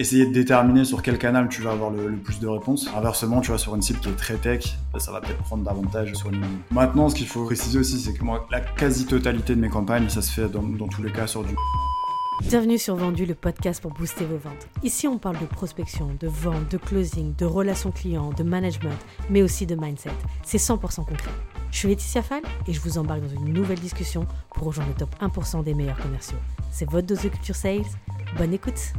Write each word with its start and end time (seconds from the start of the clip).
essayer 0.00 0.24
de 0.24 0.32
déterminer 0.32 0.84
sur 0.84 1.02
quel 1.02 1.18
canal 1.18 1.48
tu 1.48 1.60
vas 1.60 1.72
avoir 1.72 1.90
le, 1.90 2.16
plus 2.16 2.40
de 2.40 2.48
réponses. 2.48 2.88
Inversement, 2.96 3.42
tu 3.42 3.48
vois, 3.48 3.58
sur 3.58 3.74
une 3.74 3.82
cible 3.82 4.00
qui 4.00 4.08
est 4.08 4.16
très 4.16 4.36
tech, 4.36 4.78
bah, 4.92 4.98
ça 4.98 5.12
va 5.12 5.20
peut-être 5.20 5.42
prendre 5.42 5.62
davantage 5.62 6.14
sur 6.14 6.30
une 6.30 6.40
Maintenant, 6.70 7.10
ce 7.10 7.14
qu'il 7.14 7.26
faut 7.26 7.44
préciser 7.44 7.78
aussi, 7.78 8.00
c'est 8.00 8.14
que 8.14 8.24
moi, 8.24 8.46
la 8.50 8.60
quasi-totalité 8.60 9.54
de 9.54 9.60
mes 9.60 9.68
campagnes, 9.68 10.08
ça 10.08 10.22
se 10.22 10.32
fait 10.32 10.48
dans, 10.48 10.62
dans 10.62 10.88
tous 10.88 11.02
les 11.02 11.12
cas 11.12 11.26
sur 11.26 11.44
du 11.44 11.54
Bienvenue 12.48 12.78
sur 12.78 12.96
Vendu, 12.96 13.26
le 13.26 13.34
podcast 13.34 13.82
pour 13.82 13.92
booster 13.92 14.24
vos 14.24 14.38
ventes. 14.38 14.66
Ici, 14.82 15.06
on 15.06 15.18
parle 15.18 15.38
de 15.38 15.44
prospection, 15.44 16.08
de 16.18 16.26
vente, 16.26 16.70
de 16.70 16.78
closing, 16.78 17.34
de 17.36 17.44
relations 17.44 17.90
clients, 17.90 18.30
de 18.30 18.42
management, 18.42 18.96
mais 19.28 19.42
aussi 19.42 19.66
de 19.66 19.74
mindset. 19.74 20.10
C'est 20.42 20.56
100% 20.56 21.04
concret. 21.04 21.30
Je 21.70 21.76
suis 21.76 21.88
Laetitia 21.88 22.22
Fall 22.22 22.42
et 22.66 22.72
je 22.72 22.80
vous 22.80 22.96
embarque 22.96 23.20
dans 23.20 23.28
une 23.28 23.52
nouvelle 23.52 23.78
discussion 23.78 24.26
pour 24.54 24.68
rejoindre 24.68 24.90
le 24.90 24.96
top 24.96 25.14
1% 25.20 25.62
des 25.62 25.74
meilleurs 25.74 25.98
commerciaux. 25.98 26.38
C'est 26.72 26.88
votre 26.88 27.06
dose 27.06 27.20
de 27.20 27.28
culture 27.28 27.54
sales. 27.54 27.84
Bonne 28.38 28.54
écoute. 28.54 28.94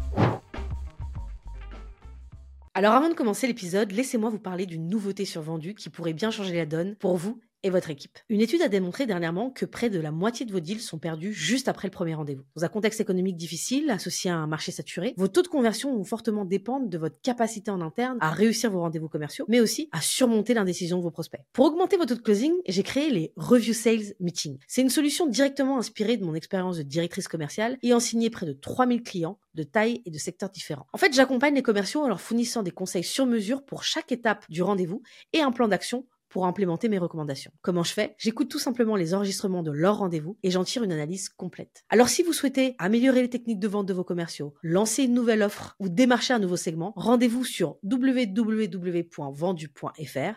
Alors 2.73 2.93
avant 2.93 3.09
de 3.09 3.13
commencer 3.13 3.47
l'épisode, 3.47 3.91
laissez-moi 3.91 4.29
vous 4.29 4.39
parler 4.39 4.65
d'une 4.65 4.87
nouveauté 4.87 5.25
sur 5.25 5.41
Vendu 5.41 5.73
qui 5.75 5.89
pourrait 5.89 6.13
bien 6.13 6.31
changer 6.31 6.55
la 6.55 6.65
donne 6.65 6.95
pour 6.95 7.17
vous 7.17 7.41
et 7.63 7.69
votre 7.69 7.89
équipe. 7.89 8.19
Une 8.29 8.41
étude 8.41 8.61
a 8.61 8.67
démontré 8.67 9.05
dernièrement 9.05 9.49
que 9.49 9.65
près 9.65 9.89
de 9.89 9.99
la 9.99 10.11
moitié 10.11 10.45
de 10.45 10.51
vos 10.51 10.59
deals 10.59 10.81
sont 10.81 10.99
perdus 10.99 11.33
juste 11.33 11.67
après 11.67 11.87
le 11.87 11.91
premier 11.91 12.13
rendez-vous. 12.13 12.43
Dans 12.55 12.65
un 12.65 12.69
contexte 12.69 13.01
économique 13.01 13.37
difficile, 13.37 13.89
associé 13.89 14.31
à 14.31 14.37
un 14.37 14.47
marché 14.47 14.71
saturé, 14.71 15.13
vos 15.17 15.27
taux 15.27 15.41
de 15.41 15.47
conversion 15.47 15.95
vont 15.95 16.03
fortement 16.03 16.45
dépendre 16.45 16.87
de 16.87 16.97
votre 16.97 17.19
capacité 17.21 17.71
en 17.71 17.81
interne 17.81 18.17
à 18.21 18.31
réussir 18.31 18.71
vos 18.71 18.81
rendez-vous 18.81 19.09
commerciaux, 19.09 19.45
mais 19.47 19.59
aussi 19.59 19.89
à 19.91 20.01
surmonter 20.01 20.53
l'indécision 20.53 20.97
de 20.97 21.03
vos 21.03 21.11
prospects. 21.11 21.41
Pour 21.53 21.65
augmenter 21.65 21.97
votre 21.97 22.09
taux 22.09 22.19
de 22.19 22.23
closing, 22.23 22.53
j'ai 22.67 22.83
créé 22.83 23.09
les 23.09 23.33
Review 23.35 23.73
Sales 23.73 24.13
Meetings. 24.19 24.57
C'est 24.67 24.81
une 24.81 24.89
solution 24.89 25.27
directement 25.27 25.77
inspirée 25.77 26.17
de 26.17 26.25
mon 26.25 26.35
expérience 26.35 26.77
de 26.77 26.83
directrice 26.83 27.27
commerciale 27.27 27.77
ayant 27.83 27.99
signé 27.99 28.29
près 28.29 28.45
de 28.45 28.53
3000 28.53 29.03
clients 29.03 29.37
de 29.53 29.63
taille 29.63 30.01
et 30.05 30.11
de 30.11 30.17
secteurs 30.17 30.49
différents. 30.49 30.87
En 30.93 30.97
fait, 30.97 31.13
j'accompagne 31.13 31.55
les 31.55 31.61
commerciaux 31.61 32.01
en 32.01 32.07
leur 32.07 32.21
fournissant 32.21 32.63
des 32.63 32.71
conseils 32.71 33.03
sur 33.03 33.25
mesure 33.25 33.63
pour 33.63 33.83
chaque 33.83 34.11
étape 34.11 34.45
du 34.49 34.63
rendez-vous 34.63 35.01
et 35.33 35.41
un 35.41 35.51
plan 35.51 35.67
d'action 35.67 36.05
pour 36.31 36.47
implémenter 36.47 36.89
mes 36.89 36.97
recommandations. 36.97 37.51
Comment 37.61 37.83
je 37.83 37.93
fais? 37.93 38.15
J'écoute 38.17 38.49
tout 38.49 38.57
simplement 38.57 38.95
les 38.95 39.13
enregistrements 39.13 39.61
de 39.61 39.71
leur 39.71 39.97
rendez-vous 39.97 40.37
et 40.41 40.49
j'en 40.49 40.63
tire 40.63 40.81
une 40.83 40.93
analyse 40.93 41.29
complète. 41.29 41.83
Alors 41.89 42.09
si 42.09 42.23
vous 42.23 42.33
souhaitez 42.33 42.73
améliorer 42.79 43.21
les 43.21 43.29
techniques 43.29 43.59
de 43.59 43.67
vente 43.67 43.85
de 43.85 43.93
vos 43.93 44.05
commerciaux, 44.05 44.55
lancer 44.63 45.03
une 45.03 45.13
nouvelle 45.13 45.43
offre 45.43 45.75
ou 45.79 45.89
démarcher 45.89 46.33
un 46.33 46.39
nouveau 46.39 46.55
segment, 46.55 46.93
rendez-vous 46.95 47.43
sur 47.43 47.77
www.vendu.fr, 47.83 49.09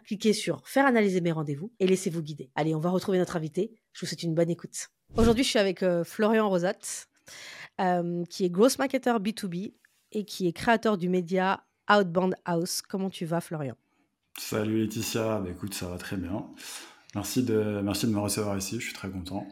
cliquez 0.05 0.33
sur 0.33 0.61
Faire 0.67 0.87
analyser 0.87 1.20
mes 1.20 1.33
rendez-vous 1.33 1.72
et 1.78 1.87
laissez-vous 1.87 2.22
guider. 2.22 2.50
Allez, 2.56 2.75
on 2.75 2.81
va 2.81 2.91
retrouver 2.91 3.19
notre 3.19 3.37
invité. 3.37 3.72
Je 3.92 4.00
vous 4.00 4.06
souhaite 4.06 4.25
une 4.25 4.34
bonne 4.34 4.50
écoute. 4.50 4.89
Aujourd'hui, 5.17 5.45
je 5.45 5.50
suis 5.50 5.59
avec 5.61 5.84
euh, 5.84 6.03
Florian 6.03 6.48
Rosat, 6.48 7.06
euh, 7.81 8.25
qui 8.25 8.45
est 8.45 8.50
Growth 8.50 8.78
Marketer 8.78 9.12
B2B 9.12 9.75
et 10.11 10.25
qui 10.25 10.48
est 10.48 10.53
créateur 10.53 10.98
du 10.98 11.09
média 11.09 11.65
Outbound 11.89 12.34
House. 12.45 12.83
Comment 12.83 13.11
tu 13.11 13.25
vas, 13.25 13.41
Florian? 13.41 13.77
Salut 14.38 14.80
Laetitia, 14.80 15.38
bah, 15.38 15.50
écoute, 15.50 15.74
ça 15.74 15.86
va 15.86 15.96
très 15.96 16.16
bien. 16.16 16.46
Merci 17.14 17.44
de, 17.44 17.80
merci 17.82 18.06
de 18.06 18.12
me 18.12 18.18
recevoir 18.18 18.56
ici, 18.58 18.80
je 18.80 18.84
suis 18.86 18.92
très 18.92 19.08
content. 19.08 19.46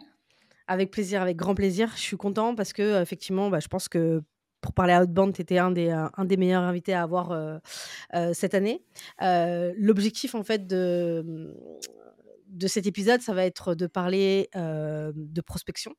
Avec 0.66 0.90
plaisir, 0.90 1.22
avec 1.22 1.36
grand 1.36 1.54
plaisir. 1.54 1.92
Je 1.94 2.00
suis 2.00 2.16
content 2.16 2.54
parce 2.54 2.72
que, 2.72 3.00
effectivement, 3.00 3.48
bah, 3.48 3.60
je 3.60 3.68
pense 3.68 3.88
que 3.88 4.22
pour 4.60 4.72
parler 4.72 4.92
à 4.92 5.02
Outbound, 5.02 5.34
tu 5.34 5.42
étais 5.42 5.58
un 5.58 5.70
des, 5.70 5.90
un 5.90 6.24
des 6.24 6.36
meilleurs 6.36 6.62
invités 6.62 6.94
à 6.94 7.02
avoir 7.02 7.32
euh, 7.32 7.58
euh, 8.14 8.32
cette 8.32 8.54
année. 8.54 8.82
Euh, 9.20 9.72
l'objectif, 9.76 10.34
en 10.34 10.42
fait, 10.42 10.66
de, 10.66 11.54
de 12.48 12.66
cet 12.66 12.86
épisode, 12.86 13.20
ça 13.20 13.34
va 13.34 13.44
être 13.44 13.74
de 13.74 13.86
parler 13.86 14.48
de 14.54 15.40
prospection. 15.40 15.94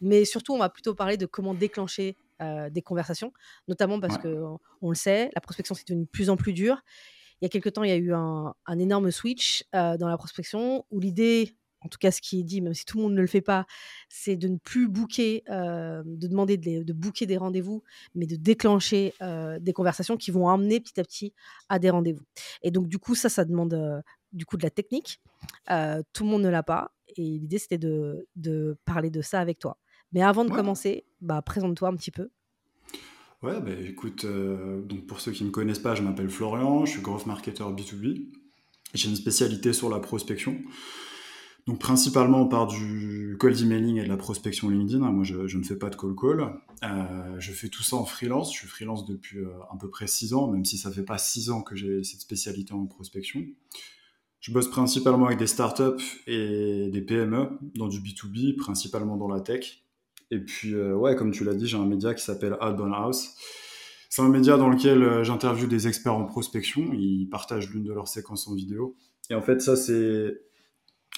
Mais 0.00 0.24
surtout, 0.24 0.54
on 0.54 0.58
va 0.58 0.68
plutôt 0.70 0.94
parler 0.94 1.16
de 1.16 1.26
comment 1.26 1.54
déclencher 1.54 2.16
des 2.70 2.82
conversations, 2.82 3.32
notamment 3.68 4.00
parce 4.00 4.16
qu'on 4.16 4.22
que, 4.22 4.62
on 4.82 4.88
le 4.90 4.96
sait, 4.96 5.30
la 5.34 5.40
prospection, 5.40 5.74
c'est 5.74 5.86
devenu 5.88 6.04
de 6.04 6.10
plus 6.10 6.30
en 6.30 6.36
plus 6.36 6.52
dur 6.52 6.82
il 7.40 7.44
y 7.44 7.46
a 7.46 7.48
quelques 7.48 7.72
temps, 7.72 7.82
il 7.82 7.90
y 7.90 7.92
a 7.92 7.96
eu 7.96 8.12
un, 8.12 8.54
énorme 8.78 9.10
switch 9.10 9.64
euh, 9.74 9.96
dans 9.96 10.08
la 10.08 10.16
prospection 10.16 10.84
où 10.90 11.00
l'idée, 11.00 11.56
en 11.80 11.88
tout 11.88 11.98
cas 11.98 12.10
ce 12.10 12.20
qui 12.20 12.40
est 12.40 12.44
dit, 12.44 12.60
même 12.60 12.74
si 12.74 12.84
tout 12.84 12.96
le 12.98 13.04
monde 13.04 13.14
ne 13.14 13.20
le 13.20 13.26
fait 13.26 13.40
pas, 13.40 13.66
c'est 14.08 14.36
de 14.36 14.48
ne 14.48 14.56
plus 14.56 14.88
booker, 14.88 15.42
euh, 15.50 16.02
de 16.06 16.26
demander 16.26 16.56
de, 16.56 16.82
de 16.82 16.92
booker 16.92 17.26
des 17.26 17.36
rendez-vous, 17.36 17.82
mais 18.14 18.26
de 18.26 18.36
déclencher 18.36 19.14
euh, 19.22 19.58
des 19.60 19.72
conversations 19.72 20.16
qui 20.16 20.30
vont 20.30 20.48
amener 20.48 20.80
petit 20.80 20.98
à 21.00 21.04
petit 21.04 21.34
à 21.68 21.78
des 21.78 21.90
rendez-vous. 21.90 22.24
Et 22.62 22.70
donc 22.70 22.88
du 22.88 22.98
coup, 22.98 23.14
ça, 23.14 23.28
ça 23.28 23.44
demande 23.44 24.02
du 24.32 24.46
coup 24.46 24.56
de 24.56 24.62
la 24.62 24.70
technique. 24.70 25.20
tout 25.66 26.24
le 26.24 26.30
monde 26.30 26.42
ne 26.42 26.48
l'a 26.48 26.62
pas. 26.62 26.92
Et 27.16 27.22
l'idée, 27.22 27.58
c'était 27.58 27.78
de, 27.78 28.26
de, 28.36 28.76
parler 28.84 29.10
de 29.10 29.22
ça 29.22 29.40
avec 29.40 29.58
toi. 29.58 29.78
Mais 30.12 30.22
avant 30.22 30.44
de 30.44 30.50
commencer, 30.50 31.04
bah, 31.20 31.42
présente-toi 31.42 31.88
un 31.88 31.96
petit 31.96 32.10
peu. 32.10 32.30
Ouais, 33.44 33.60
bah, 33.60 33.72
écoute, 33.86 34.24
euh, 34.24 34.80
donc 34.80 35.06
pour 35.06 35.20
ceux 35.20 35.30
qui 35.30 35.42
ne 35.42 35.48
me 35.48 35.52
connaissent 35.52 35.78
pas, 35.78 35.94
je 35.94 36.00
m'appelle 36.00 36.30
Florian, 36.30 36.86
je 36.86 36.92
suis 36.92 37.02
growth 37.02 37.26
marketer 37.26 37.62
B2B. 37.62 38.28
J'ai 38.94 39.10
une 39.10 39.16
spécialité 39.16 39.74
sur 39.74 39.90
la 39.90 39.98
prospection. 39.98 40.56
Donc 41.66 41.78
principalement 41.78 42.40
on 42.40 42.48
part 42.48 42.66
du 42.66 43.36
cold 43.38 43.60
emailing 43.60 43.98
et 43.98 44.04
de 44.04 44.08
la 44.08 44.16
prospection 44.16 44.70
LinkedIn. 44.70 45.00
Moi 45.10 45.24
je, 45.24 45.58
ne 45.58 45.62
fais 45.62 45.76
pas 45.76 45.90
de 45.90 45.96
call 45.96 46.14
call. 46.14 46.54
Euh, 46.84 47.38
je 47.38 47.52
fais 47.52 47.68
tout 47.68 47.82
ça 47.82 47.96
en 47.96 48.06
freelance. 48.06 48.50
Je 48.50 48.60
suis 48.60 48.66
freelance 48.66 49.04
depuis 49.04 49.40
euh, 49.40 49.50
à 49.70 49.76
peu 49.78 49.90
près 49.90 50.06
6 50.06 50.32
ans, 50.32 50.50
même 50.50 50.64
si 50.64 50.78
ça 50.78 50.90
fait 50.90 51.02
pas 51.02 51.18
6 51.18 51.50
ans 51.50 51.60
que 51.60 51.76
j'ai 51.76 52.02
cette 52.02 52.20
spécialité 52.20 52.72
en 52.72 52.86
prospection. 52.86 53.44
Je 54.40 54.52
bosse 54.52 54.70
principalement 54.70 55.26
avec 55.26 55.38
des 55.38 55.46
startups 55.46 56.02
et 56.26 56.88
des 56.90 57.02
PME 57.02 57.50
dans 57.74 57.88
du 57.88 58.00
B2B, 58.00 58.56
principalement 58.56 59.18
dans 59.18 59.28
la 59.28 59.40
tech. 59.40 59.83
Et 60.30 60.38
puis, 60.38 60.74
euh, 60.74 60.94
ouais, 60.94 61.16
comme 61.16 61.30
tu 61.30 61.44
l'as 61.44 61.54
dit, 61.54 61.66
j'ai 61.66 61.76
un 61.76 61.86
média 61.86 62.14
qui 62.14 62.22
s'appelle 62.22 62.56
Outbound 62.60 62.92
House. 62.94 63.34
C'est 64.08 64.22
un 64.22 64.28
média 64.28 64.56
dans 64.56 64.68
lequel 64.68 65.02
euh, 65.02 65.24
j'interviewe 65.24 65.66
des 65.66 65.88
experts 65.88 66.14
en 66.14 66.24
prospection. 66.24 66.92
Ils 66.92 67.28
partagent 67.28 67.70
l'une 67.70 67.84
de 67.84 67.92
leurs 67.92 68.08
séquences 68.08 68.48
en 68.48 68.54
vidéo. 68.54 68.96
Et 69.30 69.34
en 69.34 69.42
fait, 69.42 69.60
ça, 69.60 69.76
c'est. 69.76 70.40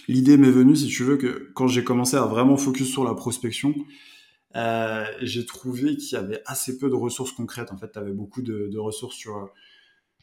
L'idée 0.09 0.37
m'est 0.37 0.51
venue, 0.51 0.77
si 0.77 0.87
tu 0.87 1.05
veux, 1.05 1.17
que 1.17 1.51
quand 1.55 1.69
j'ai 1.69 1.83
commencé 1.83 2.17
à 2.17 2.27
vraiment 2.27 2.57
focus 2.57 2.91
sur 2.91 3.05
la 3.05 3.15
prospection, 3.15 3.75
euh, 4.55 5.05
j'ai 5.23 5.47
trouvé 5.47 5.97
qu'il 5.97 6.13
y 6.13 6.21
avait 6.21 6.43
assez 6.47 6.79
peu 6.79 6.89
de 6.89 6.95
ressources 6.95 7.33
concrètes. 7.33 7.73
En 7.73 7.79
fait, 7.79 7.93
tu 7.93 7.99
avais 7.99 8.13
beaucoup 8.13 8.43
de, 8.43 8.69
de, 8.71 8.79
ressources 8.79 9.17
sur, 9.17 9.51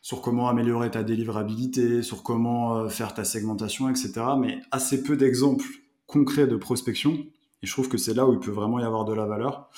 sur 0.02 0.22
comment 0.22 0.48
améliorer 0.48 0.92
ta 0.92 1.04
délivrabilité, 1.04 2.04
sur 2.04 2.24
comment 2.24 2.88
faire 2.88 3.14
ta 3.14 3.24
segmentation, 3.24 3.90
etc. 3.90 4.14
Mais 4.40 4.60
assez 4.72 5.04
peu 5.04 5.18
d'exemples 5.18 5.66
concrets 6.06 6.48
de 6.48 6.56
prospection. 6.56 7.26
Et 7.64 7.66
je 7.66 7.72
trouve 7.72 7.88
que 7.88 7.98
c'est 7.98 8.14
là 8.14 8.28
où 8.28 8.34
il 8.34 8.40
peut 8.40 8.52
vraiment 8.52 8.80
y 8.80 8.84
avoir 8.84 9.06
de 9.06 9.14
la 9.14 9.26
valeur. 9.26 9.70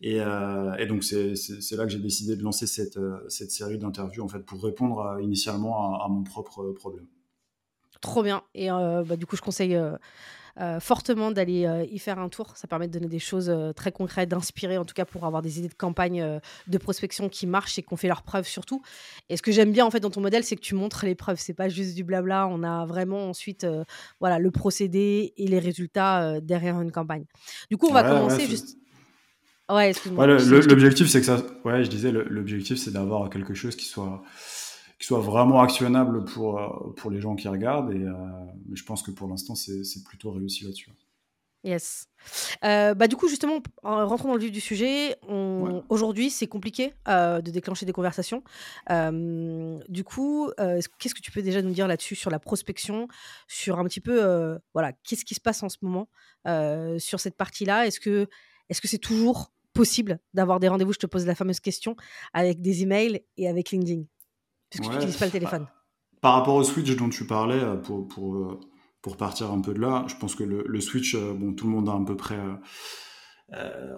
Et, 0.00 0.20
euh, 0.20 0.86
donc, 0.86 1.04
c'est 1.04 1.76
là 1.76 1.84
que 1.84 1.90
j'ai 1.90 2.00
décidé 2.00 2.36
de 2.36 2.42
lancer 2.42 2.66
cette, 2.66 2.96
euh, 2.96 3.28
série 3.28 3.78
d'interviews, 3.78 4.24
en 4.24 4.28
fait, 4.28 4.40
pour 4.40 4.62
répondre 4.62 5.18
initialement 5.20 6.02
à, 6.02 6.08
mon 6.08 6.24
propre 6.24 6.72
problème. 6.72 7.06
Trop 8.00 8.22
bien. 8.22 8.42
Et 8.54 8.70
euh, 8.70 9.04
bah, 9.04 9.16
du 9.16 9.26
coup, 9.26 9.36
je 9.36 9.42
conseille 9.42 9.78
fortement 10.80 11.30
d'aller 11.30 11.88
y 11.90 11.98
faire 11.98 12.18
un 12.18 12.28
tour. 12.28 12.56
Ça 12.56 12.68
permet 12.68 12.86
de 12.86 12.92
donner 12.92 13.08
des 13.08 13.18
choses 13.18 13.52
très 13.76 13.92
concrètes, 13.92 14.28
d'inspirer, 14.28 14.78
en 14.78 14.84
tout 14.84 14.94
cas, 14.94 15.04
pour 15.04 15.24
avoir 15.24 15.42
des 15.42 15.58
idées 15.58 15.68
de 15.68 15.74
campagne 15.74 16.40
de 16.66 16.78
prospection 16.78 17.28
qui 17.28 17.46
marchent 17.46 17.78
et 17.78 17.82
qu'on 17.82 17.96
fait 17.96 18.08
leurs 18.08 18.22
preuves 18.22 18.46
surtout. 18.46 18.82
Et 19.28 19.36
ce 19.36 19.42
que 19.42 19.52
j'aime 19.52 19.72
bien, 19.72 19.86
en 19.86 19.90
fait, 19.90 20.00
dans 20.00 20.10
ton 20.10 20.20
modèle, 20.20 20.44
c'est 20.44 20.56
que 20.56 20.60
tu 20.60 20.74
montres 20.74 21.04
les 21.04 21.14
preuves. 21.14 21.38
C'est 21.38 21.54
pas 21.54 21.68
juste 21.68 21.94
du 21.94 22.04
blabla. 22.04 22.46
On 22.48 22.62
a 22.62 22.84
vraiment 22.86 23.28
ensuite 23.28 23.66
voilà, 24.20 24.38
le 24.38 24.50
procédé 24.50 25.32
et 25.36 25.46
les 25.46 25.58
résultats 25.58 26.40
derrière 26.40 26.80
une 26.80 26.92
campagne. 26.92 27.24
Du 27.70 27.76
coup, 27.76 27.86
on 27.88 27.92
va 27.92 28.02
commencer 28.02 28.46
juste. 28.46 28.76
Ouais, 29.70 29.90
excuse-moi. 29.90 30.26
l'objectif, 30.26 31.08
c'est 31.08 31.20
que 31.20 31.26
ça. 31.26 31.42
Ouais, 31.64 31.84
je 31.84 31.88
disais, 31.88 32.10
l'objectif, 32.10 32.76
c'est 32.76 32.90
d'avoir 32.90 33.30
quelque 33.30 33.54
chose 33.54 33.76
qui 33.76 33.84
soit 33.84 34.22
qui 35.00 35.06
soit 35.06 35.20
vraiment 35.20 35.62
actionnable 35.62 36.24
pour, 36.26 36.58
euh, 36.58 36.92
pour 36.94 37.10
les 37.10 37.20
gens 37.20 37.34
qui 37.34 37.48
regardent. 37.48 37.92
Et 37.92 38.04
euh, 38.04 38.12
je 38.72 38.84
pense 38.84 39.02
que 39.02 39.10
pour 39.10 39.28
l'instant, 39.28 39.54
c'est 39.54 40.04
plutôt 40.04 40.30
réussi 40.30 40.64
là-dessus. 40.64 40.90
Yes. 41.64 42.06
Euh, 42.64 42.94
bah, 42.94 43.08
du 43.08 43.16
coup, 43.16 43.28
justement, 43.28 43.60
en 43.82 44.06
rentrant 44.06 44.28
dans 44.28 44.34
le 44.34 44.40
vif 44.40 44.52
du 44.52 44.60
sujet, 44.60 45.16
aujourd'hui, 45.88 46.30
c'est 46.30 46.46
compliqué 46.46 46.92
de 47.06 47.50
déclencher 47.50 47.86
des 47.86 47.92
conversations. 47.92 48.42
du 48.90 50.04
coup, 50.04 50.50
qu'est-ce 50.56 51.14
que 51.14 51.20
tu 51.22 51.30
peux 51.30 51.42
déjà 51.42 51.62
nous 51.62 51.72
dire 51.72 51.88
là-dessus, 51.88 52.14
sur 52.14 52.30
la 52.30 52.38
prospection, 52.38 53.08
sur 53.48 53.78
un 53.78 53.84
petit 53.84 54.00
peu, 54.00 54.58
voilà, 54.74 54.92
qu'est-ce 55.04 55.24
qui 55.24 55.34
se 55.34 55.40
passe 55.40 55.62
en 55.62 55.68
ce 55.68 55.78
moment 55.82 56.08
sur 56.98 57.20
cette 57.20 57.36
partie-là? 57.36 57.86
Est-ce 57.86 58.00
que 58.00 58.26
est-ce 58.68 58.80
que 58.80 58.88
c'est 58.88 58.98
toujours 58.98 59.52
possible 59.74 60.20
d'avoir 60.32 60.60
des 60.60 60.68
rendez-vous? 60.68 60.92
Je 60.92 60.98
te 60.98 61.06
pose 61.06 61.26
la 61.26 61.34
fameuse 61.34 61.60
question 61.60 61.96
avec 62.32 62.62
des 62.62 62.82
emails 62.82 63.22
et 63.36 63.48
avec 63.48 63.70
LinkedIn 63.70 64.04
puisque 64.70 64.84
tu 64.84 64.90
n'utilises 64.90 65.16
pas 65.16 65.26
le 65.26 65.32
téléphone. 65.32 65.66
Par 66.20 66.34
rapport 66.34 66.54
au 66.54 66.62
switch 66.62 66.94
dont 66.96 67.08
tu 67.08 67.26
parlais, 67.26 67.60
euh, 67.60 67.76
pour, 67.76 68.06
pour, 68.06 68.36
euh, 68.36 68.60
pour 69.02 69.16
partir 69.16 69.50
un 69.50 69.60
peu 69.60 69.74
de 69.74 69.80
là, 69.80 70.04
je 70.06 70.14
pense 70.16 70.34
que 70.34 70.44
le, 70.44 70.80
switch, 70.80 71.14
euh, 71.14 71.34
bon, 71.34 71.54
tout 71.54 71.66
le 71.66 71.72
monde 71.72 71.88
a 71.88 71.92
à 71.92 72.04
peu 72.06 72.16
près 72.16 72.38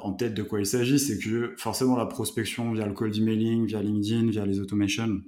en 0.00 0.14
tête 0.14 0.32
de 0.32 0.42
quoi 0.42 0.60
il 0.60 0.66
s'agit, 0.66 0.98
c'est 0.98 1.19
que 1.19 1.54
forcément 1.58 1.94
la 1.94 2.06
prospection 2.06 2.72
via 2.72 2.86
le 2.86 2.94
cold 2.94 3.14
emailing, 3.14 3.66
via 3.66 3.82
LinkedIn, 3.82 4.30
via 4.30 4.46
les 4.46 4.60
automations, 4.60 5.20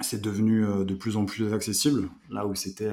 c'est 0.00 0.20
devenu 0.20 0.66
de 0.84 0.94
plus 0.94 1.16
en 1.16 1.24
plus 1.24 1.52
accessible, 1.52 2.08
là 2.30 2.48
où 2.48 2.56
c'était 2.56 2.90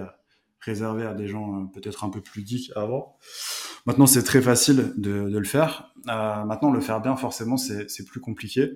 réservé 0.60 1.04
à 1.04 1.16
des 1.16 1.28
gens 1.28 1.66
peut-être 1.66 2.04
un 2.04 2.12
peu 2.12 2.22
plus 2.22 2.45
geeks 2.45 2.72
avant. 2.75 3.18
Maintenant, 3.88 4.06
c'est 4.06 4.22
très 4.22 4.39
facile 4.39 4.94
de, 4.98 5.28
de 5.30 5.38
le 5.39 5.45
faire. 5.45 5.95
maintenant, 6.06 6.69
le 6.69 6.80
faire 6.80 7.01
bien, 7.01 7.16
forcément, 7.16 7.57
c'est 7.57 8.06
plus 8.06 8.19
compliqué. 8.19 8.69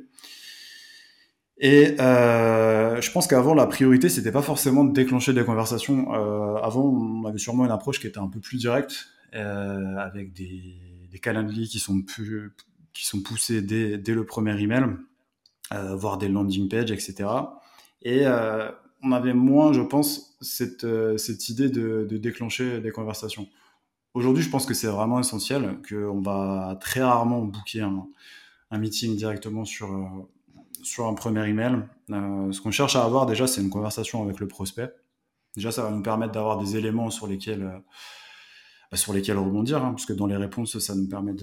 Et 1.57 1.95
euh, 2.01 2.99
je 2.99 3.11
pense 3.11 3.27
qu'avant, 3.27 3.53
la 3.53 3.65
priorité, 3.65 4.09
c'était 4.09 4.31
pas 4.31 4.41
forcément 4.41 4.83
de 4.83 4.91
déclencher 4.91 5.33
des 5.33 5.45
conversations. 5.45 6.13
Euh, 6.13 6.55
avant, 6.57 6.83
on 6.83 7.25
avait 7.25 7.37
sûrement 7.37 7.65
une 7.65 7.71
approche 7.71 7.99
qui 7.99 8.07
était 8.07 8.19
un 8.19 8.27
peu 8.27 8.39
plus 8.39 8.57
directe, 8.57 9.07
euh, 9.35 9.95
avec 9.97 10.33
des, 10.33 10.75
des 11.09 11.19
calendly 11.19 11.67
qui 11.67 11.79
sont 11.79 12.01
plus, 12.01 12.53
qui 12.93 13.05
sont 13.05 13.21
poussés 13.21 13.61
dès, 13.61 13.97
dès 13.97 14.13
le 14.13 14.25
premier 14.25 14.59
email, 14.61 14.83
voire 15.71 16.17
des 16.17 16.29
landing 16.29 16.69
pages, 16.69 16.91
etc. 16.91 17.29
Et 18.01 18.25
on 19.01 19.11
avait 19.11 19.33
moins, 19.33 19.73
je 19.73 19.81
pense, 19.81 20.37
cette, 20.41 20.85
cette 21.17 21.49
idée 21.49 21.69
de, 21.69 22.05
de 22.09 22.17
déclencher 22.17 22.79
des 22.81 22.91
conversations. 22.91 23.47
Aujourd'hui, 24.13 24.43
je 24.43 24.49
pense 24.49 24.65
que 24.65 24.73
c'est 24.73 24.87
vraiment 24.87 25.19
essentiel, 25.19 25.77
qu'on 25.89 26.21
va 26.21 26.77
très 26.79 27.01
rarement 27.01 27.41
booker 27.41 27.81
un, 27.81 28.07
un 28.71 28.77
meeting 28.77 29.15
directement 29.17 29.65
sur, 29.65 29.89
sur 30.85 31.07
un 31.07 31.13
premier 31.13 31.47
email. 31.47 31.79
Euh, 32.11 32.51
ce 32.51 32.61
qu'on 32.61 32.71
cherche 32.71 32.95
à 32.95 33.03
avoir 33.03 33.25
déjà, 33.25 33.47
c'est 33.47 33.61
une 33.61 33.69
conversation 33.69 34.23
avec 34.23 34.39
le 34.39 34.47
prospect. 34.47 34.93
Déjà, 35.55 35.71
ça 35.71 35.83
va 35.83 35.91
nous 35.91 36.01
permettre 36.01 36.33
d'avoir 36.33 36.57
des 36.57 36.77
éléments 36.77 37.09
sur 37.09 37.27
lesquels, 37.27 37.63
euh, 37.63 37.79
bah, 38.91 38.97
sur 38.97 39.13
lesquels 39.13 39.37
rebondir, 39.37 39.83
hein, 39.83 39.91
parce 39.91 40.11
dans 40.11 40.27
les 40.27 40.37
réponses, 40.37 40.77
ça 40.79 40.95
nous 40.95 41.07
permet 41.07 41.33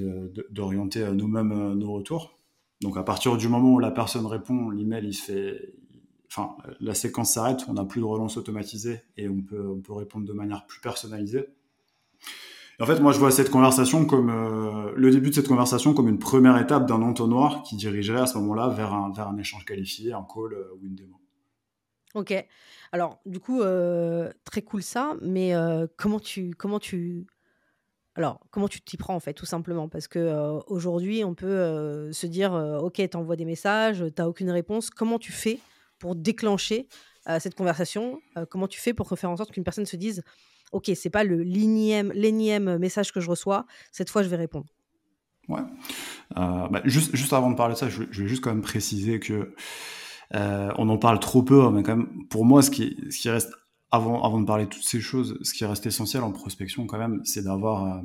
d'orienter 0.50 1.00
de, 1.00 1.10
nous-mêmes 1.10 1.74
nos 1.74 1.92
retours. 1.92 2.38
Donc, 2.80 2.96
à 2.96 3.02
partir 3.02 3.36
du 3.36 3.48
moment 3.48 3.72
où 3.72 3.78
la 3.78 3.90
personne 3.90 4.26
répond, 4.26 4.70
l'email, 4.70 5.06
il 5.06 5.14
se 5.14 5.22
fait, 5.22 5.74
enfin, 6.28 6.56
la 6.80 6.94
séquence 6.94 7.34
s'arrête, 7.34 7.64
on 7.68 7.74
n'a 7.74 7.84
plus 7.84 8.00
de 8.00 8.06
relance 8.06 8.36
automatisée 8.36 9.02
et 9.16 9.28
on 9.28 9.40
peut, 9.40 9.66
on 9.68 9.80
peut 9.80 9.92
répondre 9.92 10.26
de 10.26 10.32
manière 10.32 10.66
plus 10.66 10.80
personnalisée. 10.80 11.46
En 12.82 12.86
fait, 12.86 12.98
moi, 12.98 13.12
je 13.12 13.20
vois 13.20 13.30
cette 13.30 13.48
conversation 13.48 14.06
comme 14.06 14.28
euh, 14.28 14.92
le 14.96 15.12
début 15.12 15.30
de 15.30 15.36
cette 15.36 15.46
conversation 15.46 15.94
comme 15.94 16.08
une 16.08 16.18
première 16.18 16.58
étape 16.58 16.84
d'un 16.84 17.00
entonnoir 17.00 17.62
qui 17.62 17.76
dirigerait 17.76 18.22
à 18.22 18.26
ce 18.26 18.36
moment-là 18.38 18.70
vers 18.70 18.92
un, 18.92 19.12
vers 19.12 19.28
un 19.28 19.38
échange 19.38 19.64
qualifié, 19.64 20.12
un 20.12 20.24
call 20.24 20.54
euh, 20.54 20.74
ou 20.74 20.86
une 20.86 20.96
démo. 20.96 21.14
Ok. 22.16 22.34
Alors, 22.90 23.20
du 23.24 23.38
coup, 23.38 23.62
euh, 23.62 24.32
très 24.42 24.62
cool 24.62 24.82
ça, 24.82 25.14
mais 25.22 25.52
comment 25.96 26.18
tu 26.18 26.54
comment 26.58 26.80
tu 26.80 27.28
alors 28.16 28.40
comment 28.50 28.66
tu 28.66 28.80
t'y 28.80 28.96
prends 28.96 29.14
en 29.14 29.20
fait, 29.20 29.32
tout 29.32 29.46
simplement, 29.46 29.88
parce 29.88 30.08
que 30.08 30.60
aujourd'hui, 30.66 31.22
on 31.22 31.34
peut 31.34 32.10
se 32.12 32.26
dire, 32.26 32.52
euh, 32.52 32.80
ok, 32.80 33.00
t'envoies 33.10 33.36
des 33.36 33.44
messages, 33.44 34.04
t'as 34.12 34.26
aucune 34.26 34.50
réponse. 34.50 34.90
Comment 34.90 35.20
tu 35.20 35.30
fais 35.30 35.60
pour 36.00 36.16
déclencher 36.16 36.88
cette 37.38 37.54
conversation? 37.54 38.20
Comment 38.50 38.66
tu 38.66 38.80
fais 38.80 38.92
pour 38.92 39.08
faire 39.16 39.30
en 39.30 39.36
sorte 39.36 39.52
qu'une 39.52 39.62
personne 39.62 39.86
se 39.86 39.94
dise 39.94 40.24
ok, 40.72 40.90
c'est 40.94 41.10
pas 41.10 41.24
le 41.24 41.42
l'énième, 41.42 42.12
l'énième 42.12 42.78
message 42.78 43.12
que 43.12 43.20
je 43.20 43.30
reçois, 43.30 43.66
cette 43.90 44.10
fois 44.10 44.22
je 44.22 44.28
vais 44.28 44.36
répondre. 44.36 44.66
Ouais. 45.48 45.60
Euh, 46.36 46.68
bah, 46.68 46.80
juste, 46.84 47.14
juste 47.14 47.32
avant 47.32 47.50
de 47.50 47.56
parler 47.56 47.74
de 47.74 47.78
ça, 47.78 47.88
je, 47.88 48.02
vais 48.02 48.28
juste 48.28 48.42
quand 48.42 48.50
même 48.50 48.62
préciser 48.62 49.20
que 49.20 49.54
euh, 50.34 50.70
on 50.78 50.88
en 50.88 50.98
parle 50.98 51.20
trop 51.20 51.42
peu, 51.42 51.68
mais 51.70 51.82
quand 51.82 51.96
même, 51.96 52.26
pour 52.28 52.44
moi, 52.44 52.62
ce 52.62 52.70
qui, 52.70 52.96
ce 53.10 53.18
qui 53.18 53.28
reste 53.28 53.50
avant, 53.90 54.22
avant 54.22 54.40
de 54.40 54.46
parler 54.46 54.64
de 54.64 54.70
toutes 54.70 54.84
ces 54.84 55.00
choses, 55.00 55.38
ce 55.42 55.52
qui 55.52 55.64
reste 55.64 55.84
essentiel 55.86 56.22
en 56.22 56.32
prospection 56.32 56.86
quand 56.86 56.98
même, 56.98 57.20
c'est 57.24 57.44
d'avoir 57.44 57.84
euh, 57.84 58.00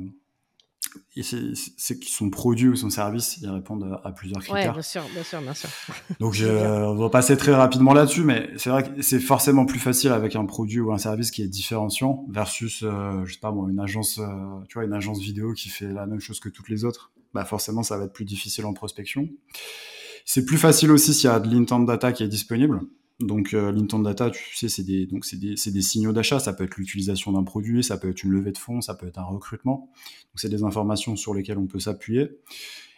c'est 1.22 1.98
que 1.98 2.06
son 2.06 2.30
produit 2.30 2.68
ou 2.68 2.76
son 2.76 2.90
service, 2.90 3.38
il 3.40 3.48
répondent 3.48 4.00
à 4.04 4.12
plusieurs 4.12 4.40
critères. 4.40 4.66
Ouais, 4.66 4.72
bien 4.72 4.82
sûr, 4.82 5.02
bien 5.12 5.22
sûr, 5.22 5.40
bien 5.40 5.54
sûr. 5.54 5.68
Donc, 6.20 6.34
je, 6.34 6.46
on 6.46 6.94
va 6.96 7.10
passer 7.10 7.36
très 7.36 7.54
rapidement 7.54 7.92
là-dessus, 7.92 8.22
mais 8.22 8.50
c'est 8.56 8.70
vrai 8.70 8.84
que 8.84 9.02
c'est 9.02 9.20
forcément 9.20 9.66
plus 9.66 9.78
facile 9.78 10.12
avec 10.12 10.36
un 10.36 10.44
produit 10.44 10.80
ou 10.80 10.92
un 10.92 10.98
service 10.98 11.30
qui 11.30 11.42
est 11.42 11.48
différenciant 11.48 12.26
versus, 12.30 12.82
euh, 12.82 13.24
je 13.24 13.34
sais 13.34 13.40
pas 13.40 13.52
moi, 13.52 13.68
une 13.70 13.80
agence, 13.80 14.18
euh, 14.18 14.24
tu 14.68 14.74
vois, 14.74 14.84
une 14.84 14.92
agence 14.92 15.20
vidéo 15.20 15.52
qui 15.52 15.68
fait 15.68 15.88
la 15.92 16.06
même 16.06 16.20
chose 16.20 16.40
que 16.40 16.48
toutes 16.48 16.68
les 16.68 16.84
autres. 16.84 17.12
Bah 17.34 17.44
forcément, 17.44 17.82
ça 17.82 17.98
va 17.98 18.04
être 18.04 18.12
plus 18.12 18.24
difficile 18.24 18.64
en 18.64 18.72
prospection. 18.72 19.28
C'est 20.24 20.44
plus 20.44 20.58
facile 20.58 20.90
aussi 20.90 21.14
s'il 21.14 21.30
y 21.30 21.32
a 21.32 21.40
de 21.40 21.48
l'intent 21.48 21.80
data 21.80 22.12
qui 22.12 22.22
est 22.22 22.28
disponible. 22.28 22.80
Donc 23.20 23.52
euh, 23.52 23.72
l'intent 23.72 23.98
data, 23.98 24.30
tu 24.30 24.56
sais, 24.56 24.68
c'est 24.68 24.84
des 24.84 25.06
donc 25.06 25.24
c'est 25.24 25.38
des, 25.38 25.54
des 25.54 25.82
signaux 25.82 26.12
d'achat. 26.12 26.38
Ça 26.38 26.52
peut 26.52 26.64
être 26.64 26.76
l'utilisation 26.76 27.32
d'un 27.32 27.42
produit, 27.42 27.82
ça 27.82 27.98
peut 27.98 28.08
être 28.10 28.22
une 28.22 28.30
levée 28.30 28.52
de 28.52 28.58
fonds, 28.58 28.80
ça 28.80 28.94
peut 28.94 29.08
être 29.08 29.18
un 29.18 29.24
recrutement. 29.24 29.90
Donc 29.92 30.36
c'est 30.36 30.48
des 30.48 30.62
informations 30.62 31.16
sur 31.16 31.34
lesquelles 31.34 31.58
on 31.58 31.66
peut 31.66 31.80
s'appuyer. 31.80 32.30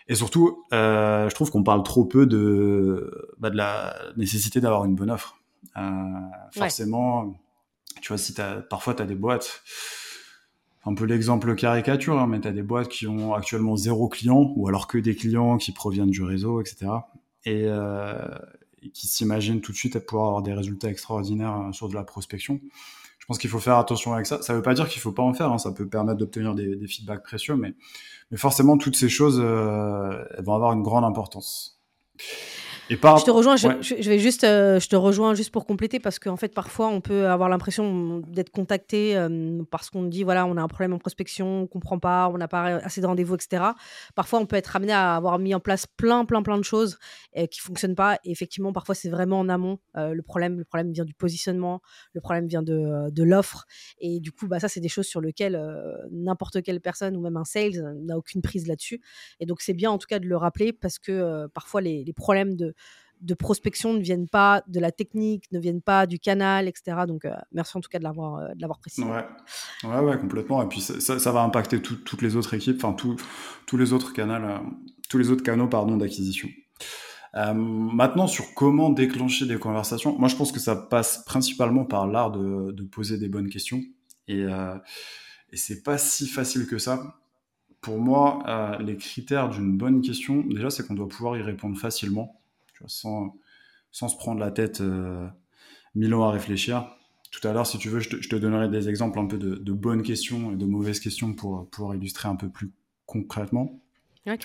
Et 0.08 0.14
surtout, 0.14 0.64
euh, 0.72 1.28
je 1.28 1.34
trouve 1.34 1.50
qu'on 1.50 1.62
parle 1.62 1.82
trop 1.84 2.04
peu 2.04 2.26
de 2.26 3.30
bah, 3.38 3.48
de 3.48 3.56
la 3.56 3.96
nécessité 4.16 4.60
d'avoir 4.60 4.84
une 4.84 4.94
bonne 4.94 5.10
offre. 5.10 5.40
Euh, 5.76 5.80
forcément, 6.52 7.24
ouais. 7.24 7.34
tu 8.02 8.08
vois, 8.08 8.18
si 8.18 8.38
as, 8.40 8.56
parfois 8.56 8.94
tu 8.94 9.02
as 9.02 9.06
des 9.06 9.14
boîtes, 9.14 9.62
un 10.84 10.94
peu 10.94 11.04
l'exemple 11.04 11.54
caricature, 11.54 12.18
hein, 12.18 12.26
mais 12.26 12.40
tu 12.40 12.48
as 12.48 12.52
des 12.52 12.62
boîtes 12.62 12.88
qui 12.88 13.06
ont 13.06 13.34
actuellement 13.34 13.76
zéro 13.76 14.08
client, 14.08 14.52
ou 14.56 14.68
alors 14.68 14.86
que 14.86 14.98
des 14.98 15.14
clients 15.14 15.58
qui 15.58 15.72
proviennent 15.72 16.10
du 16.10 16.22
réseau, 16.22 16.60
etc. 16.60 16.90
Et, 17.44 17.64
euh, 17.66 18.28
et 18.82 18.90
qui 18.90 19.06
s'imaginent 19.06 19.60
tout 19.60 19.72
de 19.72 19.76
suite 19.76 19.96
à 19.96 20.00
pouvoir 20.00 20.28
avoir 20.28 20.42
des 20.42 20.52
résultats 20.52 20.88
extraordinaires 20.88 21.70
sur 21.72 21.88
de 21.88 21.94
la 21.94 22.04
prospection. 22.04 22.60
Je 23.18 23.26
pense 23.26 23.38
qu'il 23.38 23.50
faut 23.50 23.60
faire 23.60 23.76
attention 23.76 24.12
avec 24.12 24.26
ça. 24.26 24.42
Ça 24.42 24.52
ne 24.52 24.58
veut 24.58 24.62
pas 24.62 24.74
dire 24.74 24.88
qu'il 24.88 25.00
faut 25.00 25.12
pas 25.12 25.22
en 25.22 25.32
faire. 25.34 25.52
Hein. 25.52 25.58
Ça 25.58 25.70
peut 25.70 25.86
permettre 25.86 26.18
d'obtenir 26.18 26.54
des, 26.54 26.74
des, 26.74 26.86
feedbacks 26.88 27.22
précieux, 27.22 27.54
mais, 27.54 27.74
mais 28.30 28.36
forcément, 28.36 28.76
toutes 28.76 28.96
ces 28.96 29.08
choses 29.08 29.40
euh, 29.40 30.24
elles 30.36 30.44
vont 30.44 30.54
avoir 30.54 30.72
une 30.72 30.82
grande 30.82 31.04
importance. 31.04 31.80
Et 32.90 32.96
par... 32.96 33.18
Je 33.18 33.24
te 33.24 33.30
rejoins, 33.30 33.54
ouais. 33.54 33.76
je, 33.80 33.94
je, 34.00 34.10
vais 34.10 34.18
juste, 34.18 34.42
euh, 34.42 34.80
je 34.80 34.88
te 34.88 34.96
rejoins 34.96 35.34
juste 35.34 35.52
pour 35.52 35.64
compléter 35.64 36.00
parce 36.00 36.18
qu'en 36.18 36.36
fait, 36.36 36.52
parfois, 36.52 36.88
on 36.88 37.00
peut 37.00 37.28
avoir 37.28 37.48
l'impression 37.48 38.18
d'être 38.26 38.50
contacté 38.50 39.16
euh, 39.16 39.62
parce 39.70 39.90
qu'on 39.90 40.02
dit, 40.02 40.24
voilà, 40.24 40.44
on 40.44 40.56
a 40.56 40.60
un 40.60 40.66
problème 40.66 40.92
en 40.92 40.98
prospection, 40.98 41.62
on 41.62 41.66
comprend 41.68 42.00
pas, 42.00 42.28
on 42.34 42.36
n'a 42.36 42.48
pas 42.48 42.64
assez 42.78 43.00
de 43.00 43.06
rendez-vous, 43.06 43.36
etc. 43.36 43.62
Parfois, 44.16 44.40
on 44.40 44.46
peut 44.46 44.56
être 44.56 44.74
amené 44.74 44.92
à 44.92 45.14
avoir 45.14 45.38
mis 45.38 45.54
en 45.54 45.60
place 45.60 45.86
plein, 45.86 46.24
plein, 46.24 46.42
plein 46.42 46.58
de 46.58 46.64
choses 46.64 46.98
euh, 47.36 47.46
qui 47.46 47.60
fonctionnent 47.60 47.94
pas. 47.94 48.18
Et 48.24 48.32
effectivement, 48.32 48.72
parfois, 48.72 48.96
c'est 48.96 49.08
vraiment 49.08 49.38
en 49.38 49.48
amont 49.48 49.78
euh, 49.96 50.12
le 50.12 50.22
problème. 50.22 50.58
Le 50.58 50.64
problème 50.64 50.90
vient 50.90 51.04
du 51.04 51.14
positionnement, 51.14 51.80
le 52.12 52.20
problème 52.20 52.48
vient 52.48 52.62
de, 52.62 53.08
de 53.08 53.22
l'offre. 53.22 53.66
Et 54.00 54.18
du 54.18 54.32
coup, 54.32 54.48
bah, 54.48 54.58
ça, 54.58 54.68
c'est 54.68 54.80
des 54.80 54.88
choses 54.88 55.06
sur 55.06 55.20
lesquelles 55.20 55.54
euh, 55.54 55.96
n'importe 56.10 56.60
quelle 56.62 56.80
personne 56.80 57.16
ou 57.16 57.20
même 57.20 57.36
un 57.36 57.44
sales 57.44 57.94
n'a 58.02 58.18
aucune 58.18 58.42
prise 58.42 58.66
là-dessus. 58.66 59.00
Et 59.38 59.46
donc, 59.46 59.60
c'est 59.60 59.74
bien 59.74 59.92
en 59.92 59.98
tout 59.98 60.08
cas 60.08 60.18
de 60.18 60.26
le 60.26 60.36
rappeler 60.36 60.72
parce 60.72 60.98
que 60.98 61.12
euh, 61.12 61.46
parfois, 61.54 61.80
les, 61.80 62.02
les 62.02 62.12
problèmes 62.12 62.56
de 62.56 62.74
de 63.20 63.34
prospection 63.34 63.92
ne 63.92 64.00
viennent 64.00 64.28
pas 64.28 64.62
de 64.66 64.80
la 64.80 64.92
technique, 64.92 65.50
ne 65.52 65.58
viennent 65.58 65.82
pas 65.82 66.06
du 66.06 66.18
canal, 66.18 66.68
etc. 66.68 67.02
Donc, 67.06 67.24
euh, 67.24 67.34
merci 67.52 67.76
en 67.76 67.80
tout 67.80 67.90
cas 67.90 67.98
de 67.98 68.04
l'avoir, 68.04 68.36
euh, 68.36 68.68
précisé. 68.80 69.06
Ouais. 69.06 69.98
ouais, 69.98 70.18
complètement. 70.18 70.62
Et 70.62 70.68
puis, 70.68 70.80
ça, 70.80 71.32
va 71.32 71.42
impacter 71.42 71.82
tout, 71.82 71.96
toutes 71.96 72.22
les 72.22 72.36
autres 72.36 72.54
équipes, 72.54 72.82
enfin, 72.82 72.94
tous 72.94 73.76
les 73.76 73.92
autres 73.92 74.12
canaux, 74.12 74.32
euh, 74.32 74.58
tous 75.08 75.18
les 75.18 75.30
autres 75.30 75.42
canaux, 75.42 75.68
pardon, 75.68 75.96
d'acquisition. 75.96 76.48
Maintenant, 77.32 78.26
sur 78.26 78.54
comment 78.54 78.90
déclencher 78.90 79.46
des 79.46 79.56
conversations, 79.56 80.18
moi, 80.18 80.28
je 80.28 80.34
pense 80.34 80.50
que 80.50 80.58
ça 80.58 80.74
passe 80.74 81.24
principalement 81.24 81.84
par 81.84 82.08
l'art 82.08 82.32
de, 82.32 82.82
poser 82.82 83.18
des 83.18 83.28
bonnes 83.28 83.48
questions. 83.48 83.82
Et, 84.26 84.40
et 84.40 85.56
c'est 85.56 85.84
pas 85.84 85.96
si 85.96 86.26
facile 86.26 86.66
que 86.66 86.78
ça. 86.78 87.14
Pour 87.82 87.98
moi, 87.98 88.78
les 88.80 88.96
critères 88.96 89.48
d'une 89.48 89.78
bonne 89.78 90.00
question, 90.00 90.40
déjà, 90.40 90.70
c'est 90.70 90.84
qu'on 90.84 90.94
doit 90.94 91.08
pouvoir 91.08 91.36
y 91.36 91.42
répondre 91.42 91.78
facilement 91.78 92.39
sans, 92.86 93.36
sans 93.92 94.08
se 94.08 94.16
prendre 94.16 94.40
la 94.40 94.50
tête 94.50 94.80
euh, 94.80 95.26
mille 95.94 96.14
ans 96.14 96.24
à 96.24 96.30
réfléchir. 96.30 96.86
Tout 97.30 97.46
à 97.46 97.52
l'heure, 97.52 97.66
si 97.66 97.78
tu 97.78 97.88
veux, 97.88 98.00
je 98.00 98.10
te, 98.10 98.20
je 98.20 98.28
te, 98.28 98.36
donnerai 98.36 98.68
des 98.68 98.88
exemples 98.88 99.18
un 99.18 99.26
peu 99.26 99.38
de, 99.38 99.54
de, 99.54 99.72
bonnes 99.72 100.02
questions 100.02 100.52
et 100.52 100.56
de 100.56 100.64
mauvaises 100.64 100.98
questions 100.98 101.32
pour, 101.32 101.68
pour 101.70 101.94
illustrer 101.94 102.28
un 102.28 102.36
peu 102.36 102.48
plus 102.48 102.72
concrètement. 103.06 103.80
Ouais. 104.26 104.38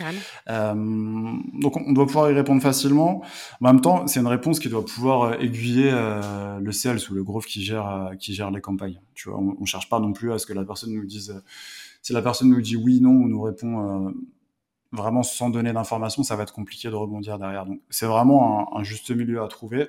Euh, 0.50 0.74
donc, 0.74 1.77
on 1.77 1.92
doit 1.92 2.06
pouvoir 2.06 2.32
y 2.32 2.34
répondre 2.34 2.62
facilement. 2.62 3.24
En 3.62 3.74
même 3.74 3.82
temps, 3.82 4.08
c'est 4.08 4.20
une 4.20 4.27
réponse 4.27 4.60
qui 4.60 4.70
doit 4.70 4.86
pouvoir 4.86 5.42
aiguiller 5.42 5.89
euh, 5.92 6.60
le 6.60 6.72
sales 6.72 7.00
ou 7.10 7.13
le 7.13 7.24
growth 7.24 7.46
qui 7.46 7.62
gère, 7.63 7.88
euh, 7.88 8.15
qui 8.15 8.34
gère 8.34 8.51
les 8.51 8.62
campagnes. 8.62 9.01
Tu 9.15 9.30
vois, 9.30 9.39
on, 9.39 9.58
on 9.60 9.65
cherche 9.65 9.89
pas 9.89 10.00
non 10.00 10.13
plus 10.13 10.32
à 10.32 10.39
ce 10.39 10.46
que 10.46 10.54
la 10.54 10.63
personne 10.63 10.94
nous 10.94 11.06
dise. 11.06 11.42
Si 12.01 12.13
la 12.13 12.22
personne 12.22 12.50
nous 12.50 12.62
dit 12.62 12.77
oui, 12.77 13.01
non, 13.01 13.12
on 13.12 13.27
nous 13.27 13.42
répond 13.42 14.13
vraiment 14.95 15.23
sans 15.23 15.49
donner 15.49 15.73
d'informations, 15.73 16.23
ça 16.23 16.35
va 16.35 16.43
être 16.43 16.53
compliqué 16.53 16.89
de 16.89 16.95
rebondir 16.95 17.37
derrière. 17.37 17.65
Donc 17.65 17.81
c'est 17.89 18.05
vraiment 18.05 18.77
un, 18.77 18.83
juste 18.83 19.11
milieu 19.11 19.41
à 19.41 19.47
trouver. 19.47 19.87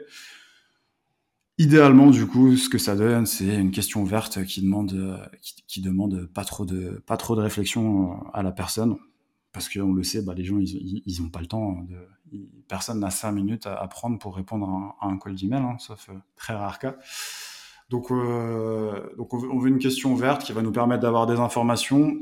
Idéalement, 1.58 2.10
du 2.10 2.26
coup, 2.26 2.56
ce 2.56 2.68
que 2.68 2.76
ça 2.76 2.96
donne, 2.96 3.24
c'est 3.24 3.56
une 3.56 3.70
question 3.70 4.02
ouverte 4.02 4.44
qui 4.44 4.60
demande, 4.60 5.28
qui, 5.40 5.54
qui, 5.66 5.80
demande 5.80 6.26
pas 6.26 6.44
trop 6.44 6.66
de, 6.66 7.02
pas 7.06 7.16
trop 7.16 7.34
de 7.34 7.40
réflexion 7.40 8.22
à 8.34 8.42
la 8.42 8.52
personne, 8.52 8.96
parce 9.52 9.70
qu'on 9.70 9.94
le 9.94 10.02
sait, 10.02 10.20
bah, 10.20 10.34
les 10.34 10.44
gens, 10.44 10.58
ils, 10.58 11.02
ils, 11.06 11.22
ont 11.22 11.30
pas 11.30 11.40
le 11.40 11.46
temps. 11.46 11.86
Personne 12.68 13.00
n'a 13.00 13.10
cinq 13.10 13.32
minutes 13.32 13.66
à, 13.66 13.88
prendre 13.88 14.18
pour 14.18 14.36
répondre 14.36 14.68
à 14.68 15.06
un, 15.06 15.08
à 15.08 15.10
un 15.10 15.18
call 15.18 15.34
d'email, 15.34 15.62
hein, 15.62 15.76
sauf 15.78 16.10
euh, 16.10 16.14
très 16.36 16.54
rare 16.54 16.78
cas. 16.78 16.96
Donc, 17.88 18.10
euh, 18.10 19.14
donc 19.16 19.32
on 19.32 19.58
veut 19.58 19.68
une 19.68 19.78
question 19.78 20.12
ouverte 20.12 20.42
qui 20.42 20.52
va 20.52 20.62
nous 20.62 20.72
permettre 20.72 21.02
d'avoir 21.02 21.26
des 21.26 21.38
informations 21.38 22.18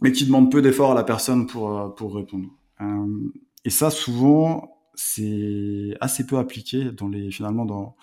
mais 0.00 0.12
qui 0.12 0.26
demande 0.26 0.50
peu 0.50 0.62
d'efforts 0.62 0.92
à 0.92 0.94
la 0.94 1.04
personne 1.04 1.46
pour, 1.46 1.76
euh, 1.78 1.88
pour 1.88 2.14
répondre. 2.14 2.48
Euh, 2.80 3.30
et 3.64 3.70
ça, 3.70 3.90
souvent, 3.90 4.78
c'est 4.94 5.96
assez 6.00 6.26
peu 6.26 6.38
appliqué 6.38 6.90
dans 6.92 7.08
les, 7.08 7.30
finalement 7.30 7.64
dans, 7.64 7.96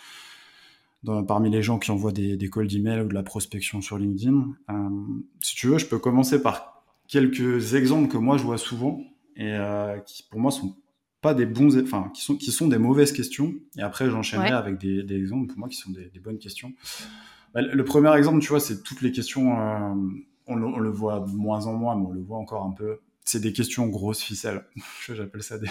dans, 1.04 1.24
parmi 1.24 1.50
les 1.50 1.62
gens 1.62 1.80
qui 1.80 1.92
envoient 1.92 2.12
des, 2.12 2.38
des 2.38 2.50
calls 2.50 2.68
d'email 2.68 3.02
ou 3.02 3.08
de 3.08 3.14
la 3.14 3.24
prospection 3.24 3.82
sur 3.82 3.98
LinkedIn. 3.98 4.46
Euh, 4.70 4.74
si 5.42 5.56
tu 5.56 5.68
veux, 5.68 5.78
je 5.78 5.86
peux 5.86 6.00
commencer 6.00 6.42
par 6.42 6.84
quelques 7.08 7.76
exemples 7.76 8.12
que 8.12 8.18
moi 8.18 8.38
je 8.38 8.44
vois 8.44 8.58
souvent 8.58 9.02
et 9.36 9.54
euh, 9.54 9.98
qui 10.00 10.24
pour 10.24 10.40
moi 10.40 10.52
sont 10.52 10.76
pas 11.22 11.34
des 11.34 11.46
bons, 11.46 11.78
enfin, 11.82 12.12
qui 12.14 12.22
sont, 12.22 12.36
qui 12.36 12.52
sont 12.52 12.68
des 12.68 12.78
mauvaises 12.78 13.12
questions. 13.12 13.54
Et 13.78 13.82
après, 13.82 14.10
j'enchaînerai 14.10 14.52
avec 14.52 14.78
des, 14.78 15.04
des, 15.04 15.16
exemples 15.16 15.48
pour 15.48 15.58
moi 15.58 15.70
qui 15.70 15.78
sont 15.78 15.92
des, 15.92 16.10
des 16.14 16.20
bonnes 16.20 16.38
questions. 16.38 16.72
Bah, 17.54 17.62
le 17.62 17.84
premier 17.84 18.16
exemple, 18.16 18.40
tu 18.42 18.50
vois, 18.50 18.60
c'est 18.60 18.84
toutes 18.84 19.02
les 19.02 19.12
questions. 19.12 19.58
Euh, 20.48 20.52
on, 20.54 20.56
le, 20.56 20.66
on, 20.66 20.80
le, 20.80 20.90
voit 20.90 21.20
de 21.20 21.32
moins 21.32 21.66
en 21.68 21.74
moins, 21.74 21.96
mais 21.96 22.06
on 22.06 22.12
le 22.12 22.22
voit 22.22 22.38
encore 22.38 22.64
un 22.64 22.72
peu. 22.72 23.00
C'est 23.24 23.40
des 23.40 23.54
questions 23.54 23.88
grosses 23.88 24.22
ficelles. 24.22 24.66
J'appelle 25.08 25.44
ça 25.44 25.58
des, 25.58 25.70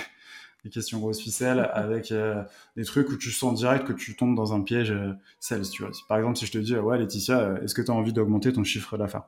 des, 0.65 0.71
questions 0.71 0.99
grosses 0.99 1.21
ficelles 1.21 1.61
avec 1.73 2.13
euh, 2.13 2.43
des 2.77 2.85
trucs 2.85 3.09
où 3.11 3.17
tu 3.17 3.31
sens 3.31 3.59
direct 3.59 3.87
que 3.87 3.93
tu 3.93 4.17
tombes 4.17 4.35
dans 4.35 4.55
un 4.55 4.63
piège 4.63 4.91
euh, 4.91 5.13
sales, 5.41 5.69
tu 5.69 5.83
vois. 5.83 5.93
Par 6.09 6.19
exemple, 6.19 6.37
si 6.37 6.47
je 6.47 6.53
te 6.53 6.59
dis, 6.59 6.77
ouais, 6.77 6.99
Laetitia, 6.99 7.61
est-ce 7.63 7.75
que 7.75 7.83
tu 7.83 7.91
as 7.91 7.95
envie 7.95 8.13
d'augmenter 8.13 8.53
ton 8.53 8.65
chiffre 8.65 8.97
d'affaires? 8.97 9.25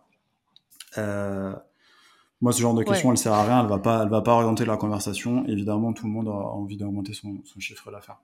Moi, 2.42 2.52
ce 2.52 2.60
genre 2.60 2.74
de 2.74 2.82
question, 2.82 3.10
elle 3.10 3.18
sert 3.18 3.32
à 3.32 3.44
rien. 3.44 3.62
Elle 3.62 3.68
va 3.68 3.78
pas, 3.78 4.02
elle 4.02 4.10
va 4.10 4.20
pas 4.20 4.32
orienter 4.32 4.64
la 4.64 4.76
conversation. 4.76 5.46
Évidemment, 5.46 5.92
tout 5.92 6.06
le 6.06 6.12
monde 6.12 6.28
a 6.28 6.32
envie 6.32 6.76
d'augmenter 6.76 7.14
son, 7.14 7.40
son, 7.44 7.60
chiffre 7.60 7.90
d'affaires. 7.90 8.20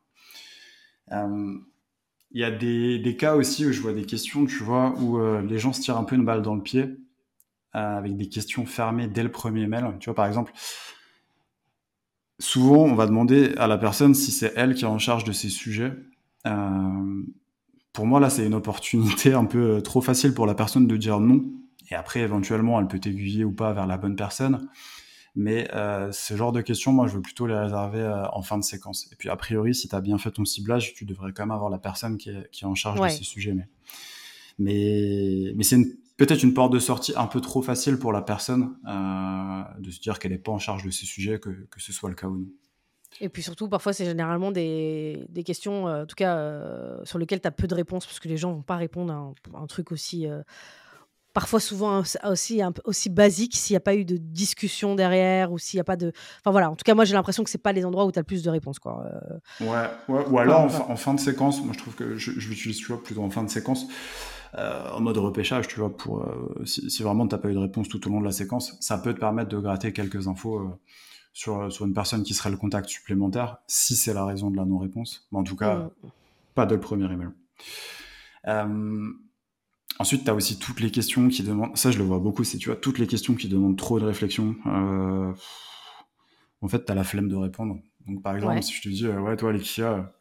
Euh, 1.12 1.58
il 2.30 2.40
y 2.40 2.44
a 2.44 2.50
des, 2.50 2.98
des, 2.98 3.16
cas 3.16 3.34
aussi 3.36 3.66
où 3.66 3.72
je 3.72 3.80
vois 3.80 3.92
des 3.92 4.04
questions, 4.04 4.44
tu 4.46 4.62
vois, 4.62 4.94
où 5.00 5.18
euh, 5.18 5.42
les 5.42 5.58
gens 5.58 5.72
se 5.72 5.80
tirent 5.80 5.96
un 5.96 6.04
peu 6.04 6.16
une 6.16 6.24
balle 6.24 6.42
dans 6.42 6.54
le 6.54 6.62
pied 6.62 6.82
euh, 6.82 6.96
avec 7.72 8.16
des 8.16 8.28
questions 8.28 8.66
fermées 8.66 9.08
dès 9.08 9.22
le 9.22 9.30
premier 9.30 9.66
mail. 9.66 9.96
Tu 10.00 10.06
vois, 10.06 10.14
par 10.14 10.26
exemple, 10.26 10.52
souvent, 12.38 12.84
on 12.84 12.94
va 12.94 13.06
demander 13.06 13.54
à 13.56 13.66
la 13.66 13.78
personne 13.78 14.14
si 14.14 14.30
c'est 14.30 14.52
elle 14.56 14.74
qui 14.74 14.84
est 14.84 14.88
en 14.88 14.98
charge 14.98 15.24
de 15.24 15.32
ces 15.32 15.48
sujets. 15.48 15.92
Euh, 16.46 17.22
pour 17.92 18.06
moi, 18.06 18.20
là, 18.20 18.30
c'est 18.30 18.46
une 18.46 18.54
opportunité 18.54 19.32
un 19.32 19.44
peu 19.44 19.80
trop 19.82 20.00
facile 20.00 20.34
pour 20.34 20.46
la 20.46 20.54
personne 20.54 20.86
de 20.86 20.96
dire 20.96 21.20
non 21.20 21.44
et 21.92 21.94
après, 21.94 22.20
éventuellement, 22.20 22.80
elle 22.80 22.88
peut 22.88 22.98
t'aiguiller 22.98 23.44
ou 23.44 23.52
pas 23.52 23.74
vers 23.74 23.86
la 23.86 23.98
bonne 23.98 24.16
personne. 24.16 24.66
Mais 25.34 25.68
euh, 25.74 26.10
ce 26.10 26.36
genre 26.36 26.50
de 26.50 26.62
questions, 26.62 26.90
moi, 26.90 27.06
je 27.06 27.16
veux 27.16 27.20
plutôt 27.20 27.46
les 27.46 27.54
réserver 27.54 28.00
euh, 28.00 28.24
en 28.32 28.42
fin 28.42 28.56
de 28.56 28.64
séquence. 28.64 29.10
Et 29.12 29.16
puis, 29.16 29.28
a 29.28 29.36
priori, 29.36 29.74
si 29.74 29.88
tu 29.88 29.94
as 29.94 30.00
bien 30.00 30.16
fait 30.16 30.30
ton 30.30 30.46
ciblage, 30.46 30.94
tu 30.94 31.04
devrais 31.04 31.32
quand 31.32 31.42
même 31.42 31.50
avoir 31.50 31.70
la 31.70 31.78
personne 31.78 32.16
qui 32.16 32.30
est, 32.30 32.50
qui 32.50 32.64
est 32.64 32.66
en 32.66 32.74
charge 32.74 32.98
de 32.98 33.08
ces 33.08 33.24
sujets. 33.24 33.52
Mais, 33.52 33.68
mais, 34.58 35.52
mais 35.54 35.64
c'est 35.64 35.76
peut-être 36.16 36.42
une 36.42 36.54
porte 36.54 36.72
de 36.72 36.78
sortie 36.78 37.12
un 37.16 37.26
peu 37.26 37.40
trop 37.40 37.62
facile 37.62 37.98
pour 37.98 38.12
la 38.12 38.22
personne 38.22 38.76
euh, 38.88 39.62
de 39.80 39.90
se 39.90 40.00
dire 40.00 40.18
qu'elle 40.18 40.32
n'est 40.32 40.38
pas 40.38 40.52
en 40.52 40.58
charge 40.58 40.84
de 40.84 40.90
ces 40.90 41.06
sujets, 41.06 41.38
que, 41.38 41.50
que 41.50 41.80
ce 41.80 41.92
soit 41.92 42.08
le 42.08 42.14
cas 42.14 42.26
ou 42.28 42.38
non. 42.38 42.46
Et 43.20 43.28
puis 43.28 43.42
surtout, 43.42 43.68
parfois, 43.68 43.92
c'est 43.92 44.06
généralement 44.06 44.52
des, 44.52 45.24
des 45.28 45.44
questions, 45.44 45.86
euh, 45.86 46.04
en 46.04 46.06
tout 46.06 46.16
cas, 46.16 46.36
euh, 46.36 47.04
sur 47.04 47.18
lesquelles 47.18 47.40
tu 47.40 47.48
as 47.48 47.52
peu 47.52 47.66
de 47.66 47.74
réponses, 47.74 48.06
parce 48.06 48.20
que 48.20 48.28
les 48.28 48.36
gens 48.36 48.52
vont 48.52 48.62
pas 48.62 48.76
répondre 48.76 49.12
à 49.12 49.16
un, 49.16 49.34
un 49.54 49.66
truc 49.66 49.92
aussi 49.92 50.26
parfois 51.32 51.60
souvent 51.60 52.02
aussi 52.24 52.60
aussi 52.84 53.10
basique 53.10 53.56
s'il 53.56 53.74
n'y 53.74 53.78
a 53.78 53.80
pas 53.80 53.94
eu 53.94 54.04
de 54.04 54.16
discussion 54.16 54.94
derrière 54.94 55.52
ou 55.52 55.58
s'il 55.58 55.78
n'y 55.78 55.80
a 55.80 55.84
pas 55.84 55.96
de 55.96 56.12
enfin 56.40 56.50
voilà 56.50 56.70
en 56.70 56.76
tout 56.76 56.84
cas 56.84 56.94
moi 56.94 57.04
j'ai 57.04 57.14
l'impression 57.14 57.44
que 57.44 57.50
c'est 57.50 57.58
pas 57.58 57.72
les 57.72 57.84
endroits 57.84 58.04
où 58.04 58.12
tu 58.12 58.18
as 58.18 58.22
le 58.22 58.26
plus 58.26 58.42
de 58.42 58.50
réponses 58.50 58.78
quoi 58.78 59.04
euh. 59.06 59.64
ouais, 59.64 59.88
ouais, 60.08 60.24
ou 60.28 60.38
alors 60.38 60.90
en, 60.90 60.96
fin 60.96 61.14
de 61.14 61.20
séquence 61.20 61.62
moi 61.62 61.72
je 61.72 61.78
trouve 61.78 61.94
que 61.94 62.16
je, 62.16 62.32
je 62.38 62.48
l'utilise 62.48 62.78
tu 62.78 62.86
vois 62.86 63.02
plutôt 63.02 63.22
en 63.22 63.30
fin 63.30 63.42
de 63.42 63.50
séquence 63.50 63.86
euh, 64.58 64.90
en 64.90 65.00
mode 65.00 65.16
repêchage 65.16 65.68
tu 65.68 65.80
vois 65.80 65.96
pour 65.96 66.22
euh, 66.22 66.62
si, 66.64 66.90
si, 66.90 67.02
vraiment 67.02 67.26
t'as 67.26 67.38
pas 67.38 67.48
eu 67.48 67.54
de 67.54 67.58
réponse 67.58 67.88
tout 67.88 68.06
au 68.06 68.10
long 68.10 68.20
de 68.20 68.26
la 68.26 68.32
séquence 68.32 68.76
ça 68.80 68.98
peut 68.98 69.14
te 69.14 69.20
permettre 69.20 69.48
de 69.48 69.58
gratter 69.58 69.92
quelques 69.92 70.28
infos 70.28 70.78
sur, 71.32 71.72
sur 71.72 71.86
une 71.86 71.94
personne 71.94 72.22
qui 72.22 72.34
serait 72.34 72.50
le 72.50 72.58
contact 72.58 72.88
supplémentaire 72.88 73.58
si 73.66 73.96
c'est 73.96 74.12
la 74.12 74.26
raison 74.26 74.50
de 74.50 74.56
la 74.56 74.66
non 74.66 74.78
réponse 74.78 75.26
mais 75.32 75.38
en 75.38 75.44
tout 75.44 75.56
cas 75.56 75.76
mmh. 75.76 75.90
pas 76.54 76.66
de 76.66 76.74
le 76.74 76.80
premier 76.80 77.10
email 77.10 77.30
euh, 78.48 79.12
Ensuite, 80.02 80.24
tu 80.24 80.30
as 80.30 80.34
aussi 80.34 80.58
toutes 80.58 80.80
les 80.80 80.90
questions 80.90 81.28
qui 81.28 81.42
demandent, 81.44 81.76
ça 81.76 81.92
je 81.92 81.98
le 81.98 82.04
vois 82.04 82.18
beaucoup, 82.18 82.42
c'est 82.42 82.58
tu 82.58 82.68
vois, 82.68 82.76
toutes 82.76 82.98
les 82.98 83.06
questions 83.06 83.34
qui 83.34 83.48
demandent 83.48 83.78
trop 83.78 84.00
de 84.00 84.04
réflexion. 84.04 84.56
Euh... 84.66 85.32
En 86.60 86.68
fait, 86.68 86.84
tu 86.84 86.90
as 86.90 86.94
la 86.94 87.04
flemme 87.04 87.28
de 87.28 87.36
répondre. 87.36 87.76
Donc 88.06 88.20
par 88.22 88.34
exemple, 88.34 88.54
ouais. 88.54 88.62
si 88.62 88.74
je 88.74 88.82
te 88.82 88.88
dis, 88.88 89.06
euh, 89.06 89.20
ouais, 89.20 89.36
toi 89.36 89.50
Alexia, 89.50 90.12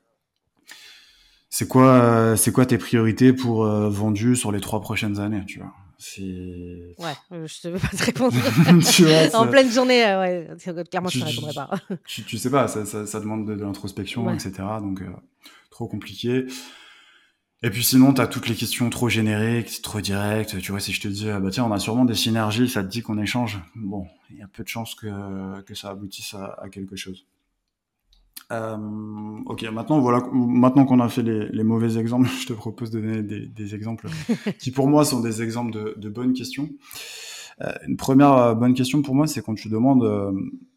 c'est 1.50 1.68
quoi, 1.68 1.94
euh, 1.94 2.36
c'est 2.36 2.52
quoi 2.52 2.68
tes 2.68 2.78
priorités 2.78 3.34
pour 3.34 3.66
vendu 3.66 4.36
sur 4.36 4.52
les 4.52 4.62
trois 4.62 4.82
prochaines 4.82 5.20
années, 5.20 5.44
tu 5.48 5.60
vois? 5.60 5.74
C'est... 6.04 6.96
Ouais, 6.98 7.14
je 7.30 7.68
ne 7.68 7.74
vais 7.74 7.80
pas 7.80 7.96
te 7.96 8.04
répondre. 8.04 8.34
tu 8.92 9.04
vois, 9.04 9.36
en 9.36 9.48
pleine 9.48 9.70
journée, 9.70 10.04
euh, 10.04 10.20
ouais, 10.20 10.86
clairement, 10.90 11.10
tu, 11.10 11.20
je 11.20 11.24
ne 11.24 11.30
répondrai 11.30 11.54
pas. 11.54 11.70
tu, 12.06 12.24
tu, 12.24 12.40
sais 12.40 12.50
pas, 12.50 12.68
ça, 12.68 12.86
ça, 12.86 13.06
ça 13.06 13.20
demande 13.20 13.48
de, 13.48 13.56
de 13.56 13.62
l'introspection, 13.62 14.26
ouais. 14.26 14.34
etc. 14.34 14.52
Donc, 14.80 15.02
euh, 15.02 15.10
trop 15.70 15.88
compliqué. 15.88 16.46
Et 17.64 17.70
puis 17.70 17.84
sinon, 17.84 18.14
tu 18.14 18.22
as 18.22 18.28
toutes 18.28 18.48
les 18.48 18.56
questions 18.56 18.90
trop 18.90 19.08
génériques, 19.08 19.82
trop 19.82 20.02
directes. 20.02 20.60
Tu 20.60 20.72
vois, 20.72 20.80
si 20.80 20.94
je 20.94 21.02
te 21.02 21.08
dis, 21.08 21.28
bah 21.28 21.50
tiens, 21.52 21.66
on 21.66 21.72
a 21.72 21.80
sûrement 21.80 22.06
des 22.06 22.16
synergies, 22.16 22.68
ça 22.68 22.84
te 22.84 22.90
dit 22.90 23.02
qu'on 23.02 23.20
échange? 23.20 23.60
Bon, 23.76 24.08
il 24.32 24.38
y 24.38 24.42
a 24.42 24.48
peu 24.48 24.64
de 24.64 24.68
chances 24.68 24.96
que, 24.96 25.62
que 25.62 25.76
ça 25.76 25.90
aboutisse 25.90 26.34
à, 26.34 26.58
à 26.60 26.70
quelque 26.70 26.96
chose. 26.96 27.28
Euh, 28.52 28.78
ok, 29.46 29.64
maintenant 29.72 30.02
voilà, 30.02 30.22
maintenant 30.34 30.86
qu'on 30.86 31.00
a 31.00 31.08
fait 31.08 31.22
les, 31.22 31.48
les, 31.50 31.64
mauvais 31.64 31.98
exemples, 31.98 32.28
je 32.42 32.48
te 32.48 32.54
propose 32.54 32.92
de 32.92 33.00
donner 33.00 33.24
des, 33.24 33.46
des 33.46 33.76
exemples 33.76 34.10
qui 34.60 34.72
pour 34.72 34.88
moi 34.88 35.06
sont 35.06 35.22
des 35.22 35.42
exemples 35.42 35.72
de, 35.72 35.94
de 35.98 36.10
bonnes 36.10 36.34
questions. 36.34 36.70
Euh, 37.62 37.72
une 37.88 37.96
première 37.96 38.34
euh, 38.34 38.54
bonne 38.54 38.74
question 38.74 39.02
pour 39.02 39.16
moi, 39.16 39.28
c'est 39.28 39.42
quand 39.42 39.56
tu 39.56 39.70
demandes 39.70 40.04
euh, 40.04 40.32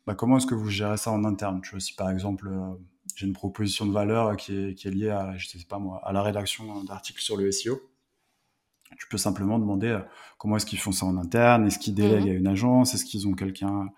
bah, 0.07 0.15
comment 0.15 0.37
est-ce 0.37 0.47
que 0.47 0.55
vous 0.55 0.69
gérez 0.69 0.99
ça 0.99 1.11
en 1.11 1.25
interne? 1.25 1.61
Tu 1.63 1.71
vois, 1.71 1.81
si 1.81 1.95
par 1.95 2.11
exemple 2.11 2.49
euh, 2.49 2.75
j'ai 3.17 3.27
une 3.27 3.33
proposition 3.33 3.87
de 3.87 3.93
valeur 3.93 4.37
qui 4.37 4.57
est, 4.57 4.75
qui 4.75 4.89
est 4.89 4.91
liée 4.91 5.11
à, 5.11 5.37
je 5.37 5.47
sais 5.47 5.59
pas 5.69 5.79
moi, 5.79 6.01
à 6.05 6.13
la 6.13 6.23
rédaction 6.23 6.85
d'articles 6.85 7.23
sur 7.23 7.37
le 7.37 7.51
SEO. 7.51 7.81
Tu 8.99 9.09
peux 9.09 9.19
simplement 9.19 9.59
demander 9.59 9.89
euh, 9.89 10.01
comment 10.39 10.57
est-ce 10.57 10.67
qu'ils 10.67 10.79
font 10.79 10.93
ça 10.93 11.07
en 11.07 11.17
interne, 11.17 11.67
est-ce 11.67 11.79
qu'ils 11.79 11.95
délèguent 11.95 12.27
mmh. 12.27 12.37
à 12.37 12.39
une 12.39 12.47
agence, 12.47 12.95
est-ce 12.95 13.05
qu'ils 13.05 13.27
ont 13.27 13.35
quelqu'un 13.35 13.89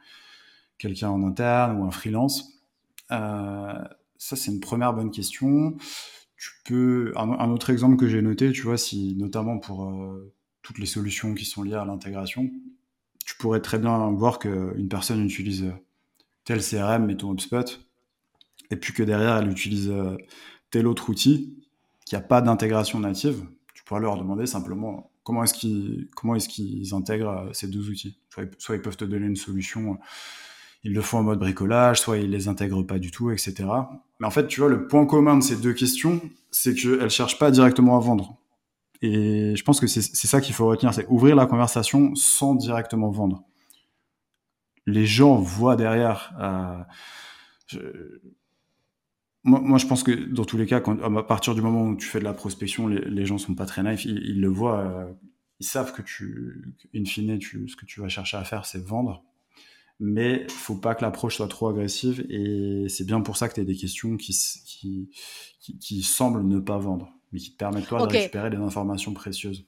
quelqu'un 0.78 1.08
en 1.08 1.22
interne 1.26 1.78
ou 1.78 1.84
un 1.84 1.90
freelance? 1.90 2.62
Euh, 3.10 3.84
ça, 4.18 4.36
c'est 4.36 4.50
une 4.50 4.60
première 4.60 4.92
bonne 4.92 5.10
question. 5.10 5.76
Tu 6.36 6.50
peux 6.64 7.12
un, 7.16 7.30
un 7.30 7.50
autre 7.50 7.70
exemple 7.70 7.96
que 7.96 8.08
j'ai 8.08 8.22
noté, 8.22 8.52
tu 8.52 8.62
vois, 8.62 8.76
si 8.76 9.14
notamment 9.16 9.58
pour 9.58 9.84
euh, 9.84 10.34
toutes 10.62 10.78
les 10.78 10.86
solutions 10.86 11.34
qui 11.34 11.44
sont 11.44 11.62
liées 11.62 11.74
à 11.74 11.84
l'intégration, 11.84 12.50
tu 13.24 13.36
pourrais 13.36 13.60
très 13.60 13.78
bien 13.78 14.10
voir 14.12 14.38
qu'une 14.38 14.88
personne 14.88 15.24
utilise 15.24 15.72
tel 16.44 16.60
CRM, 16.60 17.06
mettons 17.06 17.32
HubSpot, 17.32 17.85
et 18.70 18.76
puis 18.76 18.92
que 18.92 19.02
derrière 19.02 19.36
elle 19.36 19.50
utilise 19.50 19.88
euh, 19.90 20.16
tel 20.70 20.86
autre 20.86 21.10
outil 21.10 21.56
qui 22.04 22.14
n'a 22.14 22.20
pas 22.20 22.40
d'intégration 22.40 23.00
native, 23.00 23.44
tu 23.74 23.84
pourras 23.84 24.00
leur 24.00 24.16
demander 24.16 24.46
simplement 24.46 25.10
comment 25.24 25.42
est-ce 25.42 25.54
qu'ils 25.54 26.08
comment 26.14 26.34
est-ce 26.34 26.48
qu'ils 26.48 26.94
intègrent 26.94 27.46
euh, 27.48 27.52
ces 27.52 27.68
deux 27.68 27.90
outils. 27.90 28.18
Soit 28.58 28.76
ils, 28.76 28.82
peuvent 28.82 28.96
te 28.96 29.04
donner 29.04 29.26
une 29.26 29.36
solution, 29.36 29.98
ils 30.84 30.92
le 30.92 31.00
font 31.00 31.18
en 31.18 31.22
mode 31.22 31.38
bricolage, 31.38 32.00
soit 32.00 32.18
ils 32.18 32.30
les 32.30 32.48
intègrent 32.48 32.82
pas 32.82 32.98
du 32.98 33.10
tout, 33.10 33.30
etc. 33.30 33.64
Mais 34.20 34.26
en 34.26 34.30
fait, 34.30 34.46
tu 34.46 34.60
vois, 34.60 34.68
le 34.68 34.86
point 34.86 35.06
commun 35.06 35.38
de 35.38 35.42
ces 35.42 35.56
deux 35.56 35.72
questions, 35.72 36.20
c'est 36.50 36.74
qu'elles 36.74 37.10
cherchent 37.10 37.38
pas 37.38 37.50
directement 37.50 37.96
à 37.96 38.00
vendre. 38.00 38.36
Et 39.02 39.54
je 39.56 39.64
pense 39.64 39.80
que 39.80 39.86
c'est 39.86 40.00
ça 40.00 40.40
qu'il 40.40 40.54
faut 40.54 40.66
retenir, 40.66 40.94
c'est 40.94 41.06
ouvrir 41.08 41.34
la 41.36 41.46
conversation 41.46 42.14
sans 42.14 42.54
directement 42.54 43.10
vendre. 43.10 43.42
Les 44.86 45.06
gens 45.06 45.36
voient 45.36 45.76
derrière. 45.76 46.32
Euh, 47.74 48.20
moi, 49.46 49.60
moi, 49.60 49.78
je 49.78 49.86
pense 49.86 50.02
que 50.02 50.10
dans 50.10 50.44
tous 50.44 50.58
les 50.58 50.66
cas, 50.66 50.80
quand, 50.80 51.00
à 51.00 51.22
partir 51.22 51.54
du 51.54 51.62
moment 51.62 51.84
où 51.84 51.96
tu 51.96 52.06
fais 52.06 52.18
de 52.18 52.24
la 52.24 52.34
prospection, 52.34 52.88
les, 52.88 53.00
les 53.00 53.24
gens 53.24 53.38
sont 53.38 53.54
pas 53.54 53.64
très 53.64 53.82
naïfs. 53.82 54.04
Ils, 54.04 54.18
ils 54.18 54.40
le 54.40 54.48
voient, 54.48 54.80
euh, 54.80 55.12
ils 55.60 55.66
savent 55.66 55.92
que 55.92 56.02
tu, 56.02 56.74
in 56.94 57.04
fine, 57.04 57.38
tu, 57.38 57.68
ce 57.68 57.76
que 57.76 57.86
tu 57.86 58.00
vas 58.00 58.08
chercher 58.08 58.36
à 58.36 58.44
faire, 58.44 58.66
c'est 58.66 58.84
vendre. 58.84 59.22
Mais 60.00 60.46
faut 60.50 60.74
pas 60.74 60.96
que 60.96 61.02
l'approche 61.02 61.36
soit 61.36 61.46
trop 61.46 61.68
agressive. 61.68 62.26
Et 62.28 62.86
c'est 62.88 63.06
bien 63.06 63.20
pour 63.20 63.36
ça 63.36 63.48
que 63.48 63.54
tu 63.54 63.60
as 63.60 63.64
des 63.64 63.76
questions 63.76 64.16
qui, 64.16 64.36
qui, 64.66 65.10
qui, 65.60 65.78
qui, 65.78 66.02
semblent 66.02 66.44
ne 66.44 66.58
pas 66.58 66.78
vendre, 66.78 67.08
mais 67.32 67.38
qui 67.38 67.52
te 67.52 67.56
permettent 67.56 67.86
toi 67.86 68.02
okay. 68.02 68.12
de 68.12 68.18
récupérer 68.18 68.50
des 68.50 68.56
informations 68.56 69.14
précieuses. 69.14 69.64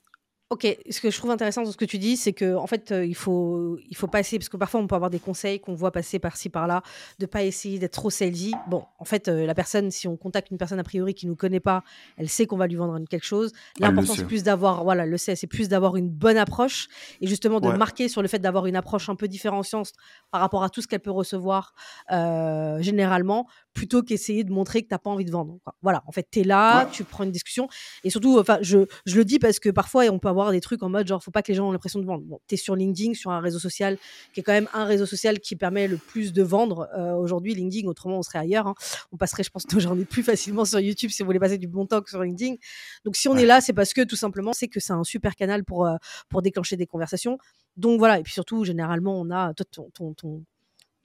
Ok, 0.51 0.67
ce 0.89 1.03
que 1.03 1.11
je 1.11 1.19
trouve 1.19 1.31
intéressant 1.31 1.63
dans 1.63 1.71
ce 1.71 1.77
que 1.77 1.85
tu 1.85 1.99
dis, 1.99 2.17
c'est 2.17 2.33
que 2.33 2.55
en 2.55 2.67
fait, 2.67 2.91
euh, 2.91 3.05
il 3.05 3.15
faut 3.15 3.79
il 3.91 3.95
faut 3.95 4.07
pas 4.07 4.21
essayer 4.21 4.39
parce 4.39 4.49
que 4.49 4.57
parfois 4.57 4.81
on 4.81 4.87
peut 4.87 4.95
avoir 4.95 5.11
des 5.11 5.19
conseils 5.19 5.61
qu'on 5.61 5.75
voit 5.75 5.93
passer 5.93 6.19
par-ci 6.19 6.49
par-là, 6.49 6.83
de 7.19 7.27
pas 7.27 7.43
essayer 7.43 7.79
d'être 7.79 7.93
trop 7.93 8.09
salesy. 8.09 8.55
Bon, 8.67 8.85
en 8.99 9.05
fait, 9.05 9.29
euh, 9.29 9.45
la 9.45 9.55
personne, 9.55 9.91
si 9.91 10.09
on 10.09 10.17
contacte 10.17 10.51
une 10.51 10.57
personne 10.57 10.79
a 10.79 10.85
priori 10.85 11.13
qui 11.13 11.27
nous 11.27 11.37
connaît 11.37 11.61
pas, 11.61 11.85
elle 12.17 12.31
sait 12.31 12.47
qu'on 12.47 12.57
va 12.57 12.67
lui 12.67 12.77
vendre 12.77 12.99
quelque 13.11 13.27
chose. 13.27 13.53
L'important 13.79 14.15
c'est 14.15 14.25
plus 14.25 14.43
d'avoir, 14.43 14.85
voilà, 14.85 15.05
le 15.05 15.19
sait, 15.19 15.37
c'est 15.37 15.47
plus 15.47 15.69
d'avoir 15.69 15.97
une 15.97 16.09
bonne 16.09 16.39
approche 16.39 16.89
et 17.21 17.27
justement 17.27 17.61
de 17.61 17.69
ouais. 17.69 17.77
marquer 17.77 18.09
sur 18.09 18.23
le 18.23 18.29
fait 18.29 18.39
d'avoir 18.39 18.65
une 18.65 18.77
approche 18.77 19.11
un 19.11 19.17
peu 19.17 19.29
différenciante 19.29 19.93
par 20.31 20.41
rapport 20.41 20.65
à 20.65 20.71
tout 20.71 20.81
ce 20.81 20.89
qu'elle 20.89 21.01
peut 21.01 21.11
recevoir 21.11 21.75
euh, 22.11 22.81
généralement, 22.81 23.47
plutôt 23.79 24.03
qu'essayer 24.03 24.43
de 24.43 24.51
montrer 24.51 24.83
que 24.83 24.89
t'as 24.89 24.99
pas 24.99 25.09
envie 25.09 25.25
de 25.25 25.31
vendre. 25.31 25.61
Quoi. 25.63 25.73
Voilà, 25.83 26.03
en 26.09 26.11
fait, 26.11 26.27
tu 26.33 26.41
es 26.41 26.43
là, 26.43 26.85
ouais. 26.85 26.91
tu 26.91 27.05
prends 27.05 27.23
une 27.23 27.31
discussion 27.31 27.69
et 28.03 28.11
surtout, 28.11 28.37
enfin, 28.41 28.59
je 28.61 28.87
je 29.07 29.17
le 29.17 29.25
dis 29.25 29.39
parce 29.39 29.61
que 29.61 29.69
parfois 29.71 30.07
on 30.11 30.19
peut 30.19 30.27
avoir 30.27 30.51
des 30.51 30.61
trucs 30.61 30.83
en 30.83 30.89
mode 30.89 31.07
genre 31.07 31.23
faut 31.23 31.31
pas 31.31 31.43
que 31.43 31.53
les 31.53 31.55
gens 31.55 31.69
aient 31.69 31.73
l'impression 31.73 32.01
de 32.01 32.05
vendre. 32.05 32.25
Bon, 32.25 32.41
tu 32.49 32.57
es 32.57 32.59
sur 32.59 32.75
LinkedIn, 32.75 33.15
sur 33.15 33.31
un 33.31 33.39
réseau 33.39 33.61
social 33.61 33.97
qui 34.35 34.41
est 34.41 34.43
quand 34.43 34.53
même 34.53 34.69
un 34.75 34.85
réseau 34.85 35.07
social 35.07 35.39
qui 35.39 35.55
permet 35.55 35.87
le 35.87 35.97
plus 35.97 36.33
de 36.33 36.43
vendre 36.43 36.89
euh, 36.99 37.15
aujourd'hui. 37.15 37.55
LinkedIn, 37.55 37.87
autrement 37.87 38.19
on 38.19 38.23
serait 38.23 38.41
ailleurs. 38.41 38.67
Hein. 38.67 38.75
On 39.13 39.17
passerait, 39.17 39.45
je 39.45 39.51
pense, 39.51 39.63
nos 39.73 39.79
journées 39.79 40.05
plus 40.05 40.25
facilement 40.25 40.65
sur 40.65 40.81
YouTube 40.81 41.11
si 41.11 41.23
vous 41.23 41.27
voulez 41.27 41.39
passer 41.39 41.59
du 41.59 41.69
bon 41.69 41.87
temps 41.87 42.01
que 42.01 42.11
sur 42.11 42.21
LinkedIn. 42.21 42.57
Donc 43.05 43.15
si 43.15 43.29
on 43.29 43.35
ouais. 43.35 43.45
est 43.45 43.47
là, 43.47 43.61
c'est 43.61 43.75
parce 43.75 43.95
que 43.95 44.03
tout 44.03 44.17
simplement 44.17 44.53
c'est 44.53 44.67
que 44.67 44.81
c'est 44.81 44.93
un 44.93 45.05
super 45.05 45.37
canal 45.37 45.65
pour 45.65 45.87
euh, 45.87 45.95
pour 46.29 46.43
déclencher 46.43 46.77
des 46.77 46.87
conversations. 46.87 47.39
Donc 47.77 48.01
voilà. 48.01 48.19
Et 48.19 48.25
puis 48.25 48.33
surtout, 48.33 48.65
généralement, 48.65 49.21
on 49.21 49.31
a 49.31 49.55
ton, 49.55 49.89
ton, 49.95 50.15
ton 50.15 50.43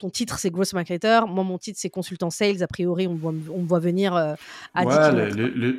ton 0.04 0.10
titre, 0.10 0.38
c'est 0.38 0.50
growth 0.50 0.74
marketer. 0.74 1.20
Moi, 1.26 1.44
mon 1.44 1.56
titre, 1.56 1.78
c'est 1.80 1.88
consultant 1.88 2.28
sales. 2.28 2.62
A 2.62 2.66
priori, 2.66 3.06
on, 3.06 3.14
voit, 3.14 3.32
on 3.50 3.62
voit 3.62 3.78
venir 3.78 4.14
à 4.14 4.36
ouais, 4.84 5.30
les, 5.32 5.48
les, 5.48 5.74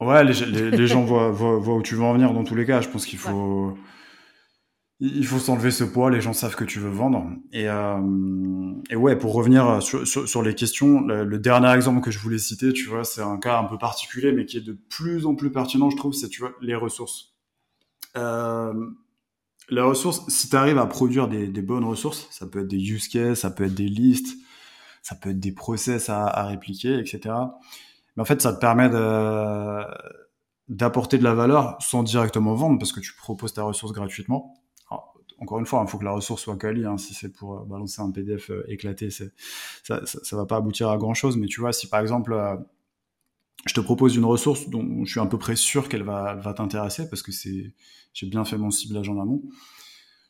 ouais, 0.00 0.24
les, 0.24 0.86
gens 0.88 1.04
voient, 1.04 1.30
voient, 1.30 1.58
voient, 1.58 1.76
où 1.76 1.82
tu 1.82 1.94
veux 1.94 2.02
en 2.02 2.12
venir 2.12 2.32
dans 2.32 2.42
tous 2.42 2.56
les 2.56 2.66
cas. 2.66 2.80
Je 2.80 2.88
pense 2.88 3.06
qu'il 3.06 3.20
faut 3.20 3.78
il 5.02 5.24
faut 5.24 5.38
s'enlever 5.38 5.70
ce 5.70 5.84
poids, 5.84 6.10
les 6.10 6.20
gens 6.20 6.34
savent 6.34 6.56
que 6.56 6.64
tu 6.64 6.78
veux 6.78 6.90
vendre. 6.90 7.30
Et, 7.52 7.68
euh, 7.68 8.72
et 8.90 8.96
ouais, 8.96 9.16
pour 9.16 9.32
revenir 9.32 9.82
sur, 9.82 10.06
sur, 10.06 10.28
sur 10.28 10.42
les 10.42 10.54
questions, 10.54 11.00
le, 11.00 11.38
dernier 11.38 11.72
exemple 11.72 12.02
que 12.02 12.10
je 12.10 12.18
voulais 12.18 12.38
citer, 12.38 12.74
tu 12.74 12.86
vois, 12.86 13.04
c'est 13.04 13.22
un 13.22 13.38
cas 13.38 13.58
un 13.58 13.64
peu 13.64 13.78
particulier, 13.78 14.32
mais 14.32 14.44
qui 14.44 14.58
est 14.58 14.66
de 14.66 14.76
plus 14.90 15.24
en 15.24 15.34
plus 15.34 15.50
pertinent, 15.50 15.88
je 15.88 15.96
trouve, 15.96 16.12
c'est, 16.12 16.28
tu 16.28 16.42
vois, 16.42 16.52
les 16.60 16.74
ressources. 16.74 17.34
Euh, 18.18 18.74
les 19.70 19.80
ressources, 19.80 20.28
si 20.28 20.48
tu 20.48 20.56
arrives 20.56 20.78
à 20.78 20.86
produire 20.86 21.28
des, 21.28 21.62
bonnes 21.62 21.84
ressources, 21.84 22.28
ça 22.30 22.46
peut 22.46 22.60
être 22.60 22.68
des 22.68 22.90
use 22.90 23.08
cases, 23.08 23.40
ça 23.40 23.50
peut 23.50 23.64
être 23.64 23.74
des 23.74 23.88
listes, 23.88 24.36
ça 25.02 25.14
peut 25.14 25.30
être 25.30 25.40
des 25.40 25.52
process 25.52 26.08
à, 26.08 26.44
répliquer, 26.44 26.98
etc. 26.98 27.20
Mais 28.16 28.22
en 28.22 28.24
fait, 28.24 28.42
ça 28.42 28.52
te 28.52 28.60
permet 28.60 28.88
d'apporter 30.68 31.18
de 31.18 31.24
la 31.24 31.34
valeur 31.34 31.76
sans 31.80 32.02
directement 32.02 32.54
vendre, 32.54 32.78
parce 32.78 32.92
que 32.92 33.00
tu 33.00 33.14
proposes 33.14 33.54
ta 33.54 33.62
ressource 33.62 33.92
gratuitement 33.92 34.60
encore 35.40 35.58
une 35.58 35.66
fois, 35.66 35.82
il 35.84 35.90
faut 35.90 35.98
que 35.98 36.04
la 36.04 36.12
ressource 36.12 36.42
soit 36.42 36.56
quali. 36.56 36.84
Hein, 36.84 36.98
si 36.98 37.14
c'est 37.14 37.30
pour 37.30 37.54
euh, 37.58 37.64
balancer 37.64 38.00
un 38.00 38.10
PDF 38.10 38.50
euh, 38.50 38.64
éclaté, 38.68 39.10
ça, 39.10 39.24
ça, 39.82 40.00
ça, 40.04 40.36
va 40.36 40.46
pas 40.46 40.56
aboutir 40.56 40.90
à 40.90 40.98
grand 40.98 41.14
chose. 41.14 41.36
Mais 41.36 41.46
tu 41.46 41.60
vois, 41.60 41.72
si 41.72 41.88
par 41.88 42.00
exemple, 42.00 42.32
euh, 42.32 42.56
je 43.66 43.74
te 43.74 43.80
propose 43.80 44.16
une 44.16 44.24
ressource 44.24 44.68
dont 44.68 45.04
je 45.04 45.10
suis 45.10 45.20
à 45.20 45.26
peu 45.26 45.38
près 45.38 45.56
sûr 45.56 45.88
qu'elle 45.88 46.02
va, 46.02 46.34
va 46.34 46.54
t'intéresser 46.54 47.08
parce 47.08 47.22
que 47.22 47.32
c'est, 47.32 47.74
j'ai 48.12 48.26
bien 48.26 48.44
fait 48.44 48.58
mon 48.58 48.70
ciblage 48.70 49.08
en 49.08 49.20
amont. 49.20 49.42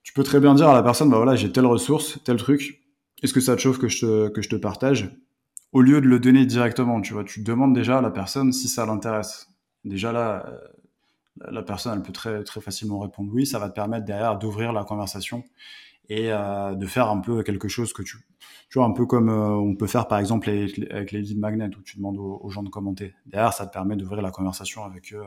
Tu 0.02 0.12
peux 0.12 0.22
très 0.22 0.40
bien 0.40 0.54
dire 0.54 0.68
à 0.68 0.75
la 0.75 0.82
personne, 0.82 1.10
bah 1.10 1.16
voilà, 1.16 1.37
j'ai 1.37 1.52
telle 1.52 1.66
ressource, 1.66 2.18
tel 2.25 2.37
truc. 2.37 2.80
Est-ce 3.22 3.32
que 3.32 3.40
ça 3.40 3.54
te 3.54 3.60
chauffe 3.60 3.78
que 3.78 3.88
je 3.88 4.00
te, 4.00 4.28
que 4.28 4.42
je 4.42 4.49
te 4.49 4.56
partage? 4.56 5.10
Au 5.72 5.82
lieu 5.82 6.00
de 6.00 6.06
le 6.06 6.18
donner 6.18 6.46
directement, 6.46 7.00
tu 7.00 7.12
vois, 7.12 7.22
tu 7.22 7.42
demandes 7.42 7.75
déjà 7.75 7.99
à 7.99 8.00
la 8.00 8.10
personne 8.10 8.52
si 8.52 8.66
ça 8.66 8.87
l'intéresse. 8.87 9.49
Déjà 9.84 10.10
là, 10.10 10.50
la 11.37 11.62
personne, 11.62 11.92
elle 11.96 12.02
peut 12.02 12.12
très, 12.12 12.42
très 12.42 12.60
facilement 12.60 12.99
répondre 12.99 13.30
oui. 13.32 13.46
Ça 13.46 13.58
va 13.58 13.68
te 13.68 13.75
permettre 13.75 14.04
derrière 14.04 14.38
d'ouvrir 14.38 14.72
la 14.72 14.84
conversation 14.84 15.44
et 16.10 16.32
euh, 16.32 16.74
de 16.74 16.86
faire 16.86 17.08
un 17.08 17.20
peu 17.20 17.42
quelque 17.44 17.68
chose 17.68 17.92
que 17.92 18.02
tu, 18.02 18.18
tu 18.68 18.78
vois, 18.78 18.84
un 18.84 18.90
peu 18.92 19.06
comme 19.06 19.30
euh, 19.30 19.54
on 19.54 19.76
peut 19.76 19.86
faire 19.86 20.08
par 20.08 20.18
exemple 20.18 20.50
avec, 20.50 21.12
les 21.12 21.22
lead 21.22 21.38
magnets 21.38 21.74
où 21.76 21.82
tu 21.82 21.96
demandes 21.96 22.18
aux, 22.18 22.50
gens 22.50 22.64
de 22.64 22.68
commenter. 22.68 23.14
Derrière, 23.26 23.52
ça 23.52 23.66
te 23.66 23.72
permet 23.72 23.96
d'ouvrir 23.96 24.20
la 24.20 24.32
conversation 24.32 24.84
avec 24.84 25.14
eux 25.14 25.22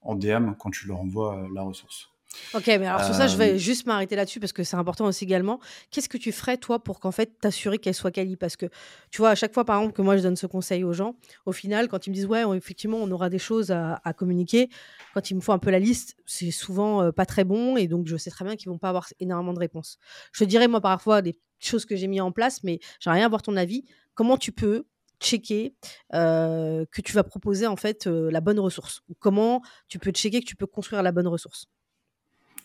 en 0.00 0.14
DM 0.14 0.52
quand 0.58 0.70
tu 0.70 0.86
leur 0.86 1.00
envoies 1.00 1.36
euh, 1.36 1.48
la 1.52 1.62
ressource. 1.62 2.11
Ok, 2.54 2.66
mais 2.66 2.86
alors 2.86 3.04
sur 3.04 3.14
ça, 3.14 3.26
je 3.26 3.36
vais 3.36 3.58
juste 3.58 3.86
m'arrêter 3.86 4.16
là-dessus 4.16 4.40
parce 4.40 4.52
que 4.52 4.62
c'est 4.62 4.76
important 4.76 5.06
aussi 5.06 5.24
également. 5.24 5.60
Qu'est-ce 5.90 6.08
que 6.08 6.18
tu 6.18 6.32
ferais, 6.32 6.56
toi, 6.56 6.82
pour 6.82 7.00
qu'en 7.00 7.10
fait, 7.10 7.38
t'assurer 7.40 7.78
qu'elle 7.78 7.94
soit 7.94 8.10
quali? 8.10 8.36
Parce 8.36 8.56
que, 8.56 8.66
tu 9.10 9.18
vois, 9.18 9.30
à 9.30 9.34
chaque 9.34 9.54
fois, 9.54 9.64
par 9.64 9.78
exemple, 9.78 9.94
que 9.94 10.02
moi, 10.02 10.16
je 10.16 10.22
donne 10.22 10.36
ce 10.36 10.46
conseil 10.46 10.84
aux 10.84 10.92
gens, 10.92 11.16
au 11.46 11.52
final, 11.52 11.88
quand 11.88 12.06
ils 12.06 12.10
me 12.10 12.14
disent, 12.14 12.26
ouais, 12.26 12.44
effectivement, 12.56 12.98
on 12.98 13.10
aura 13.10 13.28
des 13.28 13.38
choses 13.38 13.70
à, 13.70 14.00
communiquer, 14.16 14.68
quand 15.14 15.30
il 15.30 15.34
me 15.34 15.40
faut 15.40 15.52
un 15.52 15.58
peu 15.58 15.70
la 15.70 15.78
liste, 15.78 16.16
c'est 16.26 16.50
souvent 16.50 17.10
pas 17.12 17.26
très 17.26 17.44
bon 17.44 17.76
et 17.76 17.86
donc 17.86 18.06
je 18.06 18.16
sais 18.16 18.30
très 18.30 18.44
bien 18.44 18.56
qu'ils 18.56 18.70
vont 18.70 18.78
pas 18.78 18.90
avoir 18.90 19.08
énormément 19.20 19.54
de 19.54 19.58
réponses. 19.58 19.98
Je 20.32 20.44
te 20.44 20.48
dirais, 20.48 20.68
moi, 20.68 20.80
parfois, 20.80 21.22
des 21.22 21.38
choses 21.58 21.84
que 21.84 21.96
j'ai 21.96 22.06
mis 22.06 22.20
en 22.20 22.32
place, 22.32 22.62
mais 22.64 22.80
j'aimerais 23.00 23.20
rien 23.20 23.26
avoir 23.26 23.42
ton 23.42 23.56
avis. 23.56 23.84
Comment 24.14 24.36
tu 24.36 24.52
peux 24.52 24.84
checker 25.20 25.74
que 26.10 27.00
tu 27.02 27.12
vas 27.12 27.24
proposer 27.24 27.66
en 27.66 27.76
fait 27.76 28.06
la 28.06 28.40
bonne 28.40 28.58
ressource? 28.58 29.00
Ou 29.08 29.14
comment 29.18 29.62
tu 29.88 29.98
peux 29.98 30.10
checker 30.10 30.40
que 30.40 30.46
tu 30.46 30.56
peux 30.56 30.66
construire 30.66 31.02
la 31.02 31.12
bonne 31.12 31.28
ressource? 31.28 31.66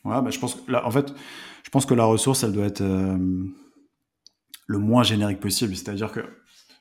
Ouais, 0.08 0.22
bah, 0.22 0.30
je 0.30 0.40
pense 0.40 0.56
que 0.56 0.74
en 0.74 0.92
fait, 0.92 1.14
je 1.64 1.70
pense 1.70 1.86
que 1.86 1.94
la 1.94 2.06
ressource, 2.06 2.44
elle 2.44 2.54
doit 2.54 2.66
être 2.66 2.82
euh, 2.82 3.18
le 4.68 4.80
moins 4.80 5.04
générique 5.04 5.42
possible. 5.42 5.76
C'est-à-dire 5.76 6.14
que 6.14 6.22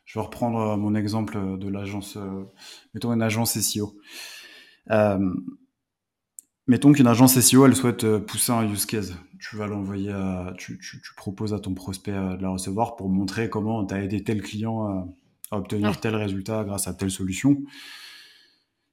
je 0.05 0.17
vais 0.17 0.25
reprendre 0.25 0.61
euh, 0.61 0.77
mon 0.77 0.95
exemple 0.95 1.59
de 1.59 1.69
l'agence, 1.69 2.17
euh, 2.17 2.45
mettons 2.95 3.13
une 3.13 3.23
agence 3.23 3.59
SEO. 3.59 3.99
mettons 6.69 6.93
qu'une 6.93 7.09
agence 7.09 7.39
SEO, 7.41 7.67
elle 7.67 7.75
souhaite 7.75 8.07
pousser 8.19 8.53
un 8.53 8.71
use 8.71 8.87
case. 8.87 9.17
Tu 9.41 9.57
vas 9.57 9.67
l'envoyer, 9.67 10.15
tu, 10.57 10.79
tu, 10.79 11.03
tu, 11.03 11.15
proposes 11.17 11.53
à 11.53 11.59
ton 11.59 11.75
prospect 11.75 12.13
de 12.13 12.43
la 12.43 12.51
recevoir 12.51 12.95
pour 12.95 13.09
montrer 13.09 13.51
comment 13.51 13.85
tu 13.85 13.95
as 13.95 14.03
aidé 14.03 14.23
tel 14.23 14.41
client 14.41 15.09
à 15.51 15.59
obtenir 15.59 16.01
tel 16.01 16.15
résultat 16.15 16.65
grâce 16.65 16.87
à 16.87 16.95
telle 16.95 17.11
solution 17.11 17.59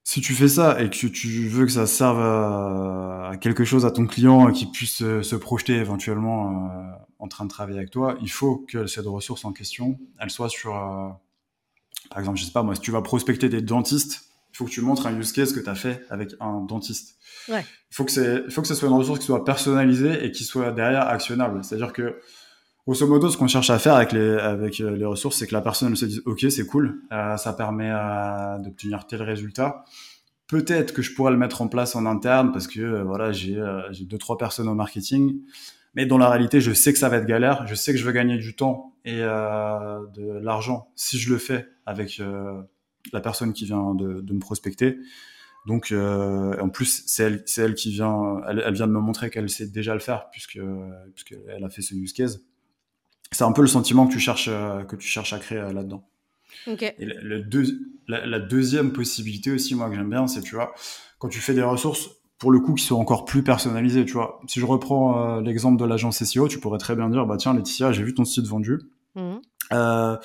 si 0.03 0.19
tu 0.19 0.33
fais 0.33 0.49
ça 0.49 0.81
et 0.81 0.89
que 0.89 1.07
tu 1.07 1.47
veux 1.47 1.65
que 1.65 1.71
ça 1.71 1.87
serve 1.87 2.19
à, 2.19 3.31
quelque 3.39 3.63
chose 3.63 3.85
à 3.85 3.91
ton 3.91 4.05
client 4.05 4.51
qui 4.51 4.65
puisse 4.65 4.97
se, 4.97 5.35
projeter 5.35 5.75
éventuellement 5.75 6.69
euh, 6.71 6.91
en 7.19 7.27
train 7.27 7.45
de 7.45 7.49
travailler 7.49 7.77
avec 7.77 7.89
toi, 7.89 8.17
il 8.21 8.29
faut 8.29 8.57
que 8.57 8.85
cette 8.85 9.05
ressource 9.05 9.45
en 9.45 9.53
question, 9.53 9.97
elle 10.19 10.29
soit 10.29 10.49
sur, 10.49 10.75
euh, 10.75 11.09
par 12.09 12.19
exemple, 12.19 12.37
je 12.37 12.43
sais 12.43 12.51
pas 12.51 12.63
moi, 12.63 12.75
si 12.75 12.81
tu 12.81 12.91
vas 12.91 13.01
prospecter 13.01 13.47
des 13.47 13.61
dentistes, 13.61 14.25
il 14.53 14.57
faut 14.57 14.65
que 14.65 14.71
tu 14.71 14.81
montres 14.81 15.07
un 15.07 15.17
use 15.17 15.31
case 15.31 15.53
que 15.53 15.59
tu 15.59 15.69
as 15.69 15.75
fait 15.75 16.05
avec 16.09 16.31
un 16.39 16.61
dentiste. 16.61 17.17
Ouais. 17.47 17.65
Il 17.91 17.95
faut 17.95 18.03
que 18.03 18.11
c'est, 18.11 18.49
faut 18.51 18.61
que 18.61 18.67
ce 18.67 18.75
soit 18.75 18.89
une 18.89 18.95
ressource 18.95 19.19
qui 19.19 19.25
soit 19.25 19.43
personnalisée 19.45 20.25
et 20.25 20.31
qui 20.31 20.43
soit 20.43 20.71
derrière 20.71 21.07
actionnable. 21.07 21.63
C'est-à-dire 21.63 21.91
que 21.91 22.19
Grosso 22.85 23.07
modo, 23.07 23.29
ce 23.29 23.37
qu'on 23.37 23.47
cherche 23.47 23.69
à 23.69 23.79
faire 23.79 23.95
avec 23.95 24.11
les, 24.11 24.33
avec 24.37 24.81
euh, 24.81 24.97
les 24.97 25.05
ressources, 25.05 25.37
c'est 25.37 25.47
que 25.47 25.53
la 25.53 25.61
personne 25.61 25.95
se 25.95 26.03
dise 26.03 26.21
OK, 26.25 26.41
c'est 26.49 26.65
cool, 26.65 27.01
euh, 27.13 27.37
ça 27.37 27.53
permet 27.53 27.89
euh, 27.89 28.57
d'obtenir 28.59 29.07
tel 29.07 29.21
résultat. 29.21 29.85
Peut-être 30.47 30.93
que 30.93 31.01
je 31.01 31.15
pourrais 31.15 31.31
le 31.31 31.37
mettre 31.37 31.61
en 31.61 31.69
place 31.69 31.95
en 31.95 32.05
interne 32.05 32.51
parce 32.51 32.67
que 32.67 33.01
voilà, 33.03 33.31
j'ai 33.31 33.57
j'ai 33.91 34.03
deux 34.03 34.17
trois 34.17 34.37
personnes 34.37 34.67
au 34.67 34.75
marketing, 34.75 35.39
mais 35.95 36.05
dans 36.05 36.17
la 36.17 36.29
réalité, 36.29 36.59
je 36.59 36.73
sais 36.73 36.91
que 36.91 36.99
ça 36.99 37.07
va 37.07 37.17
être 37.17 37.25
galère, 37.25 37.65
je 37.65 37.73
sais 37.73 37.93
que 37.93 37.97
je 37.97 38.05
veux 38.05 38.11
gagner 38.11 38.37
du 38.37 38.53
temps 38.53 38.93
et 39.05 39.19
de 39.19 40.39
l'argent 40.41 40.91
si 40.95 41.17
je 41.17 41.31
le 41.31 41.39
fais 41.39 41.69
avec 41.85 42.21
la 43.13 43.21
personne 43.21 43.53
qui 43.53 43.65
vient 43.65 43.95
de, 43.95 44.19
de 44.19 44.33
me 44.33 44.39
prospecter. 44.39 44.97
Donc, 45.65 45.93
en 45.93 46.69
plus, 46.69 47.03
c'est 47.07 47.23
elle, 47.23 47.45
elle 47.57 47.73
qui 47.73 47.91
vient, 47.91 48.41
elle, 48.47 48.61
elle, 48.63 48.73
vient 48.73 48.87
de 48.87 48.91
me 48.91 48.99
montrer 48.99 49.29
qu'elle 49.29 49.49
sait 49.49 49.67
déjà 49.67 49.93
le 49.93 50.01
faire 50.01 50.29
puisque 50.29 50.59
puisqu'elle 51.15 51.63
a 51.63 51.69
fait 51.69 51.81
ce 51.81 51.95
use 51.95 52.13
case 52.13 52.43
c'est 53.33 53.43
un 53.43 53.51
peu 53.51 53.61
le 53.61 53.67
sentiment 53.67 54.07
que 54.07 54.13
tu 54.13 54.19
cherches, 54.19 54.49
euh, 54.49 54.83
que 54.83 54.95
tu 54.95 55.07
cherches 55.07 55.33
à 55.33 55.39
créer 55.39 55.59
euh, 55.59 55.73
là-dedans. 55.73 56.07
Okay. 56.67 56.93
Et 56.99 57.05
le, 57.05 57.41
deux, 57.41 57.65
la, 58.07 58.39
deuxième 58.39 58.93
possibilité 58.93 59.51
aussi, 59.51 59.75
moi, 59.75 59.89
que 59.89 59.95
j'aime 59.95 60.09
bien, 60.09 60.27
c'est, 60.27 60.41
tu 60.41 60.55
vois, 60.55 60.73
quand 61.19 61.29
tu 61.29 61.39
fais 61.39 61.53
des 61.53 61.63
ressources, 61.63 62.09
pour 62.37 62.51
le 62.51 62.59
coup, 62.59 62.73
qui 62.73 62.83
sont 62.83 62.95
encore 62.95 63.25
plus 63.25 63.43
personnalisées, 63.43 64.05
tu 64.05 64.13
vois. 64.13 64.41
Si 64.47 64.59
je 64.59 64.65
reprends 64.65 65.37
euh, 65.37 65.41
l'exemple 65.41 65.79
de 65.79 65.85
l'agence 65.85 66.23
SEO, 66.23 66.47
tu 66.47 66.59
pourrais 66.59 66.77
très 66.77 66.95
bien 66.95 67.09
dire, 67.09 67.25
bah 67.25 67.37
tiens, 67.37 67.53
Laetitia, 67.53 67.91
j'ai 67.91 68.03
vu 68.03 68.13
ton 68.13 68.25
site 68.25 68.45
vendu. 68.45 68.79
Mmh. 69.15 69.35
Euh, 69.71 70.17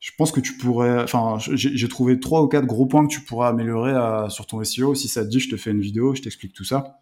je 0.00 0.10
pense 0.16 0.32
que 0.32 0.40
tu 0.40 0.54
pourrais, 0.54 1.02
enfin, 1.02 1.36
j'ai 1.38 1.88
trouvé 1.88 2.18
trois 2.20 2.42
ou 2.42 2.48
quatre 2.48 2.66
gros 2.66 2.86
points 2.86 3.06
que 3.06 3.12
tu 3.12 3.20
pourrais 3.20 3.48
améliorer 3.48 3.92
sur 4.30 4.46
ton 4.46 4.64
SEO. 4.64 4.94
Si 4.94 5.08
ça 5.08 5.22
te 5.22 5.28
dit, 5.28 5.40
je 5.40 5.50
te 5.50 5.56
fais 5.56 5.70
une 5.70 5.80
vidéo, 5.80 6.14
je 6.14 6.22
t'explique 6.22 6.54
tout 6.54 6.64
ça. 6.64 7.00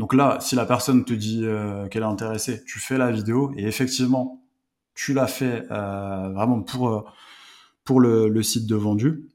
Donc 0.00 0.14
là, 0.14 0.38
si 0.40 0.54
la 0.56 0.64
personne 0.64 1.04
te 1.04 1.12
dit 1.12 1.42
euh, 1.44 1.86
qu'elle 1.88 2.04
est 2.04 2.06
intéressée, 2.06 2.64
tu 2.64 2.78
fais 2.78 2.96
la 2.96 3.10
vidéo 3.10 3.52
et 3.54 3.66
effectivement, 3.66 4.42
tu 4.94 5.12
l'as 5.12 5.26
fait 5.26 5.66
euh, 5.70 6.30
vraiment 6.30 6.62
pour 6.62 6.88
euh, 6.88 8.28
le, 8.30 8.42
site 8.42 8.66
de 8.66 8.76
vendu. 8.76 9.28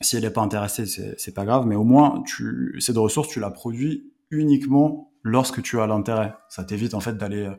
Si 0.00 0.16
elle 0.16 0.22
n'est 0.22 0.30
pas 0.30 0.40
intéressée, 0.40 0.86
c'est 0.86 1.34
pas 1.34 1.44
grave, 1.44 1.66
mais 1.66 1.76
au 1.76 1.84
moins 1.84 2.22
tu 2.26 2.76
cette 2.80 2.96
ressource, 2.96 3.28
tu 3.28 3.40
la 3.40 3.50
produis 3.50 4.10
uniquement 4.30 5.12
lorsque 5.22 5.60
tu 5.60 5.78
as 5.78 5.86
l'intérêt. 5.86 6.32
Ça 6.48 6.64
t'évite 6.64 6.94
en 6.94 7.00
fait 7.00 7.18
d'aller 7.18 7.50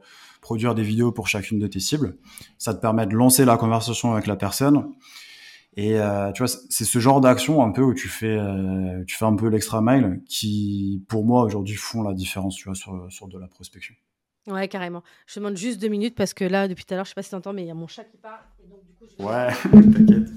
produire 0.41 0.73
des 0.73 0.81
vidéos 0.81 1.11
pour 1.11 1.27
chacune 1.27 1.59
de 1.59 1.67
tes 1.67 1.79
cibles. 1.79 2.17
Ça 2.57 2.73
te 2.73 2.81
permet 2.81 3.05
de 3.05 3.13
lancer 3.13 3.45
la 3.45 3.55
conversation 3.55 4.13
avec 4.13 4.25
la 4.25 4.35
personne 4.35 4.89
et 5.77 5.99
euh, 5.99 6.31
tu 6.33 6.43
vois, 6.43 6.51
c'est 6.69 6.83
ce 6.83 6.99
genre 6.99 7.21
d'action 7.21 7.63
un 7.63 7.71
peu 7.71 7.81
où 7.81 7.93
tu 7.93 8.09
fais, 8.09 8.37
euh, 8.37 9.03
tu 9.05 9.15
fais 9.15 9.25
un 9.25 9.35
peu 9.35 9.47
l'extra 9.47 9.81
mile 9.81 10.21
qui, 10.27 11.03
pour 11.07 11.25
moi, 11.25 11.43
aujourd'hui, 11.43 11.75
font 11.75 12.03
la 12.03 12.13
différence, 12.13 12.55
tu 12.55 12.65
vois, 12.65 12.75
sur, 12.75 13.09
sur 13.09 13.27
de 13.27 13.39
la 13.39 13.47
prospection. 13.47 13.95
Ouais, 14.47 14.67
carrément. 14.67 15.03
Je 15.27 15.39
demande 15.39 15.55
juste 15.55 15.79
deux 15.79 15.87
minutes 15.87 16.15
parce 16.15 16.33
que 16.33 16.43
là, 16.43 16.67
depuis 16.67 16.83
tout 16.83 16.93
à 16.93 16.97
l'heure, 16.97 17.05
je 17.05 17.09
sais 17.09 17.15
pas 17.15 17.23
si 17.23 17.29
tu 17.29 17.35
entends, 17.35 17.53
mais 17.53 17.63
il 17.63 17.67
y 17.67 17.71
a 17.71 17.75
mon 17.75 17.87
chat 17.87 18.03
qui 18.03 18.17
part. 18.17 18.43
Et 18.63 18.67
donc, 18.67 18.83
du 18.85 18.93
coup, 18.93 19.05
je 19.17 19.23
ouais, 19.23 19.51
t'inquiète. 19.93 20.29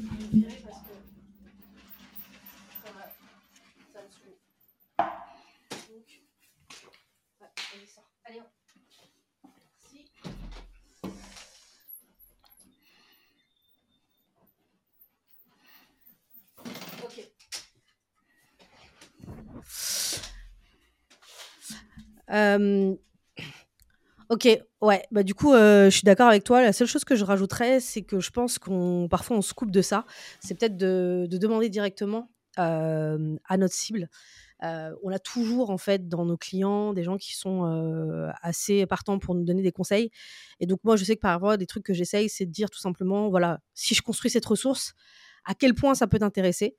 Ok, 24.29 24.49
ouais, 24.81 25.03
bah 25.11 25.23
du 25.23 25.35
coup, 25.35 25.53
je 25.53 25.91
suis 25.91 26.05
d'accord 26.05 26.29
avec 26.29 26.45
toi. 26.45 26.63
La 26.63 26.73
seule 26.73 26.89
chose 26.89 27.05
que 27.05 27.17
je 27.17 27.25
rajouterais, 27.25 27.81
c'est 27.81 28.03
que 28.03 28.21
je 28.21 28.31
pense 28.31 28.59
qu'on 28.59 29.09
parfois 29.11 29.37
on 29.37 29.43
se 29.43 29.55
coupe 29.55 29.71
de 29.71 29.83
ça. 29.83 30.07
C'est 30.41 30.59
peut-être 30.59 30.77
de, 30.77 31.27
demander 31.31 31.69
directement 31.69 32.31
à 32.57 33.57
notre 33.57 33.75
cible 33.75 34.09
on 35.03 35.11
a 35.11 35.19
toujours 35.19 35.71
en 35.71 35.79
fait 35.79 36.09
dans 36.09 36.25
nos 36.25 36.37
clients 36.37 36.93
des 36.93 37.03
gens 37.05 37.17
qui 37.17 37.35
sont 37.35 37.65
assez 38.43 38.87
partants 38.87 39.19
pour 39.19 39.35
nous 39.35 39.45
donner 39.45 39.63
des 39.63 39.73
conseils. 39.73 40.11
Et 40.61 40.67
donc 40.67 40.81
moi, 40.85 40.97
je 40.97 41.05
sais 41.05 41.17
que 41.17 41.21
parfois, 41.21 41.57
des 41.57 41.67
trucs 41.67 41.85
que 41.85 41.95
j'essaye, 41.95 42.29
c'est 42.29 42.47
de 42.47 42.51
dire 42.51 42.71
tout 42.71 42.79
simplement, 42.79 43.29
voilà, 43.29 43.61
si 43.75 43.95
je 43.95 44.03
construis 44.03 44.31
cette 44.31 44.47
ressource, 44.47 44.95
à 45.45 45.55
quel 45.55 45.75
point 45.75 45.95
ça 45.95 46.07
peut 46.07 46.19
t'intéresser? 46.19 46.77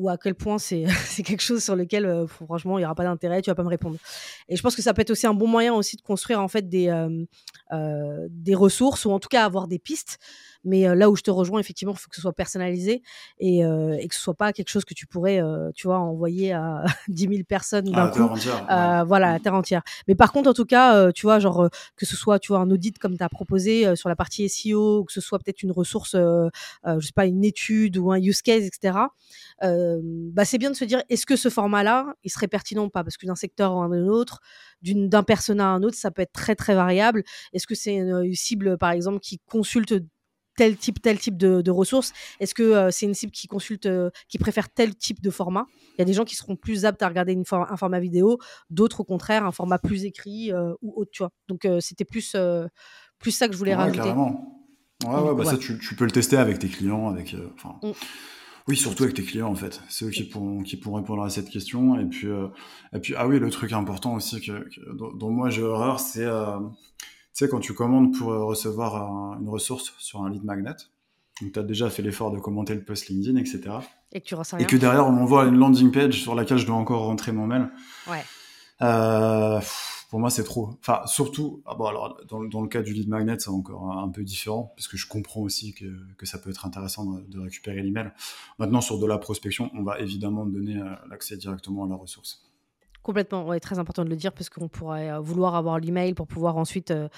Ou 0.00 0.08
à 0.08 0.16
quel 0.16 0.34
point 0.34 0.58
c'est 0.58 0.86
quelque 1.22 1.42
chose 1.42 1.62
sur 1.62 1.76
lequel 1.76 2.06
euh, 2.06 2.26
franchement 2.26 2.78
il 2.78 2.82
n'y 2.82 2.86
aura 2.86 2.94
pas 2.94 3.04
d'intérêt, 3.04 3.42
tu 3.42 3.50
vas 3.50 3.54
pas 3.54 3.62
me 3.62 3.68
répondre. 3.68 3.98
Et 4.48 4.56
je 4.56 4.62
pense 4.62 4.74
que 4.74 4.82
ça 4.82 4.94
peut 4.94 5.02
être 5.02 5.10
aussi 5.10 5.26
un 5.26 5.34
bon 5.34 5.46
moyen 5.46 5.74
aussi 5.74 5.96
de 5.96 6.02
construire 6.02 6.40
en 6.40 6.48
fait 6.48 6.68
des, 6.68 6.88
euh, 6.88 7.24
euh, 7.72 8.26
des 8.30 8.54
ressources 8.54 9.04
ou 9.04 9.10
en 9.10 9.20
tout 9.20 9.28
cas 9.28 9.44
avoir 9.44 9.68
des 9.68 9.78
pistes 9.78 10.18
mais 10.64 10.94
là 10.94 11.10
où 11.10 11.16
je 11.16 11.22
te 11.22 11.30
rejoins, 11.30 11.60
effectivement, 11.60 11.94
il 11.94 11.98
faut 11.98 12.08
que 12.08 12.16
ce 12.16 12.22
soit 12.22 12.32
personnalisé 12.32 13.02
et, 13.38 13.60
et, 13.60 14.08
que 14.08 14.14
ce 14.14 14.20
soit 14.20 14.34
pas 14.34 14.52
quelque 14.52 14.68
chose 14.68 14.84
que 14.84 14.94
tu 14.94 15.06
pourrais, 15.06 15.40
tu 15.74 15.86
vois, 15.86 15.98
envoyer 15.98 16.52
à 16.52 16.84
10 17.08 17.28
000 17.28 17.34
personnes 17.48 17.90
d'un 17.90 18.08
coup. 18.08 18.22
Entière, 18.22 19.04
Voilà, 19.06 19.32
à 19.32 19.38
terre 19.38 19.54
entière. 19.54 19.82
Mais 20.08 20.14
par 20.14 20.32
contre, 20.32 20.50
en 20.50 20.54
tout 20.54 20.64
cas, 20.64 21.12
tu 21.12 21.22
vois, 21.22 21.38
genre 21.38 21.68
que 21.96 22.06
ce 22.06 22.16
soit, 22.16 22.38
tu 22.38 22.48
vois, 22.48 22.58
un 22.60 22.70
audit 22.70 22.98
comme 22.98 23.16
tu 23.16 23.24
as 23.24 23.28
proposé 23.28 23.96
sur 23.96 24.08
la 24.08 24.16
partie 24.16 24.48
SEO, 24.48 25.00
ou 25.00 25.04
que 25.04 25.12
ce 25.12 25.20
soit 25.20 25.38
peut-être 25.38 25.62
une 25.62 25.72
ressource, 25.72 26.14
je 26.14 26.50
sais 27.00 27.12
pas, 27.14 27.26
une 27.26 27.44
étude 27.44 27.96
ou 27.96 28.12
un 28.12 28.18
use 28.18 28.42
case, 28.42 28.64
etc. 28.64 28.98
bah, 29.62 30.44
c'est 30.44 30.58
bien 30.58 30.70
de 30.70 30.76
se 30.76 30.84
dire, 30.84 31.02
est-ce 31.08 31.26
que 31.26 31.36
ce 31.36 31.48
format-là, 31.48 32.14
il 32.24 32.30
serait 32.30 32.48
pertinent 32.48 32.84
ou 32.84 32.90
pas? 32.90 33.04
Parce 33.04 33.16
que 33.16 33.26
d'un 33.26 33.34
secteur 33.34 33.72
à 33.72 33.84
un 33.84 34.06
autre, 34.08 34.40
d'un 34.82 35.22
persona 35.22 35.66
à 35.66 35.74
un 35.74 35.82
autre, 35.82 35.96
ça 35.96 36.10
peut 36.10 36.22
être 36.22 36.32
très 36.32 36.54
très 36.54 36.74
variable. 36.74 37.22
Est-ce 37.52 37.66
que 37.66 37.74
c'est 37.74 37.94
une 37.94 38.34
cible, 38.34 38.78
par 38.78 38.90
exemple, 38.90 39.20
qui 39.20 39.38
consulte 39.46 39.94
tel 40.60 40.76
type, 40.76 41.00
tel 41.00 41.18
type 41.18 41.38
de, 41.38 41.70
ressources 41.70 42.12
Est-ce 42.38 42.54
que 42.54 42.62
euh, 42.62 42.90
c'est 42.90 43.06
une 43.06 43.14
cible 43.14 43.32
qui 43.32 43.48
consulte, 43.48 43.86
euh, 43.86 44.10
qui 44.28 44.36
préfère 44.36 44.68
tel 44.68 44.94
type 44.94 45.22
de 45.22 45.30
format? 45.30 45.64
Il 45.96 46.00
y 46.00 46.02
a 46.02 46.04
des 46.04 46.12
gens 46.12 46.26
qui 46.26 46.36
seront 46.36 46.54
plus 46.54 46.84
aptes 46.84 47.00
à 47.00 47.08
regarder 47.08 47.32
une 47.32 47.44
un 47.50 47.76
format 47.78 47.98
vidéo, 47.98 48.38
d'autres 48.68 49.00
au 49.00 49.04
contraire 49.04 49.46
un 49.46 49.52
format 49.52 49.78
plus 49.78 50.04
écrit 50.04 50.52
euh, 50.52 50.74
ou 50.82 50.92
autre, 51.00 51.10
tu 51.12 51.22
vois. 51.22 51.32
Donc 51.48 51.66
c'était 51.80 52.04
plus, 52.04 52.36
plus 53.18 53.30
ça 53.30 53.46
que 53.46 53.54
je 53.54 53.58
voulais 53.58 53.70
ouais, 53.70 53.76
rajouter. 53.76 54.00
Carrément. 54.00 54.62
Ouais, 55.06 55.34
bah 55.34 55.46
ça 55.46 55.56
tu, 55.56 55.78
peux 55.96 56.04
le 56.04 56.10
tester 56.10 56.36
avec 56.36 56.58
tes 56.58 56.68
clients, 56.68 57.08
avec. 57.08 57.32
Mm. 57.32 57.92
Oui, 58.68 58.76
surtout 58.76 59.04
avec 59.04 59.16
tes 59.16 59.22
clients 59.22 59.48
en 59.48 59.54
fait. 59.54 59.80
C'est 59.88 60.04
eux 60.04 60.10
qui 60.10 60.24
pourront, 60.24 60.62
qui 60.62 60.76
pourront 60.76 60.96
répondre 60.96 61.22
à 61.22 61.30
cette 61.30 61.48
question. 61.48 61.98
Et 61.98 62.04
puis, 62.04 62.28
et 62.92 62.98
puis, 62.98 63.14
ah 63.16 63.26
oui, 63.26 63.38
le 63.38 63.48
truc 63.48 63.72
important 63.72 64.14
aussi 64.14 64.42
que, 64.42 64.68
dont, 65.16 65.30
moi 65.30 65.48
j'ai 65.48 65.62
horreur, 65.62 66.00
c'est 66.00 66.26
sais, 67.44 67.48
quand 67.48 67.60
tu 67.60 67.74
commandes 67.74 68.16
pour 68.16 68.32
euh, 68.32 68.44
recevoir 68.44 69.38
une 69.40 69.48
ressource 69.48 69.92
sur 69.98 70.22
un 70.22 70.30
lead 70.30 70.44
magnet, 70.44 70.76
donc 71.40 71.52
tu 71.52 71.58
as 71.58 71.62
déjà 71.62 71.90
fait 71.90 72.02
l'effort 72.02 72.30
de 72.30 72.38
commenter 72.38 72.74
le 72.74 72.84
post 72.84 73.08
LinkedIn, 73.08 73.38
etc. 73.38 73.60
Et 74.12 74.20
que 74.20 74.26
tu 74.26 74.34
Et 74.58 74.66
que 74.66 74.76
derrière, 74.76 75.06
on 75.06 75.12
m'envoie 75.12 75.46
une 75.46 75.56
landing 75.56 75.90
page 75.90 76.20
sur 76.20 76.34
laquelle 76.34 76.58
je 76.58 76.66
dois 76.66 76.76
encore 76.76 77.04
rentrer 77.04 77.32
mon 77.32 77.46
mail. 77.46 77.70
Ouais. 78.08 78.22
Euh, 78.82 79.60
pour 80.10 80.18
moi, 80.18 80.30
c'est 80.30 80.44
trop. 80.44 80.70
Enfin, 80.80 81.02
surtout, 81.06 81.62
ah 81.66 81.74
bon, 81.74 81.86
alors, 81.86 82.20
dans, 82.28 82.42
dans, 82.44 82.60
le 82.60 82.68
cas 82.68 82.82
du 82.82 82.92
lead 82.92 83.08
magnet, 83.08 83.36
c'est 83.38 83.50
encore 83.50 83.90
un, 83.90 84.08
peu 84.08 84.24
différent, 84.24 84.72
parce 84.76 84.88
que 84.88 84.96
je 84.96 85.06
comprends 85.06 85.40
aussi 85.40 85.72
que, 85.72 85.86
que 86.16 86.26
ça 86.26 86.38
peut 86.38 86.50
être 86.50 86.66
intéressant 86.66 87.04
de, 87.04 87.20
de 87.28 87.38
récupérer 87.38 87.82
l'email. 87.82 88.10
Maintenant, 88.58 88.80
sur 88.80 88.98
de 88.98 89.06
la 89.06 89.18
prospection, 89.18 89.70
on 89.74 89.82
va 89.82 90.00
évidemment 90.00 90.44
donner 90.44 90.76
euh, 90.76 90.90
l'accès 91.08 91.36
directement 91.36 91.84
à 91.84 91.88
la 91.88 91.94
ressource. 91.94 92.49
Complètement, 93.10 93.44
ouais, 93.44 93.58
très 93.58 93.80
important 93.80 94.04
de 94.04 94.08
le 94.08 94.14
dire 94.14 94.30
parce 94.30 94.48
qu'on 94.48 94.68
pourrait 94.68 95.10
euh, 95.10 95.18
vouloir 95.18 95.56
avoir 95.56 95.80
l'email 95.80 96.14
pour 96.14 96.28
pouvoir 96.28 96.56
ensuite 96.56 96.92
euh, 96.92 97.08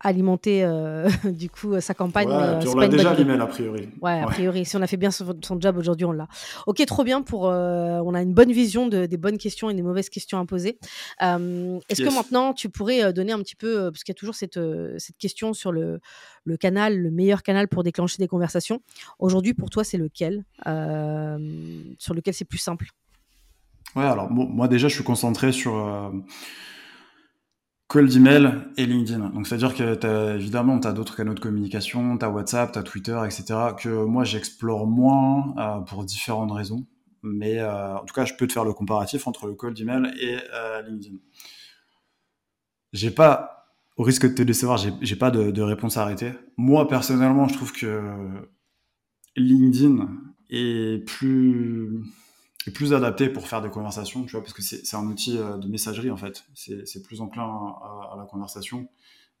alimenter 0.00 0.64
euh, 0.64 1.08
du 1.24 1.48
coup 1.48 1.80
sa 1.80 1.94
campagne. 1.94 2.26
Ouais, 2.26 2.66
on 2.66 2.80
a 2.80 2.88
déjà 2.88 3.14
l'email 3.14 3.40
a 3.40 3.46
priori. 3.46 3.90
Ouais, 4.02 4.20
a 4.22 4.26
priori, 4.26 4.64
si 4.64 4.76
on 4.76 4.82
a 4.82 4.88
fait 4.88 4.96
bien 4.96 5.12
son, 5.12 5.36
job 5.60 5.76
aujourd'hui, 5.76 6.04
on 6.04 6.10
l'a. 6.10 6.26
Ok, 6.66 6.84
trop 6.84 7.04
bien 7.04 7.22
pour. 7.22 7.42
on 7.42 8.14
a 8.14 8.22
une 8.22 8.34
bonne 8.34 8.50
vision 8.50 8.88
de, 8.88 9.06
des 9.06 9.16
bonnes 9.16 9.38
questions 9.38 9.70
et 9.70 9.74
des 9.74 9.82
mauvaises 9.82 10.08
questions 10.08 10.40
à 10.40 10.44
poser. 10.46 10.80
Est-ce 11.20 12.02
que 12.02 12.12
maintenant 12.12 12.52
tu 12.52 12.68
pourrais 12.68 13.12
donner 13.12 13.30
un 13.30 13.38
petit 13.38 13.54
peu, 13.54 13.92
parce 13.92 14.02
qu'il 14.02 14.12
y 14.12 14.16
a 14.16 14.18
toujours 14.18 14.34
cette, 14.34 14.58
cette 14.96 15.16
question 15.18 15.52
sur 15.52 15.70
le, 15.70 16.00
le 16.42 16.56
canal, 16.56 16.98
le 16.98 17.12
meilleur 17.12 17.44
canal 17.44 17.68
pour 17.68 17.84
déclencher 17.84 18.16
des 18.18 18.26
conversations. 18.26 18.82
Aujourd'hui, 19.20 19.54
pour 19.54 19.70
toi, 19.70 19.84
c'est 19.84 19.96
lequel 19.96 20.44
Sur 20.66 22.14
lequel 22.14 22.34
c'est 22.34 22.44
plus 22.44 22.58
simple? 22.58 22.88
Ouais, 23.96 24.04
alors 24.04 24.30
moi 24.30 24.68
déjà, 24.68 24.88
je 24.88 24.94
suis 24.94 25.04
concentré 25.04 25.50
sur 25.50 25.76
euh, 25.76 26.10
call 27.88 28.08
d'email 28.08 28.52
et 28.76 28.86
LinkedIn. 28.86 29.30
Donc, 29.30 29.46
c'est-à-dire 29.46 29.74
que 29.74 30.34
évidemment, 30.36 30.78
tu 30.78 30.86
as 30.88 30.92
d'autres 30.92 31.16
canaux 31.16 31.34
de 31.34 31.40
communication, 31.40 32.18
tu 32.18 32.24
as 32.24 32.30
WhatsApp, 32.30 32.72
tu 32.72 32.78
as 32.78 32.82
Twitter, 32.82 33.18
etc., 33.24 33.44
que 33.78 34.04
moi, 34.04 34.24
j'explore 34.24 34.86
moins 34.86 35.54
euh, 35.58 35.80
pour 35.80 36.04
différentes 36.04 36.52
raisons. 36.52 36.86
Mais 37.22 37.58
euh, 37.58 37.96
en 37.96 38.04
tout 38.04 38.14
cas, 38.14 38.24
je 38.24 38.34
peux 38.34 38.46
te 38.46 38.52
faire 38.52 38.64
le 38.64 38.72
comparatif 38.72 39.26
entre 39.26 39.46
le 39.46 39.54
call 39.54 39.74
d'email 39.74 40.12
et 40.20 40.36
LinkedIn. 40.86 41.16
J'ai 42.92 43.10
pas, 43.10 43.66
au 43.96 44.02
risque 44.02 44.26
de 44.28 44.34
te 44.34 44.42
décevoir, 44.42 44.78
j'ai 44.78 45.16
pas 45.16 45.30
de, 45.30 45.50
de 45.50 45.62
réponse 45.62 45.96
arrêtée. 45.96 46.32
Moi, 46.56 46.86
personnellement, 46.88 47.48
je 47.48 47.54
trouve 47.54 47.72
que 47.72 48.00
LinkedIn 49.36 50.08
est 50.50 51.04
plus 51.04 52.02
plus 52.70 52.94
adapté 52.94 53.28
pour 53.28 53.46
faire 53.46 53.62
des 53.62 53.70
conversations, 53.70 54.24
tu 54.24 54.32
vois, 54.32 54.42
parce 54.42 54.52
que 54.52 54.62
c'est 54.62 54.96
un 54.96 55.06
outil 55.06 55.38
euh, 55.38 55.56
de 55.58 55.68
messagerie 55.68 56.10
en 56.10 56.16
fait. 56.16 56.44
C'est 56.54 57.02
plus 57.02 57.20
enclin 57.20 57.44
à, 57.44 58.14
la 58.16 58.24
conversation. 58.24 58.88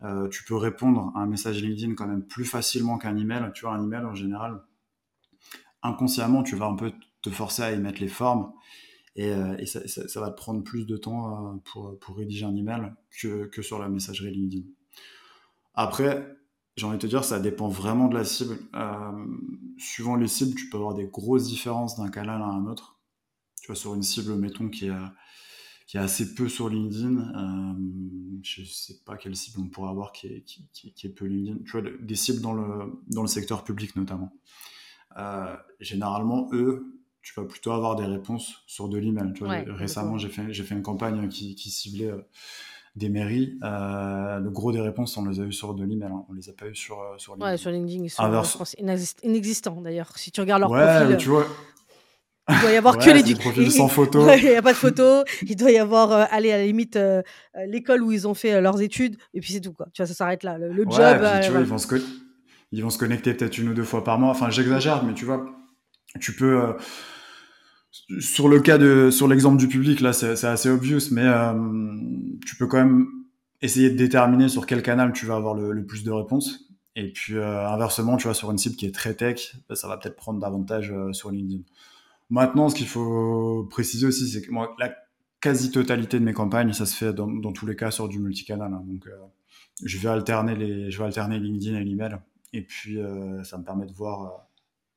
Euh, 0.02 0.28
tu 0.28 0.44
peux 0.44 0.56
répondre 0.56 1.12
à 1.16 1.20
un 1.20 1.26
message 1.26 1.62
LinkedIn 1.62 1.94
quand 1.94 2.06
même 2.06 2.22
plus 2.22 2.44
facilement 2.44 2.98
qu'un 2.98 3.16
email. 3.16 3.50
Tu 3.54 3.62
vois, 3.62 3.74
un 3.74 3.82
email 3.82 4.04
en 4.04 4.14
général, 4.14 4.62
inconsciemment, 5.82 6.42
tu 6.42 6.54
vas 6.54 6.66
un 6.66 6.76
peu 6.76 6.92
te 7.22 7.30
forcer 7.30 7.62
à 7.62 7.72
y 7.72 7.78
mettre 7.78 8.00
les 8.00 8.08
formes 8.08 8.52
et, 9.16 9.32
euh, 9.32 9.56
ça, 9.64 10.20
va 10.20 10.30
te 10.30 10.36
prendre 10.36 10.62
plus 10.62 10.86
de 10.86 10.96
temps 10.96 11.60
pour, 11.64 12.16
rédiger 12.16 12.44
un 12.44 12.54
email 12.54 12.92
que 13.20 13.62
sur 13.62 13.80
la 13.80 13.88
messagerie 13.88 14.30
LinkedIn. 14.30 14.64
Après, 15.74 16.36
j'ai 16.76 16.86
envie 16.86 16.98
de 16.98 17.02
te 17.02 17.08
dire, 17.08 17.24
ça 17.24 17.40
dépend 17.40 17.68
vraiment 17.68 18.06
de 18.06 18.14
la 18.14 18.24
cible. 18.24 18.58
suivant 19.78 20.14
les 20.14 20.28
cibles, 20.28 20.54
tu 20.54 20.68
peux 20.68 20.76
avoir 20.76 20.94
des 20.94 21.06
grosses 21.06 21.48
différences 21.48 21.96
d'un 21.96 22.10
canal 22.10 22.40
à 22.42 22.46
un 22.46 22.66
autre 22.66 22.97
sur 23.74 23.94
une 23.94 24.02
cible, 24.02 24.34
mettons, 24.34 24.68
qui 24.68 24.86
est, 24.86 24.92
qui 25.88 25.96
est 25.96 26.00
assez 26.00 26.34
peu 26.34 26.50
sur 26.50 26.68
LinkedIn, 26.68 27.16
euh, 27.16 28.40
je 28.42 28.62
sais 28.62 28.98
pas 29.06 29.16
quelle 29.16 29.34
cible 29.34 29.58
on 29.58 29.68
pourrait 29.68 29.88
avoir 29.88 30.12
qui 30.12 30.26
est, 30.26 30.44
qui, 30.44 31.06
est 31.06 31.08
peu 31.08 31.24
LinkedIn, 31.24 31.64
tu 31.64 31.72
vois, 31.72 31.90
des 31.98 32.14
cibles 32.14 32.42
dans 32.42 32.52
le, 32.52 32.92
dans 33.08 33.22
le 33.22 33.26
secteur 33.26 33.64
public 33.64 33.96
notamment. 33.96 34.30
Euh, 35.16 35.56
généralement, 35.80 36.50
eux, 36.52 37.00
tu 37.22 37.32
vas 37.40 37.46
plutôt 37.46 37.72
avoir 37.72 37.96
des 37.96 38.04
réponses 38.04 38.62
sur 38.66 38.90
de 38.90 38.98
l'email. 38.98 39.32
récemment, 39.68 40.18
j'ai 40.18 40.28
fait, 40.28 40.52
j'ai 40.52 40.62
fait 40.62 40.74
une 40.74 40.82
campagne 40.82 41.26
qui, 41.28 41.54
qui 41.54 41.70
ciblait 41.70 42.10
euh, 42.10 42.20
des 42.94 43.08
mairies. 43.08 43.56
le 43.62 44.48
gros 44.50 44.72
des 44.72 44.82
réponses, 44.82 45.16
on 45.16 45.24
les 45.24 45.40
a 45.40 45.44
eu 45.44 45.52
sur 45.54 45.72
de 45.72 45.84
l'email. 45.84 46.10
Hein. 46.12 46.26
On 46.28 46.34
les 46.34 46.50
a 46.50 46.52
pas 46.52 46.66
eu 46.66 46.74
sur, 46.74 46.98
sur 47.16 47.32
LinkedIn. 47.32 47.50
Ouais, 47.50 47.56
sur 47.56 47.70
LinkedIn, 47.70 48.04
ils 48.04 48.10
sont 48.10 48.64
inexistants 49.22 49.80
d'ailleurs. 49.80 50.18
Si 50.18 50.32
tu 50.32 50.42
regardes 50.42 50.60
leur 50.60 50.70
profil. 50.70 51.16
Tu 51.16 51.30
vois, 51.30 51.46
il 52.48 52.60
doit 52.60 52.72
y 52.72 52.76
avoir 52.76 52.98
que 52.98 53.10
les 53.10 53.34
profils 53.34 53.70
sans 53.70 53.88
photo. 53.88 54.26
il 54.36 54.44
n'y 54.44 54.54
a 54.54 54.62
pas 54.62 54.72
de 54.72 54.78
photo. 54.78 55.24
Il 55.42 55.56
doit 55.56 55.70
y 55.70 55.78
avoir, 55.78 56.12
euh, 56.12 56.24
aller 56.30 56.50
à 56.50 56.58
la 56.58 56.64
limite, 56.64 56.96
euh, 56.96 57.22
euh, 57.56 57.66
l'école 57.66 58.02
où 58.02 58.12
ils 58.12 58.26
ont 58.26 58.34
fait 58.34 58.60
leurs 58.60 58.80
études. 58.80 59.16
Et 59.34 59.40
puis 59.40 59.52
c'est 59.52 59.60
tout, 59.60 59.72
quoi. 59.72 59.86
Tu 59.92 60.02
vois, 60.02 60.06
ça 60.06 60.14
s'arrête 60.14 60.42
là. 60.42 60.56
Le, 60.58 60.70
job. 60.84 61.18
tu 61.42 61.50
vois, 61.50 61.60
ils, 61.60 61.66
vont 61.66 61.78
se 61.78 61.94
ils 62.72 62.82
vont 62.82 62.90
se 62.90 62.98
connecter 62.98 63.34
peut-être 63.34 63.58
une 63.58 63.68
ou 63.68 63.74
deux 63.74 63.84
fois 63.84 64.02
par 64.02 64.18
mois. 64.18 64.30
Enfin, 64.30 64.50
j'exagère, 64.50 65.04
mais 65.04 65.14
tu 65.14 65.24
vois, 65.24 65.44
tu 66.20 66.34
peux. 66.34 66.74
sur 68.18 68.48
le 68.48 68.60
cas 68.60 68.78
de. 68.78 69.10
Sur 69.10 69.28
l'exemple 69.28 69.58
du 69.58 69.68
public, 69.68 70.00
là, 70.00 70.12
c'est 70.12 70.44
assez 70.44 70.70
obvious, 70.70 71.10
mais 71.10 71.26
tu 72.46 72.56
peux 72.56 72.66
quand 72.66 72.78
même 72.78 73.06
essayer 73.60 73.90
de 73.90 73.96
déterminer 73.96 74.48
sur 74.48 74.66
quel 74.66 74.82
canal 74.82 75.12
tu 75.12 75.26
vas 75.26 75.36
avoir 75.36 75.54
le, 75.54 75.84
plus 75.84 76.02
de 76.02 76.10
réponses. 76.10 76.66
Et 76.96 77.12
puis, 77.12 77.38
inversement, 77.38 78.16
tu 78.16 78.24
vois, 78.24 78.34
sur 78.34 78.50
une 78.50 78.58
cible 78.58 78.76
qui 78.76 78.86
est 78.86 78.94
très 78.94 79.14
tech, 79.14 79.54
bah, 79.68 79.74
ça 79.74 79.86
va 79.86 79.98
peut-être 79.98 80.16
prendre 80.16 80.40
davantage 80.40 80.94
sur 81.12 81.30
LinkedIn. 81.30 81.62
Maintenant, 82.30 82.68
ce 82.68 82.74
qu'il 82.74 82.86
faut 82.86 83.66
préciser 83.70 84.06
aussi, 84.06 84.28
c'est 84.28 84.42
que 84.42 84.50
moi, 84.50 84.74
la 84.78 84.94
quasi-totalité 85.40 86.18
de 86.18 86.24
mes 86.24 86.32
campagnes, 86.32 86.72
ça 86.72 86.86
se 86.86 86.94
fait 86.94 87.12
dans, 87.12 87.52
tous 87.52 87.66
les 87.66 87.76
cas 87.76 87.90
sur 87.90 88.08
du 88.08 88.18
multicanal. 88.18 88.72
Hein. 88.72 88.82
donc, 88.84 89.06
euh, 89.06 89.16
je 89.84 89.98
vais 89.98 90.08
alterner 90.08 90.56
les, 90.56 90.90
je 90.90 90.98
vais 90.98 91.04
alterner 91.04 91.38
LinkedIn 91.38 91.78
et 91.78 91.84
l'email, 91.84 92.18
et 92.52 92.62
puis 92.62 92.98
euh, 92.98 93.42
ça 93.44 93.58
me 93.58 93.64
permet 93.64 93.86
de 93.86 93.92
voir 93.92 94.24
euh, 94.24 94.38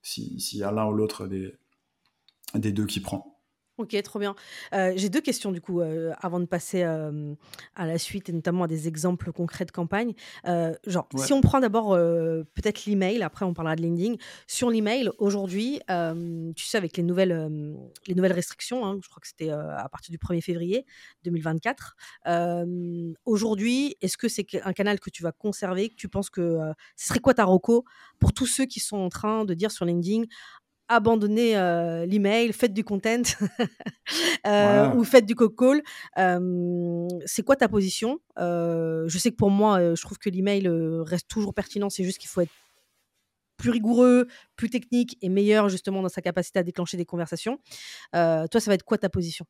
s'il 0.01 0.59
y 0.59 0.63
a 0.63 0.71
l'un 0.71 0.87
ou 0.87 0.93
l'autre 0.93 1.27
des, 1.27 1.55
des 2.55 2.71
deux 2.71 2.85
qui 2.85 2.99
prend. 2.99 3.30
Ok, 3.81 3.99
trop 4.03 4.19
bien. 4.19 4.35
Euh, 4.73 4.93
j'ai 4.95 5.09
deux 5.09 5.21
questions 5.21 5.51
du 5.51 5.59
coup 5.59 5.81
euh, 5.81 6.13
avant 6.21 6.39
de 6.39 6.45
passer 6.45 6.83
euh, 6.83 7.33
à 7.75 7.87
la 7.87 7.97
suite 7.97 8.29
et 8.29 8.31
notamment 8.31 8.65
à 8.65 8.67
des 8.67 8.87
exemples 8.87 9.31
concrets 9.31 9.65
de 9.65 9.71
campagne. 9.71 10.13
genre, 10.85 11.09
si 11.17 11.33
on 11.33 11.41
prend 11.41 11.59
d'abord 11.59 11.95
peut-être 11.95 12.85
l'email, 12.85 13.23
après 13.23 13.43
on 13.43 13.55
parlera 13.55 13.75
de 13.75 13.81
LinkedIn. 13.81 14.15
Sur 14.45 14.69
l'email, 14.69 15.09
aujourd'hui, 15.17 15.79
tu 16.55 16.65
sais, 16.65 16.77
avec 16.77 16.95
les 16.95 17.03
nouvelles, 17.03 17.49
les 18.07 18.13
nouvelles 18.13 18.33
restrictions, 18.33 18.85
hein, 18.85 18.99
je 19.01 19.09
crois 19.09 19.19
que 19.19 19.27
c'était 19.27 19.49
à 19.49 19.87
partir 19.89 20.11
du 20.11 20.19
1er 20.19 20.41
février 20.41 20.85
2024. 21.23 21.95
aujourd'hui, 23.25 23.95
est-ce 24.01 24.17
que 24.17 24.27
c'est 24.27 24.45
un 24.63 24.73
canal 24.73 24.99
que 24.99 25.09
tu 25.09 25.23
vas 25.23 25.31
conserver 25.31 25.89
que 25.89 25.95
Tu 25.95 26.07
penses 26.07 26.29
que 26.29 26.59
ce 26.95 27.07
serait 27.07 27.19
quoi 27.19 27.33
ta 27.33 27.45
reco 27.45 27.83
pour 28.19 28.33
tous 28.33 28.45
ceux 28.45 28.65
qui 28.65 28.79
sont 28.79 28.97
en 28.97 29.09
train 29.09 29.45
de 29.45 29.53
dire 29.55 29.71
sur 29.71 29.85
LinkedIn 29.85 30.25
abandonnez 30.91 31.53
l'email, 32.07 32.53
faites 32.53 32.73
du 32.73 32.83
content 32.83 33.23
ou 34.95 35.03
faites 35.03 35.25
du 35.25 35.35
cold 35.35 35.55
call. 35.55 35.81
c'est 37.25 37.43
quoi 37.43 37.55
ta 37.55 37.67
position? 37.67 38.19
Je 38.37 39.17
sais 39.17 39.31
que 39.31 39.35
pour 39.35 39.49
moi, 39.49 39.95
je 39.95 40.01
trouve 40.01 40.17
que 40.17 40.29
l'email 40.29 40.67
reste 41.05 41.27
toujours 41.27 41.53
pertinent. 41.53 41.89
C'est 41.89 42.03
juste 42.03 42.17
qu'il 42.17 42.29
faut 42.29 42.41
être 42.41 42.51
plus 43.57 43.69
rigoureux, 43.69 44.27
plus 44.55 44.69
technique 44.69 45.17
et 45.21 45.29
meilleur 45.29 45.69
justement 45.69 46.01
dans 46.01 46.09
sa 46.09 46.21
capacité 46.21 46.59
à 46.59 46.63
déclencher 46.63 46.97
des 46.97 47.05
conversations. 47.05 47.59
toi, 48.13 48.47
ça 48.49 48.71
va 48.71 48.73
être 48.75 48.83
quoi 48.83 48.97
ta 48.97 49.09
position? 49.09 49.45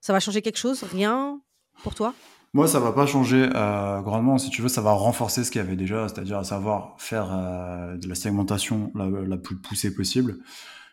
Ça 0.00 0.12
va 0.12 0.20
changer 0.20 0.42
quelque 0.42 0.58
chose? 0.58 0.82
Rien 0.82 1.40
pour 1.82 1.94
toi? 1.94 2.14
Moi, 2.54 2.68
ça 2.68 2.78
va 2.78 2.92
pas 2.92 3.04
changer 3.04 3.48
euh, 3.52 4.00
grandement. 4.00 4.38
Si 4.38 4.48
tu 4.48 4.62
veux, 4.62 4.68
ça 4.68 4.80
va 4.80 4.92
renforcer 4.92 5.42
ce 5.42 5.50
qu'il 5.50 5.60
y 5.60 5.64
avait 5.64 5.74
déjà, 5.74 6.06
c'est-à-dire 6.06 6.38
à 6.38 6.44
savoir 6.44 6.94
faire 6.98 7.32
euh, 7.32 7.96
de 7.96 8.08
la 8.08 8.14
segmentation 8.14 8.92
la, 8.94 9.36
plus 9.36 9.56
poussée 9.56 9.92
possible, 9.92 10.36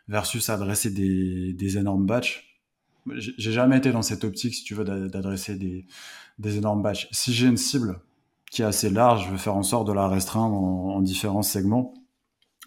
versus 0.08 0.50
adresser 0.50 0.92
des, 0.92 1.54
des 1.54 1.78
énormes 1.78 2.06
batchs. 2.06 2.60
J'ai 3.16 3.52
jamais 3.52 3.78
été 3.78 3.92
dans 3.92 4.04
cette 4.04 4.24
optique, 4.24 4.54
si 4.54 4.64
tu 4.64 4.76
veux, 4.76 4.84
d'adresser 4.84 5.56
des, 5.56 5.88
des 6.38 6.58
énormes 6.58 6.84
batchs. 6.84 7.08
Si 7.12 7.34
j'ai 7.34 7.48
une 7.48 7.58
cible 7.58 8.00
qui 8.52 8.62
est 8.62 8.66
assez 8.66 8.90
large, 8.90 9.26
je 9.26 9.32
vais 9.32 9.38
faire 9.38 9.56
en 9.56 9.64
sorte 9.64 9.88
de 9.88 9.94
la 9.94 10.08
restreindre 10.08 10.56
en, 10.56 11.02
différents 11.02 11.42
segments 11.42 11.94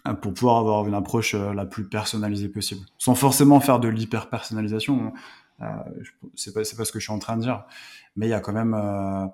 euh, 0.07 0.13
pour 0.13 0.33
pouvoir 0.33 0.57
avoir 0.57 0.87
une 0.87 0.93
approche 0.93 1.35
la 1.35 1.65
plus 1.65 1.87
personnalisée 1.87 2.49
possible, 2.49 2.81
sans 2.97 3.15
forcément 3.15 3.59
faire 3.59 3.79
de 3.79 3.87
l'hyper 3.87 4.29
personnalisation. 4.29 5.13
Euh, 5.61 5.65
c'est 6.35 6.53
pas, 6.53 6.61
pas 6.61 6.85
ce 6.85 6.91
que 6.91 6.99
je 6.99 7.05
suis 7.05 7.13
en 7.13 7.19
train 7.19 7.37
de 7.37 7.43
dire, 7.43 7.63
mais 8.15 8.27
il 8.27 8.29
y 8.29 8.33
a 8.33 8.41
quand 8.41 8.51
même 8.51 8.73
euh, 8.73 9.25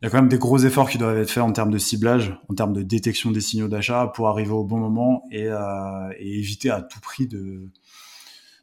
il 0.00 0.06
y 0.06 0.08
a 0.08 0.10
quand 0.10 0.18
même 0.18 0.28
des 0.28 0.38
gros 0.38 0.58
efforts 0.58 0.88
qui 0.88 0.98
doivent 0.98 1.18
être 1.18 1.30
faits 1.30 1.42
en 1.42 1.52
termes 1.52 1.70
de 1.70 1.78
ciblage, 1.78 2.38
en 2.48 2.54
termes 2.54 2.72
de 2.72 2.82
détection 2.82 3.30
des 3.30 3.40
signaux 3.40 3.68
d'achat 3.68 4.06
pour 4.14 4.28
arriver 4.28 4.52
au 4.52 4.64
bon 4.64 4.78
moment 4.78 5.24
et, 5.30 5.46
euh, 5.48 6.10
et 6.18 6.38
éviter 6.38 6.70
à 6.70 6.82
tout 6.82 7.00
prix 7.00 7.26
de 7.26 7.68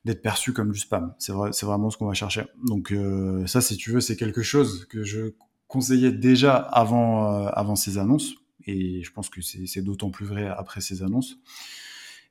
d'être 0.05 0.21
perçu 0.21 0.53
comme 0.53 0.71
du 0.71 0.79
spam. 0.79 1.13
C'est 1.19 1.33
vrai, 1.33 1.49
c'est 1.51 1.65
vraiment 1.65 1.89
ce 1.89 1.97
qu'on 1.97 2.07
va 2.07 2.13
chercher. 2.13 2.45
Donc 2.65 2.93
euh, 2.93 3.45
ça, 3.45 3.59
si 3.59 3.75
tu 3.75 3.91
veux, 3.91 3.99
c'est 3.99 4.15
quelque 4.15 4.41
chose 4.41 4.85
que 4.85 5.03
je 5.03 5.33
conseillais 5.67 6.13
déjà 6.13 6.55
avant 6.55 7.33
euh, 7.33 7.49
avant 7.51 7.75
ces 7.75 7.97
annonces 7.97 8.35
et 8.65 9.03
je 9.03 9.11
pense 9.11 9.29
que 9.29 9.41
c'est 9.41 9.81
d'autant 9.81 10.09
plus 10.09 10.25
vrai 10.25 10.47
après 10.47 10.81
ces 10.81 11.01
annonces. 11.01 11.37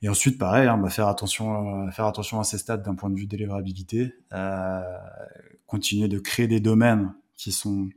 Et 0.02 0.08
ensuite, 0.08 0.38
pareil, 0.38 0.68
hein, 0.68 0.76
bah, 0.76 0.90
faire 0.90 1.08
attention, 1.08 1.86
euh, 1.86 1.90
faire 1.90 2.04
attention 2.06 2.38
à 2.38 2.44
ces 2.44 2.58
stades 2.58 2.82
d'un 2.82 2.94
point 2.94 3.10
de 3.10 3.16
vue 3.16 3.26
délivrabilité, 3.26 4.14
euh, 4.32 4.82
continuer 5.66 6.08
de 6.08 6.18
créer 6.18 6.46
des 6.46 6.60
domaines 6.60 7.14
qui 7.36 7.52
sont 7.52 7.88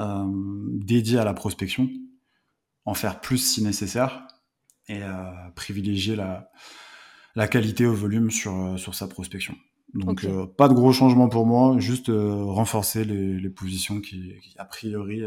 euh, 0.00 0.24
dédiés 0.74 1.18
à 1.18 1.24
la 1.24 1.34
prospection, 1.34 1.88
en 2.84 2.94
faire 2.94 3.20
plus 3.20 3.38
si 3.38 3.62
nécessaire, 3.62 4.26
et 4.88 5.02
euh, 5.02 5.50
privilégier 5.54 6.16
la, 6.16 6.50
la 7.34 7.46
qualité 7.46 7.86
au 7.86 7.94
volume 7.94 8.30
sur, 8.30 8.54
euh, 8.54 8.76
sur 8.76 8.94
sa 8.94 9.06
prospection. 9.06 9.54
Donc 9.94 10.24
euh, 10.24 10.46
pas 10.46 10.68
de 10.68 10.74
gros 10.74 10.92
changements 10.92 11.28
pour 11.28 11.46
moi, 11.46 11.78
juste 11.78 12.10
renforcer 12.10 13.04
les, 13.04 13.38
les 13.38 13.50
positions 13.50 14.00
qui, 14.00 14.34
qui, 14.42 14.54
a 14.58 14.66
priori 14.66 15.22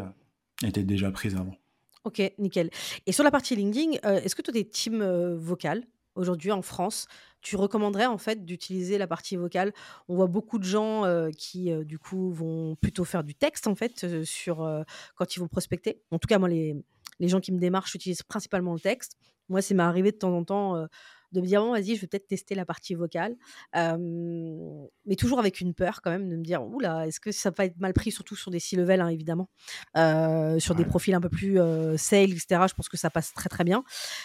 étaient 0.63 0.83
déjà 0.83 1.11
prises 1.11 1.35
avant. 1.35 1.55
Ok, 2.03 2.21
nickel. 2.37 2.69
Et 3.07 3.11
sur 3.11 3.23
la 3.23 3.31
partie 3.31 3.55
LinkedIn, 3.55 3.93
est-ce 4.03 4.35
que 4.35 4.41
tu 4.43 4.51
as 4.51 4.53
des 4.53 4.67
teams 4.67 5.35
vocales 5.35 5.83
aujourd'hui 6.15 6.51
en 6.51 6.61
France 6.61 7.07
Tu 7.41 7.55
recommanderais 7.55 8.05
en 8.05 8.17
fait 8.17 8.45
d'utiliser 8.45 8.97
la 8.97 9.07
partie 9.07 9.35
vocale? 9.35 9.73
On 10.07 10.15
voit 10.15 10.27
beaucoup 10.27 10.59
de 10.59 10.63
gens 10.63 11.03
qui 11.37 11.71
du 11.85 11.99
coup 11.99 12.31
vont 12.31 12.75
plutôt 12.75 13.03
faire 13.03 13.23
du 13.23 13.35
texte 13.35 13.67
en 13.67 13.75
fait 13.75 14.23
sur 14.23 14.85
quand 15.15 15.35
ils 15.35 15.39
vont 15.39 15.47
prospecter. 15.47 16.01
En 16.11 16.19
tout 16.19 16.27
cas, 16.27 16.39
moi 16.39 16.49
les, 16.49 16.75
les 17.19 17.27
gens 17.27 17.39
qui 17.39 17.51
me 17.51 17.59
démarchent 17.59 17.95
utilisent 17.95 18.23
principalement 18.23 18.73
le 18.73 18.79
texte. 18.79 19.17
Moi, 19.49 19.61
c'est 19.61 19.73
m'est 19.73 19.83
arrivé 19.83 20.11
de 20.11 20.17
temps 20.17 20.35
en 20.35 20.43
temps 20.43 20.87
de 21.31 21.41
me 21.41 21.45
dire 21.45 21.61
bon 21.61 21.71
vas-y 21.71 21.95
je 21.95 22.01
vais 22.01 22.07
peut-être 22.07 22.27
tester 22.27 22.55
la 22.55 22.65
partie 22.65 22.95
vocale. 22.95 23.35
Mais 23.73 25.15
toujours 25.17 25.39
avec 25.39 25.61
une 25.61 25.73
peur 25.73 26.01
quand 26.01 26.11
même 26.11 26.29
de 26.29 26.35
me 26.35 26.43
dire 26.43 26.63
oula 26.63 27.07
est-ce 27.07 27.19
que 27.19 27.31
ça 27.31 27.51
va 27.51 27.65
être 27.65 27.79
mal 27.79 27.93
pris 27.93 28.11
surtout 28.11 28.35
sur 28.35 28.51
des 28.51 28.59
six 28.59 28.75
levels 28.75 29.01
hein, 29.01 29.07
évidemment. 29.09 29.49
Sur 29.95 30.75
des 30.75 30.85
profils 30.85 31.13
un 31.13 31.21
peu 31.21 31.29
plus 31.29 31.57
sales 31.97 32.31
etc 32.31 32.63
je 32.67 32.73
pense 32.73 32.89
que 32.89 32.97
ça 32.97 33.09
passe 33.09 33.33
très 33.33 33.49
très 33.49 33.63
bien. 33.63 33.83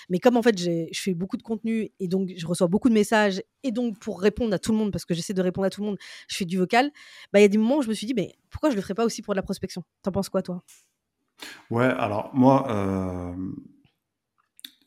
Mais 0.08 0.18
comme 0.18 0.36
en 0.36 0.42
fait 0.42 0.58
je 0.58 0.86
fais 0.94 1.14
beaucoup 1.14 1.36
de 1.36 1.42
contenu 1.42 1.90
et 2.00 2.08
donc 2.08 2.32
je 2.36 2.46
reçois 2.46 2.66
beaucoup 2.66 2.88
de 2.88 2.94
messages 2.94 3.42
et 3.62 3.72
donc 3.72 3.98
pour 3.98 4.20
répondre 4.20 4.54
à 4.54 4.58
tout 4.58 4.72
le 4.72 4.78
monde 4.78 4.92
parce 4.92 5.04
que 5.04 5.14
j'essaie 5.14 5.34
de 5.34 5.42
répondre 5.42 5.66
à 5.66 5.70
tout 5.70 5.80
le 5.80 5.86
monde 5.86 5.98
je 6.28 6.36
fais 6.36 6.44
du 6.44 6.56
vocal 6.58 6.90
bah 7.32 7.40
il 7.40 7.42
y 7.42 7.44
a 7.44 7.48
des 7.48 7.58
moments 7.58 7.78
où 7.78 7.82
je 7.82 7.88
me 7.88 7.94
suis 7.94 8.06
dit 8.06 8.14
mais 8.14 8.34
pourquoi 8.50 8.70
je 8.70 8.76
le 8.76 8.80
ferais 8.82 8.94
pas 8.94 9.04
aussi 9.04 9.22
pour 9.22 9.34
de 9.34 9.36
la 9.36 9.42
prospection? 9.42 9.82
T'en 10.02 10.12
penses 10.12 10.28
quoi 10.28 10.42
toi? 10.42 10.62
Ouais 11.70 11.84
alors 11.84 12.30
moi 12.32 13.34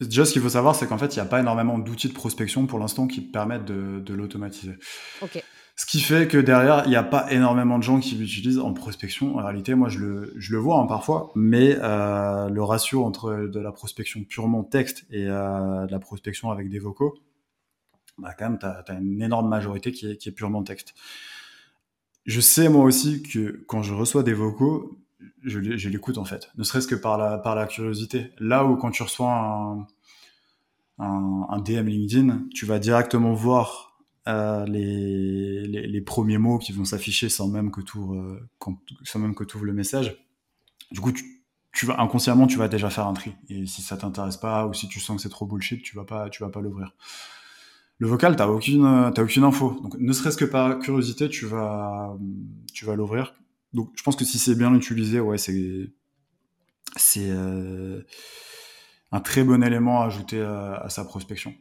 Déjà, 0.02 0.24
ce 0.26 0.32
qu'il 0.32 0.42
faut 0.42 0.50
savoir, 0.50 0.76
c'est 0.76 0.88
qu'en 0.88 0.98
fait, 0.98 1.16
il 1.16 1.20
n'y 1.20 1.26
a 1.26 1.30
pas 1.30 1.40
énormément 1.40 1.78
d'outils 1.78 2.08
de 2.08 2.14
prospection 2.14 2.66
pour 2.68 2.80
l'instant 2.80 3.08
qui 3.08 3.22
permettent 3.22 3.66
de, 3.66 4.00
de 4.00 4.14
l'automatiser. 4.14 4.76
Ok. 5.22 5.44
Ce 5.80 5.86
qui 5.86 6.02
fait 6.02 6.28
que 6.28 6.38
derrière, 6.38 6.84
il 6.86 6.90
n'y 6.90 6.98
a 6.98 7.04
pas 7.04 7.32
énormément 7.32 7.78
de 7.78 7.84
gens 7.84 8.02
qui 8.02 8.16
l'utilisent 8.16 8.60
en 8.60 8.74
prospection. 8.74 9.38
En 9.38 9.44
réalité, 9.44 9.76
moi, 9.76 9.88
je 9.88 10.00
le, 10.00 10.34
je 10.36 10.52
le 10.52 10.58
vois 10.58 10.78
hein, 10.78 10.86
parfois, 10.88 11.32
mais 11.36 11.78
euh, 11.82 12.50
le 12.50 12.62
ratio 12.64 13.06
entre 13.06 13.48
de 13.48 13.60
la 13.62 13.72
prospection 13.72 14.26
purement 14.26 14.66
texte 14.66 15.06
et 15.10 15.26
euh, 15.26 15.86
de 15.86 15.92
la 15.92 16.00
prospection 16.00 16.52
avec 16.52 16.68
des 16.68 16.80
vocaux, 16.80 17.18
bah, 18.18 18.34
quand 18.38 18.50
même, 18.50 18.60
tu 18.60 18.66
as, 18.66 19.00
une 19.00 19.22
énorme 19.22 19.48
majorité 19.48 19.94
qui 19.94 20.12
est, 20.12 20.18
qui 20.18 20.28
est 20.28 20.34
purement 20.34 20.64
texte. 20.64 20.96
Je 22.26 22.42
sais, 22.42 22.68
moi 22.68 22.84
aussi, 22.84 23.24
que 23.24 23.64
quand 23.66 23.82
je 23.82 23.94
reçois 23.94 24.24
des 24.24 24.34
vocaux, 24.34 25.00
je, 25.44 25.90
l'écoute 25.90 26.18
en 26.18 26.26
fait, 26.26 26.50
ne 26.58 26.64
serait-ce 26.64 26.88
que 26.88 26.96
par 26.96 27.18
la, 27.18 27.38
par 27.38 27.56
la 27.56 27.68
curiosité. 27.68 28.32
Là 28.40 28.66
où 28.66 28.76
quand 28.78 28.92
tu 28.92 29.04
reçois 29.04 29.32
un, 29.32 29.88
un, 30.98 31.60
DM 31.60 31.88
LinkedIn, 31.88 32.48
tu 32.54 32.66
vas 32.66 32.80
directement 32.80 33.34
voir 33.34 33.98
euh, 34.28 34.66
les, 34.66 35.66
les, 35.66 36.02
premiers 36.02 36.38
mots 36.38 36.60
qui 36.60 36.72
vont 36.72 36.86
s'afficher 36.86 37.30
sans 37.30 37.48
même 37.48 37.72
que 37.72 37.82
tu 37.82 37.98
ouvres, 37.98 38.40
ouvres 39.56 39.66
le 39.66 39.74
message. 39.74 40.18
Du 40.92 41.00
coup, 41.00 41.12
tu, 41.12 41.24
tu, 41.72 41.86
vas 41.86 42.00
inconsciemment, 42.00 42.48
tu 42.48 42.58
vas 42.58 42.68
déjà 42.68 42.90
faire 42.90 43.08
un 43.08 43.14
tri. 43.14 43.34
Et 43.50 43.66
si 43.66 43.82
ça 43.82 43.98
t'intéresse 43.98 44.38
pas 44.38 44.68
ou 44.68 44.74
si 44.74 44.88
tu 44.88 45.00
sens 45.00 45.18
que 45.18 45.24
c'est 45.24 45.30
trop 45.30 45.46
bullshit, 45.46 45.82
tu 45.82 45.96
vas 45.96 46.06
pas, 46.06 46.30
tu 46.30 46.44
vas 46.44 46.50
pas 46.50 46.62
l'ouvrir. 46.62 46.94
Le 47.98 48.08
vocal, 48.08 48.36
t'as 48.36 48.48
aucune, 48.48 49.12
t'as 49.14 49.24
aucune 49.24 49.44
info. 49.44 49.78
Donc, 49.84 49.96
ne 50.00 50.14
serait-ce 50.14 50.38
que 50.38 50.46
par 50.46 50.80
curiosité, 50.80 51.28
tu 51.28 51.46
vas, 51.46 52.16
tu 52.74 52.86
vas 52.86 52.96
l'ouvrir 52.96 53.34
donc 53.74 53.92
je 53.96 54.04
pense 54.04 54.16
que 54.16 54.26
si 54.26 54.40
c'est 54.40 54.56
bien 54.56 54.74
utilisé, 54.74 55.20
ouais, 55.20 55.38
c'est 55.38 55.92
euh, 57.18 58.06
un 59.12 59.20
très 59.20 59.44
bon 59.44 59.64
élément 59.64 60.02
à 60.02 60.06
ajouter 60.06 60.42
à 60.42 60.88
sa 60.90 61.04
prospection. 61.06 61.54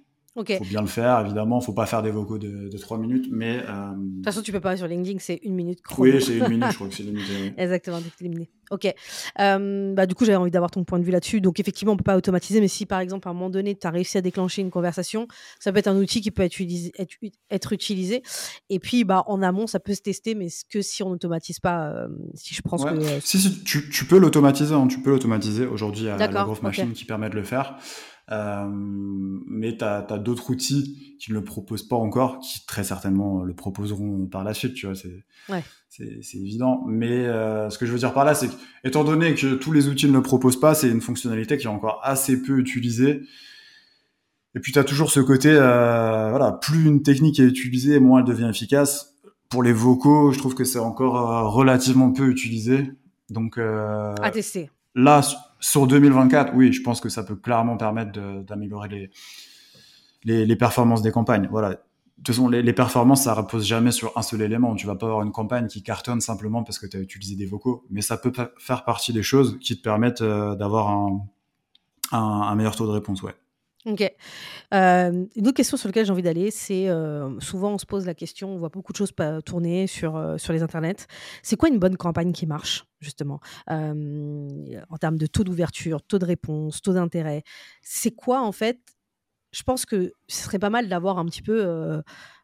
Il 0.49 0.57
faut 0.59 0.65
bien 0.65 0.81
le 0.81 0.87
faire, 0.87 1.21
évidemment. 1.21 1.61
Il 1.61 1.65
faut 1.65 1.73
pas 1.73 1.87
faire 1.87 2.03
des 2.03 2.11
vocaux 2.11 2.39
de, 2.39 2.69
de 2.69 2.79
3 2.79 2.99
minutes, 2.99 3.27
mais... 3.31 3.59
Euh... 3.69 3.91
De 3.97 4.17
toute 4.17 4.25
façon, 4.25 4.43
tu 4.43 4.53
peux 4.53 4.61
pas 4.61 4.77
sur 4.77 4.87
LinkedIn, 4.87 5.19
c'est 5.21 5.41
une 5.43 5.55
minute 5.55 5.83
chrono. 5.83 6.13
Oui, 6.13 6.23
c'est 6.23 6.39
une 6.39 6.49
minute, 6.49 6.67
je 6.71 6.75
crois 6.75 6.89
que 6.89 6.95
c'est 6.95 7.03
limité. 7.05 7.55
Exactement, 7.57 7.99
c'est 8.01 8.25
limité. 8.25 8.51
Ok. 8.71 8.93
Euh, 9.41 9.95
bah, 9.95 10.07
du 10.07 10.15
coup, 10.15 10.25
j'avais 10.25 10.37
envie 10.37 10.51
d'avoir 10.51 10.71
ton 10.71 10.85
point 10.85 10.99
de 10.99 11.05
vue 11.05 11.11
là-dessus. 11.11 11.41
Donc, 11.41 11.61
effectivement, 11.61 11.95
on 11.95 11.97
peut 11.97 12.05
pas 12.05 12.17
automatiser, 12.17 12.61
mais 12.61 12.69
si, 12.69 12.87
par 12.87 13.01
exemple, 13.01 13.29
à 13.29 13.31
un 13.31 13.35
moment 13.35 13.51
donné, 13.51 13.75
tu 13.75 13.87
as 13.87 13.91
réussi 13.91 14.19
à 14.19 14.21
déclencher 14.21 14.63
une 14.63 14.71
conversation, 14.71 15.27
ça 15.59 15.73
peut 15.73 15.79
être 15.79 15.89
un 15.89 15.97
outil 15.97 16.21
qui 16.21 16.31
peut 16.31 16.43
être 16.43 16.61
utilisé. 16.61 16.93
Être, 16.99 17.17
être 17.51 17.73
utilisé. 17.73 18.23
Et 18.69 18.79
puis, 18.79 19.05
bah, 19.05 19.25
en 19.27 19.43
amont, 19.43 19.67
ça 19.67 19.81
peut 19.81 19.95
se 19.95 20.03
tester, 20.03 20.35
mais 20.35 20.49
que 20.71 20.83
si 20.83 21.03
on 21.03 21.11
n'automatise 21.11 21.61
pas, 21.61 21.89
euh, 21.89 22.09
si 22.35 22.55
je 22.55 22.63
pense 22.63 22.83
ouais. 22.85 22.93
que... 22.93 23.21
Si, 23.21 23.39
si, 23.39 23.65
tu, 23.65 23.89
tu 23.91 24.05
peux 24.05 24.19
l'automatiser. 24.19 24.75
Hein, 24.75 24.87
tu 24.89 25.01
peux 25.01 25.11
l'automatiser. 25.11 25.67
Aujourd'hui, 25.67 26.05
il 26.05 26.07
y 26.07 26.11
a 26.11 26.17
la 26.17 26.29
Growth 26.29 26.63
Machine 26.63 26.93
qui 26.93 27.05
permet 27.05 27.31
de 27.31 27.35
le 27.35 27.45
faire. 27.45 27.77
Euh, 28.31 28.67
mais 28.71 29.77
tu 29.77 29.85
as, 29.85 30.07
as 30.09 30.19
d'autres 30.19 30.51
outils 30.51 31.17
qui 31.19 31.33
ne 31.33 31.39
le 31.39 31.45
proposent 31.45 31.87
pas 31.87 31.97
encore, 31.97 32.41
qui 32.41 32.65
très 32.67 32.85
certainement 32.85 33.43
le 33.43 33.55
proposeront 33.55 34.27
par 34.27 34.45
la 34.45 34.55
suite, 34.55 34.75
tu 34.75 34.87
vois, 34.87 34.95
c'est 34.95 35.25
ouais. 35.49 35.65
évident. 36.35 36.85
Mais 36.87 37.27
euh, 37.27 37.71
ce 37.71 37.79
que 37.79 37.87
je 37.87 37.93
veux 37.93 37.99
dire 37.99 38.13
par 38.13 38.25
là, 38.25 38.35
c'est 38.35 38.51
étant 38.85 39.05
donné 39.05 39.35
que 39.35 39.55
tous 39.55 39.73
les 39.73 39.89
outils 39.89 40.07
ne 40.07 40.13
le 40.13 40.23
proposent 40.23 40.61
pas, 40.61 40.75
c'est 40.75 40.91
une 40.91 41.01
fonctionnalité 41.01 41.57
qui 41.57 41.65
est 41.65 41.71
encore 41.71 42.01
assez 42.03 42.43
peu 42.43 42.59
utilisée. 42.59 43.23
Et 44.55 44.61
puis 44.61 44.73
tu 44.73 44.79
as 44.79 44.85
toujours 44.85 45.11
ce 45.11 45.21
côté, 45.21 45.51
euh, 45.51 46.31
voilà, 46.31 46.53
plus 46.53 46.85
une 46.85 47.03
technique 47.03 47.41
est 47.41 47.45
utilisée, 47.45 47.99
moins 47.99 48.21
elle 48.21 48.27
devient 48.27 48.49
efficace. 48.49 49.15
Pour 49.49 49.63
les 49.63 49.73
vocaux, 49.73 50.33
je 50.33 50.39
trouve 50.39 50.55
que 50.55 50.65
c'est 50.65 50.79
encore 50.79 51.55
relativement 51.55 52.13
peu 52.13 52.29
utilisé. 52.29 52.91
Donc, 53.31 53.59
euh, 53.59 54.15
à 54.23 54.31
tester. 54.31 54.71
Là, 54.95 55.23
sur 55.61 55.87
2024, 55.87 56.53
oui, 56.55 56.73
je 56.73 56.83
pense 56.83 57.01
que 57.01 57.09
ça 57.09 57.23
peut 57.23 57.37
clairement 57.37 57.77
permettre 57.77 58.13
d'améliorer 58.43 59.11
les, 60.25 60.57
performances 60.57 61.03
des 61.03 61.11
campagnes. 61.11 61.49
Voilà. 61.51 61.71
De 61.71 61.77
toute 62.25 62.35
façon, 62.35 62.49
les, 62.49 62.73
performances, 62.73 63.25
ça 63.25 63.35
repose 63.35 63.65
jamais 63.65 63.93
sur 63.93 64.17
un 64.17 64.23
seul 64.23 64.43
élément. 64.43 64.75
Tu 64.75 64.87
vas 64.87 64.97
pas 64.97 65.07
avoir 65.07 65.23
une 65.23 65.33
campagne 65.33 65.69
qui 65.69 65.83
cartonne 65.83 66.21
simplement 66.21 66.65
parce 66.65 66.79
que 66.79 66.87
tu 66.87 66.97
as 66.97 67.01
utilisé 67.01 67.37
des 67.37 67.47
vocaux, 67.47 67.85
mais 67.91 68.03
ça 68.03 68.17
peut 68.17 68.33
faire 68.59 68.85
partie 68.85 69.13
des 69.13 69.23
choses 69.23 69.59
qui 69.61 69.77
te 69.77 69.83
permettent 69.83 70.23
euh, 70.23 70.57
d'avoir 70.57 70.89
un, 70.89 71.21
un, 72.13 72.19
un, 72.19 72.55
meilleur 72.57 72.75
taux 72.75 72.87
de 72.87 72.93
réponse. 72.93 73.23
Ouais. 73.23 73.35
Ok. 73.89 74.03
Euh, 74.75 75.25
une 75.35 75.49
autre 75.49 75.57
question 75.57 75.79
sur 75.79 75.89
laquelle 75.89 76.05
j'ai 76.05 76.13
envie 76.13 76.23
d'aller, 76.23 76.51
c'est 76.51 76.91
euh, 76.91 77.41
souvent 77.41 77.73
on 77.73 77.79
se 77.79 77.87
pose 77.87 78.05
la 78.05 78.15
question, 78.15 78.51
on 78.51 78.59
voit 78.59 78.69
beaucoup 78.69 78.93
de 78.93 78.99
choses 78.99 79.13
tourner 79.47 79.87
sur, 79.87 80.17
euh, 80.17 80.37
sur 80.37 80.53
les 80.53 80.63
internets. 80.63 81.07
C'est 81.43 81.57
quoi 81.57 81.71
une 81.71 81.79
bonne 81.79 81.97
campagne 81.97 82.33
qui 82.33 82.47
marche, 82.47 82.85
justement, 83.01 83.41
en 83.67 84.97
termes 85.01 85.17
de 85.17 85.27
taux 85.27 85.43
d'ouverture, 85.43 86.03
taux 86.03 86.19
de 86.19 86.27
réponse, 86.27 86.83
taux 86.83 86.93
d'intérêt 86.93 87.45
C'est 87.81 88.11
quoi, 88.11 88.43
en 88.43 88.53
fait, 88.53 88.79
je 89.53 89.63
pense 89.63 89.87
que 89.87 90.13
ce 90.27 90.43
serait 90.43 90.59
pas 90.59 90.71
mal 90.71 90.89
d'avoir 90.89 91.19
un 91.19 91.25
petit 91.25 91.43
peu. 91.43 91.63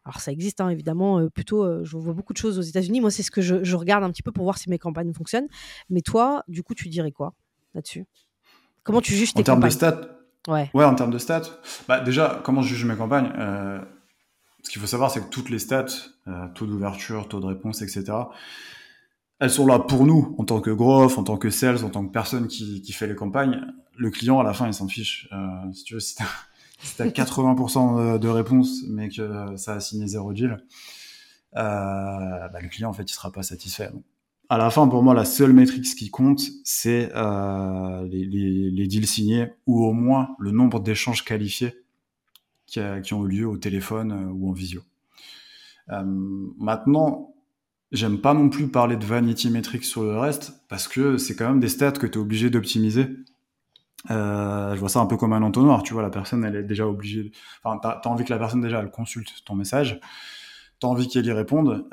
alors, 0.03 0.19
ça 0.19 0.31
existe 0.31 0.61
hein, 0.61 0.69
évidemment, 0.69 1.27
plutôt. 1.29 1.83
je 1.83 1.95
vois 1.95 2.13
beaucoup 2.13 2.33
de 2.33 2.39
choses 2.39 2.57
aux 2.57 2.63
États-Unis. 2.63 3.01
Moi, 3.01 3.11
c'est 3.11 3.23
ce 3.23 3.29
que 3.29 3.41
je, 3.41 3.63
je, 3.63 3.75
regarde 3.75 4.03
un 4.03 4.09
petit 4.09 4.23
peu 4.23 4.31
pour 4.31 4.45
voir 4.45 4.57
si 4.57 4.67
mes 4.71 4.79
campagnes 4.79 5.13
fonctionnent. 5.13 5.47
Mais 5.91 6.01
toi, 6.01 6.43
du 6.47 6.63
coup, 6.63 6.73
tu 6.73 6.89
dirais 6.89 7.11
quoi 7.11 7.35
là-dessus? 7.75 8.05
Comment 8.83 9.01
tu 9.01 9.13
juges 9.13 9.33
tes 9.33 9.41
En 9.41 9.43
termes 9.43 9.63
de 9.63 9.69
stats 9.69 10.14
Ouais. 10.47 10.69
Ouais, 10.73 10.85
en 10.85 10.95
termes 10.95 11.11
de 11.11 11.17
stats. 11.17 11.59
Bah, 11.87 11.99
déjà, 11.99 12.41
comment 12.43 12.61
je 12.61 12.69
juge 12.69 12.85
mes 12.85 12.95
campagnes 12.95 13.31
Ce 14.63 14.69
qu'il 14.69 14.81
faut 14.81 14.87
savoir, 14.87 15.11
c'est 15.11 15.21
que 15.21 15.29
toutes 15.29 15.49
les 15.49 15.59
stats, 15.59 15.85
taux 16.53 16.65
d'ouverture, 16.65 17.27
taux 17.27 17.39
de 17.39 17.45
réponse, 17.45 17.81
etc., 17.81 18.13
elles 19.39 19.51
sont 19.51 19.67
là 19.67 19.79
pour 19.79 20.05
nous, 20.05 20.35
en 20.37 20.45
tant 20.45 20.61
que 20.61 20.71
growth, 20.71 21.17
en 21.17 21.23
tant 21.23 21.37
que 21.37 21.49
sales, 21.49 21.83
en 21.83 21.89
tant 21.89 22.05
que 22.05 22.11
personne 22.11 22.47
qui, 22.47 22.81
qui 22.81 22.93
fait 22.93 23.07
les 23.07 23.15
campagnes. 23.15 23.65
Le 23.97 24.09
client, 24.09 24.39
à 24.39 24.43
la 24.43 24.53
fin, 24.53 24.67
il 24.67 24.73
s'en 24.73 24.87
fiche. 24.87 25.27
Euh, 25.33 25.71
si 25.73 25.83
tu 25.83 25.93
veux, 25.95 25.99
si 25.99 26.15
t'as 26.97 27.07
80% 27.07 28.17
de 28.17 28.27
réponses, 28.27 28.83
mais 28.87 29.09
que 29.09 29.55
ça 29.57 29.73
a 29.73 29.79
signé 29.79 30.07
zéro 30.07 30.33
deal, 30.33 30.63
euh, 31.57 32.47
bah, 32.49 32.59
le 32.61 32.69
client, 32.69 32.89
en 32.89 32.93
fait, 32.93 33.03
il 33.03 33.13
sera 33.13 33.31
pas 33.31 33.43
satisfait. 33.43 33.89
À 34.49 34.57
la 34.57 34.69
fin, 34.69 34.87
pour 34.87 35.01
moi, 35.03 35.13
la 35.13 35.25
seule 35.25 35.53
métrique 35.53 35.85
qui 35.95 36.09
compte, 36.09 36.41
c'est 36.63 37.11
euh, 37.15 38.07
les, 38.07 38.87
deals 38.87 39.07
signés 39.07 39.47
ou 39.65 39.83
au 39.83 39.93
moins 39.93 40.35
le 40.39 40.51
nombre 40.51 40.79
d'échanges 40.79 41.23
qualifiés 41.23 41.73
qui, 42.67 42.79
ont 43.13 43.25
eu 43.25 43.29
lieu 43.29 43.47
au 43.47 43.57
téléphone 43.57 44.11
euh, 44.11 44.31
ou 44.31 44.49
en 44.49 44.53
visio. 44.53 44.81
Euh, 45.89 46.03
maintenant, 46.57 47.31
J'aime 47.91 48.19
pas 48.19 48.33
non 48.33 48.49
plus 48.49 48.67
parler 48.67 48.97
de 48.97 49.05
vanity 49.05 49.49
metrics 49.49 49.85
sur 49.85 50.03
le 50.03 50.17
reste, 50.17 50.53
parce 50.67 50.87
que 50.87 51.17
c'est 51.17 51.35
quand 51.35 51.47
même 51.47 51.61
des 51.61 51.69
stats 51.69 51.93
que 51.93 52.07
tu 52.07 52.17
es 52.17 52.21
obligé 52.21 52.49
d'optimiser. 52.49 53.07
Je 54.09 54.75
vois 54.77 54.89
ça 54.89 54.99
un 54.99 55.05
peu 55.05 55.15
comme 55.15 55.31
un 55.31 55.43
entonnoir, 55.43 55.81
tu 55.81 55.93
vois, 55.93 56.01
la 56.01 56.09
personne, 56.09 56.43
elle 56.43 56.55
est 56.55 56.63
déjà 56.63 56.87
obligée... 56.87 57.31
Enfin, 57.63 57.79
tu 57.79 57.87
as, 57.87 58.11
envie 58.11 58.25
que 58.25 58.33
la 58.33 58.39
personne, 58.39 58.59
déjà, 58.59 58.81
elle 58.81 58.89
consulte 58.89 59.45
ton 59.45 59.55
message, 59.55 60.01
tu 60.81 60.87
as 60.87 60.89
envie 60.89 61.07
qu'elle 61.07 61.27
y 61.27 61.31
réponde, 61.31 61.87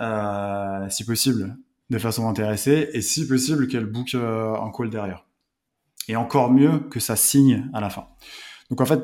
si 0.88 1.04
possible, 1.04 1.56
de 1.92 1.98
façon 1.98 2.28
intéressée, 2.28 2.88
et 2.92 3.00
si 3.00 3.26
possible, 3.28 3.68
qu'elle 3.68 3.86
book 3.86 4.14
euh, 4.14 4.54
un 4.54 4.70
call 4.72 4.90
derrière. 4.90 5.24
Et 6.08 6.16
encore 6.16 6.50
mieux 6.52 6.80
que 6.80 6.98
ça 6.98 7.14
signe 7.14 7.70
à 7.72 7.80
la 7.80 7.90
fin. 7.90 8.08
Donc 8.70 8.80
en 8.80 8.86
fait, 8.86 9.00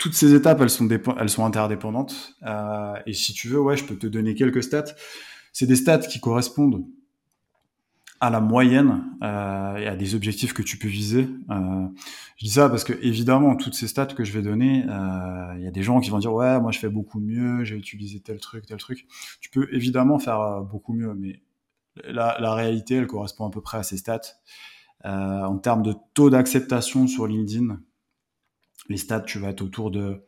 toutes 0.00 0.14
ces 0.14 0.34
étapes, 0.34 0.60
elles 0.60 0.70
sont, 0.70 0.88
elles 0.88 1.28
sont 1.28 1.44
interdépendantes. 1.44 2.34
Euh, 2.42 2.94
et 3.06 3.12
si 3.12 3.32
tu 3.32 3.48
veux, 3.48 3.60
ouais, 3.60 3.76
je 3.76 3.84
peux 3.84 3.96
te 3.96 4.06
donner 4.06 4.34
quelques 4.34 4.62
stats 4.62 4.94
c'est 5.52 5.66
des 5.66 5.74
stats 5.74 5.98
qui 5.98 6.20
correspondent 6.20 6.86
à 8.20 8.30
la 8.30 8.38
moyenne 8.38 9.02
euh, 9.20 9.76
et 9.78 9.86
à 9.88 9.96
des 9.96 10.14
objectifs 10.14 10.52
que 10.52 10.62
tu 10.62 10.76
peux 10.76 10.86
viser. 10.86 11.28
Euh, 11.50 11.88
je 12.36 12.44
dis 12.44 12.52
ça 12.52 12.68
parce 12.68 12.84
que 12.84 12.92
évidemment, 13.02 13.56
toutes 13.56 13.74
ces 13.74 13.88
stats 13.88 14.06
que 14.06 14.22
je 14.22 14.32
vais 14.32 14.42
donner, 14.42 14.84
il 15.56 15.62
y 15.64 15.66
a 15.66 15.70
des 15.72 15.82
gens 15.82 15.98
qui 16.00 16.10
vont 16.10 16.18
dire 16.18 16.32
ouais, 16.32 16.60
moi 16.60 16.70
je 16.70 16.78
fais 16.78 16.88
beaucoup 16.88 17.18
mieux, 17.18 17.64
j'ai 17.64 17.74
utilisé 17.74 18.20
tel 18.20 18.38
truc, 18.38 18.64
tel 18.66 18.76
truc. 18.76 19.08
Tu 19.40 19.50
peux 19.50 19.68
évidemment 19.74 20.20
faire 20.20 20.60
beaucoup 20.62 20.92
mieux, 20.92 21.14
mais 21.14 21.40
la, 22.04 22.54
réalité, 22.54 22.96
elle 22.96 23.06
correspond 23.06 23.46
à 23.46 23.50
peu 23.50 23.60
près 23.60 23.78
à 23.78 23.82
ces 23.82 23.96
stats. 23.96 24.20
Euh, 25.04 25.44
en 25.44 25.58
termes 25.58 25.82
de 25.82 25.94
taux 26.14 26.30
d'acceptation 26.30 27.06
sur 27.06 27.26
LinkedIn, 27.26 27.80
les 28.88 28.96
stats, 28.96 29.20
tu 29.20 29.38
vas 29.38 29.48
être 29.48 29.62
autour 29.62 29.90
de 29.90 30.24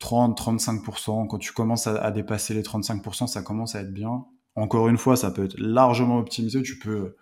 30-35%. 0.00 1.26
Quand 1.26 1.38
tu 1.38 1.52
commences 1.52 1.86
à, 1.86 1.96
à 2.02 2.10
dépasser 2.10 2.54
les 2.54 2.62
35%, 2.62 3.26
ça 3.26 3.42
commence 3.42 3.74
à 3.74 3.80
être 3.80 3.92
bien. 3.92 4.24
Encore 4.54 4.88
une 4.88 4.98
fois, 4.98 5.16
ça 5.16 5.30
peut 5.30 5.44
être 5.44 5.58
largement 5.58 6.18
optimisé. 6.18 6.62
Tu 6.62 6.78
peux, 6.78 7.16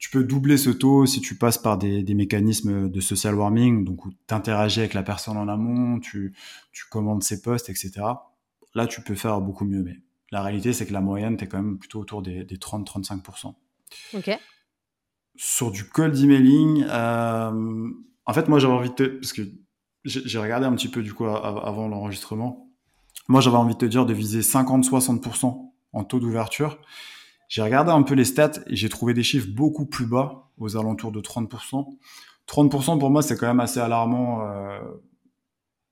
tu 0.00 0.08
peux 0.08 0.24
doubler 0.24 0.56
ce 0.56 0.70
taux 0.70 1.04
si 1.04 1.20
tu 1.20 1.36
passes 1.36 1.58
par 1.58 1.76
des, 1.76 2.02
mécanismes 2.14 2.88
de 2.88 3.00
social 3.00 3.34
warming, 3.34 3.84
donc 3.84 4.06
où 4.06 4.10
tu 4.10 4.34
interagis 4.34 4.80
avec 4.80 4.94
la 4.94 5.02
personne 5.02 5.36
en 5.36 5.46
amont, 5.46 6.00
tu, 6.00 6.34
tu 6.72 6.86
commandes 6.90 7.22
ses 7.22 7.42
posts, 7.42 7.68
etc. 7.68 7.92
Là, 8.74 8.86
tu 8.86 9.02
peux 9.02 9.14
faire 9.14 9.42
beaucoup 9.42 9.66
mieux. 9.66 9.82
Mais 9.82 9.98
la 10.30 10.42
réalité, 10.42 10.72
c'est 10.72 10.86
que 10.86 10.92
la 10.92 11.00
moyenne, 11.00 11.36
tu 11.36 11.44
es 11.44 11.48
quand 11.48 11.58
même 11.58 11.78
plutôt 11.78 12.00
autour 12.00 12.22
des, 12.22 12.44
30-35%. 12.44 13.54
Ok. 14.14 14.38
Sur 15.36 15.70
du 15.70 15.88
cold 15.88 16.16
emailing, 16.16 16.84
euh, 16.88 17.88
en 18.26 18.32
fait, 18.32 18.48
moi, 18.48 18.58
j'avais 18.58 18.74
envie 18.74 18.90
de 18.90 18.94
te... 18.94 19.02
Parce 19.04 19.32
que 19.32 19.42
j'ai 20.04 20.38
regardé 20.38 20.66
un 20.66 20.74
petit 20.74 20.88
peu, 20.88 21.02
du 21.02 21.12
coup, 21.12 21.26
avant 21.26 21.88
l'enregistrement. 21.88 22.70
Moi, 23.28 23.40
j'avais 23.40 23.56
envie 23.56 23.74
de 23.74 23.78
te 23.78 23.86
dire 23.86 24.06
de 24.06 24.14
viser 24.14 24.40
50-60% 24.40 25.72
en 25.92 26.04
taux 26.04 26.20
d'ouverture. 26.20 26.78
J'ai 27.48 27.62
regardé 27.62 27.90
un 27.90 28.02
peu 28.02 28.14
les 28.14 28.24
stats 28.24 28.60
et 28.66 28.76
j'ai 28.76 28.88
trouvé 28.88 29.12
des 29.12 29.24
chiffres 29.24 29.48
beaucoup 29.50 29.84
plus 29.84 30.06
bas, 30.06 30.50
aux 30.58 30.76
alentours 30.76 31.12
de 31.12 31.20
30%. 31.20 31.86
30% 32.46 32.98
pour 32.98 33.10
moi, 33.10 33.22
c'est 33.22 33.36
quand 33.36 33.48
même 33.48 33.60
assez 33.60 33.80
alarmant. 33.80 34.46
Euh, 34.46 34.80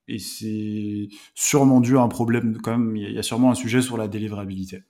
et 0.08 0.18
c'est 0.18 1.08
sûrement 1.34 1.80
dû 1.80 1.96
à 1.96 2.00
un 2.00 2.08
problème, 2.08 2.58
quand 2.62 2.76
même, 2.76 2.96
il 2.96 3.12
y 3.12 3.18
a 3.18 3.22
sûrement 3.22 3.50
un 3.50 3.54
sujet 3.54 3.82
sur 3.82 3.96
la 3.96 4.08
délivrabilité. 4.08 4.82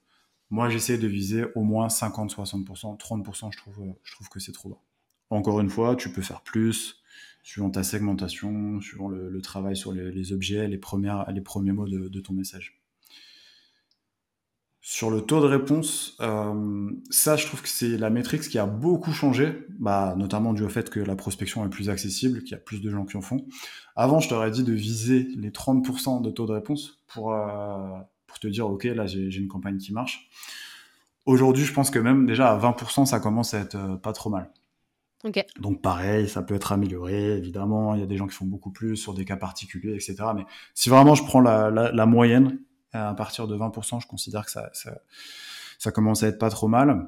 Moi, 0.49 0.69
j'essaie 0.69 0.97
de 0.97 1.07
viser 1.07 1.45
au 1.55 1.63
moins 1.63 1.87
50-60%. 1.87 2.97
30%, 2.97 3.51
je 3.51 3.57
trouve, 3.57 3.93
je 4.03 4.15
trouve 4.15 4.29
que 4.29 4.39
c'est 4.39 4.51
trop 4.51 4.69
bas. 4.69 4.81
Encore 5.29 5.59
une 5.59 5.69
fois, 5.69 5.95
tu 5.95 6.11
peux 6.11 6.23
faire 6.23 6.41
plus, 6.41 7.03
suivant 7.43 7.69
ta 7.69 7.83
segmentation, 7.83 8.81
suivant 8.81 9.09
le, 9.09 9.41
travail 9.41 9.75
sur 9.75 9.91
les, 9.91 10.33
objets, 10.33 10.67
les, 10.67 10.79
premières, 10.79 11.29
les 11.31 11.41
premiers 11.41 11.73
mots 11.73 11.87
de 11.87 12.19
ton 12.19 12.33
message. 12.33 12.78
Sur 14.81 15.11
le 15.11 15.21
taux 15.21 15.41
de 15.41 15.45
réponse, 15.45 16.15
euh, 16.21 16.89
ça, 17.09 17.35
je 17.35 17.45
trouve 17.45 17.61
que 17.61 17.67
c'est 17.67 17.97
la 17.97 18.09
métrique 18.09 18.43
qui 18.43 18.57
a 18.57 18.65
beaucoup 18.65 19.11
changé, 19.11 19.65
bah, 19.77 20.15
notamment 20.17 20.53
dû 20.53 20.63
au 20.63 20.69
fait 20.69 20.89
que 20.89 21.01
la 21.01 21.17
prospection 21.17 21.65
est 21.65 21.69
plus 21.69 21.89
accessible, 21.89 22.43
qu'il 22.43 22.51
y 22.51 22.55
a 22.55 22.59
plus 22.59 22.81
de 22.81 22.89
gens 22.89 23.05
qui 23.05 23.17
en 23.17 23.21
font. 23.21 23.45
Avant, 23.97 24.21
je 24.21 24.29
t'aurais 24.29 24.51
dit 24.51 24.63
de 24.63 24.71
viser 24.71 25.27
les 25.35 25.51
30% 25.51 26.21
de 26.21 26.31
taux 26.31 26.45
de 26.45 26.53
réponse 26.53 27.03
pour, 27.07 27.33
euh, 27.33 27.99
pour 28.25 28.39
te 28.39 28.47
dire, 28.47 28.69
OK, 28.69 28.85
là, 28.85 29.05
j'ai 29.05 29.35
une 29.35 29.49
campagne 29.49 29.77
qui 29.77 29.91
marche. 29.91 30.29
Aujourd'hui, 31.25 31.65
je 31.65 31.73
pense 31.73 31.91
que 31.91 31.99
même 31.99 32.25
déjà 32.25 32.49
à 32.49 32.57
20%, 32.57 33.05
ça 33.05 33.19
commence 33.19 33.53
à 33.53 33.59
être 33.59 33.75
euh, 33.75 33.97
pas 33.97 34.13
trop 34.13 34.29
mal. 34.29 34.49
Okay. 35.25 35.43
Donc 35.59 35.81
pareil, 35.81 36.29
ça 36.29 36.41
peut 36.41 36.55
être 36.55 36.71
amélioré, 36.71 37.35
évidemment, 37.35 37.93
il 37.93 37.99
y 37.99 38.03
a 38.03 38.07
des 38.07 38.15
gens 38.15 38.27
qui 38.27 38.35
font 38.35 38.45
beaucoup 38.45 38.71
plus 38.71 38.95
sur 38.95 39.13
des 39.13 39.25
cas 39.25 39.35
particuliers, 39.35 39.93
etc. 39.93 40.15
Mais 40.33 40.45
si 40.73 40.89
vraiment 40.89 41.15
je 41.15 41.25
prends 41.25 41.41
la, 41.41 41.69
la, 41.69 41.91
la 41.91 42.05
moyenne, 42.05 42.59
à 42.93 43.13
partir 43.13 43.47
de 43.47 43.55
20%, 43.55 44.01
je 44.01 44.07
considère 44.07 44.45
que 44.45 44.51
ça, 44.51 44.69
ça, 44.73 44.99
ça 45.77 45.91
commence 45.91 46.23
à 46.23 46.27
être 46.27 46.39
pas 46.39 46.49
trop 46.49 46.67
mal. 46.67 47.07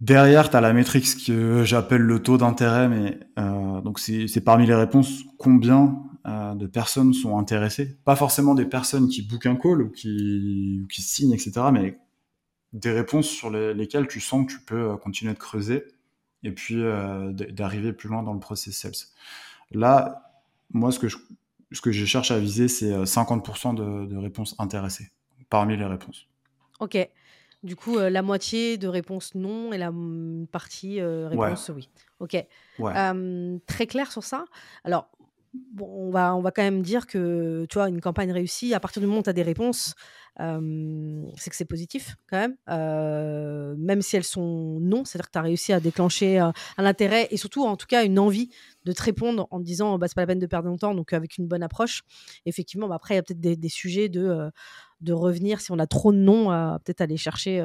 Derrière, 0.00 0.48
tu 0.48 0.56
as 0.56 0.60
la 0.60 0.72
métrique 0.72 1.26
que 1.26 1.62
j'appelle 1.64 2.00
le 2.00 2.22
taux 2.22 2.38
d'intérêt, 2.38 2.88
mais 2.88 3.20
euh, 3.38 3.80
donc 3.82 3.98
c'est 3.98 4.40
parmi 4.44 4.66
les 4.66 4.74
réponses 4.74 5.24
combien 5.38 6.02
euh, 6.26 6.54
de 6.54 6.66
personnes 6.66 7.12
sont 7.12 7.38
intéressées. 7.38 7.98
Pas 8.04 8.16
forcément 8.16 8.54
des 8.54 8.66
personnes 8.66 9.08
qui 9.08 9.22
bookent 9.22 9.46
un 9.46 9.56
call 9.56 9.82
ou 9.82 9.90
qui, 9.90 10.80
ou 10.82 10.86
qui 10.86 11.02
signent, 11.02 11.32
etc., 11.32 11.52
mais 11.72 11.98
des 12.72 12.92
réponses 12.92 13.28
sur 13.28 13.50
les, 13.50 13.74
lesquelles 13.74 14.06
tu 14.06 14.20
sens 14.20 14.46
que 14.46 14.52
tu 14.52 14.60
peux 14.60 14.90
euh, 14.90 14.96
continuer 14.96 15.32
de 15.32 15.38
creuser 15.38 15.84
et 16.42 16.52
puis 16.52 16.76
euh, 16.78 17.32
d'arriver 17.32 17.92
plus 17.92 18.08
loin 18.08 18.22
dans 18.22 18.32
le 18.32 18.40
process 18.40 18.76
sales. 18.76 18.92
Là, 19.72 20.30
moi, 20.70 20.92
ce 20.92 20.98
que 20.98 21.08
je 21.08 21.16
ce 21.72 21.80
que 21.80 21.92
je 21.92 22.04
cherche 22.04 22.30
à 22.30 22.38
viser, 22.38 22.68
c'est 22.68 22.90
50% 22.90 23.78
euh, 23.80 24.06
de, 24.06 24.16
réponses 24.16 24.54
intéressées 24.58 25.10
parmi 25.48 25.76
les 25.76 25.84
réponses. 25.84 26.26
Ok. 26.80 26.96
Du 27.62 27.76
coup, 27.76 27.98
euh, 27.98 28.08
la 28.08 28.22
moitié 28.22 28.78
de 28.78 28.88
réponses 28.88 29.34
non 29.34 29.72
et 29.72 29.78
la 29.78 29.92
partie 30.50 31.00
euh, 31.00 31.28
réponse 31.28 31.70
oui. 31.74 31.88
Ok. 32.18 32.36
très 33.66 33.86
clair 33.86 34.10
sur 34.10 34.24
ça. 34.24 34.44
Alors, 34.84 35.10
bon, 35.54 35.86
on, 35.86 36.10
va, 36.10 36.34
on 36.36 36.40
va 36.40 36.50
quand 36.50 36.62
même 36.62 36.82
dire 36.82 37.06
que 37.06 37.66
tu 37.68 37.74
vois, 37.74 37.88
une 37.88 38.00
campagne 38.00 38.32
réussie, 38.32 38.74
à 38.74 38.80
partir 38.80 39.00
du 39.00 39.06
moment 39.06 39.20
où 39.20 39.22
tu 39.22 39.30
as 39.30 39.34
des 39.34 39.42
réponses, 39.42 39.94
c'est 40.38 41.50
que 41.50 41.56
c'est 41.56 41.66
positif 41.66 42.16
quand 42.30 42.38
même, 42.38 43.76
même 43.78 44.00
si 44.00 44.16
elles 44.16 44.24
sont 44.24 44.78
non, 44.80 45.04
c'est-à-dire 45.04 45.26
que 45.26 45.32
tu 45.32 45.38
as 45.38 45.42
réussi 45.42 45.72
à 45.72 45.80
déclencher 45.80 46.38
un 46.38 46.52
intérêt 46.78 47.28
et 47.30 47.36
surtout 47.36 47.64
en 47.64 47.76
tout 47.76 47.86
cas 47.86 48.04
une 48.04 48.18
envie 48.18 48.48
de 48.84 48.92
te 48.92 49.02
répondre 49.02 49.48
en 49.50 49.58
te 49.58 49.64
disant 49.64 49.98
bah, 49.98 50.08
c'est 50.08 50.14
pas 50.14 50.22
la 50.22 50.28
peine 50.28 50.38
de 50.38 50.46
perdre 50.46 50.68
longtemps, 50.68 50.94
donc 50.94 51.12
avec 51.12 51.36
une 51.36 51.46
bonne 51.46 51.62
approche. 51.62 52.02
Effectivement, 52.46 52.88
bah, 52.88 52.94
après 52.94 53.14
il 53.14 53.16
y 53.16 53.20
a 53.20 53.22
peut-être 53.22 53.40
des, 53.40 53.68
sujets 53.68 54.08
de, 54.08 54.50
de 55.00 55.12
revenir 55.12 55.60
si 55.60 55.72
on 55.72 55.78
a 55.78 55.86
trop 55.86 56.12
de 56.12 56.18
noms, 56.18 56.50
à 56.50 56.78
peut-être 56.84 57.02
aller 57.02 57.18
chercher 57.18 57.62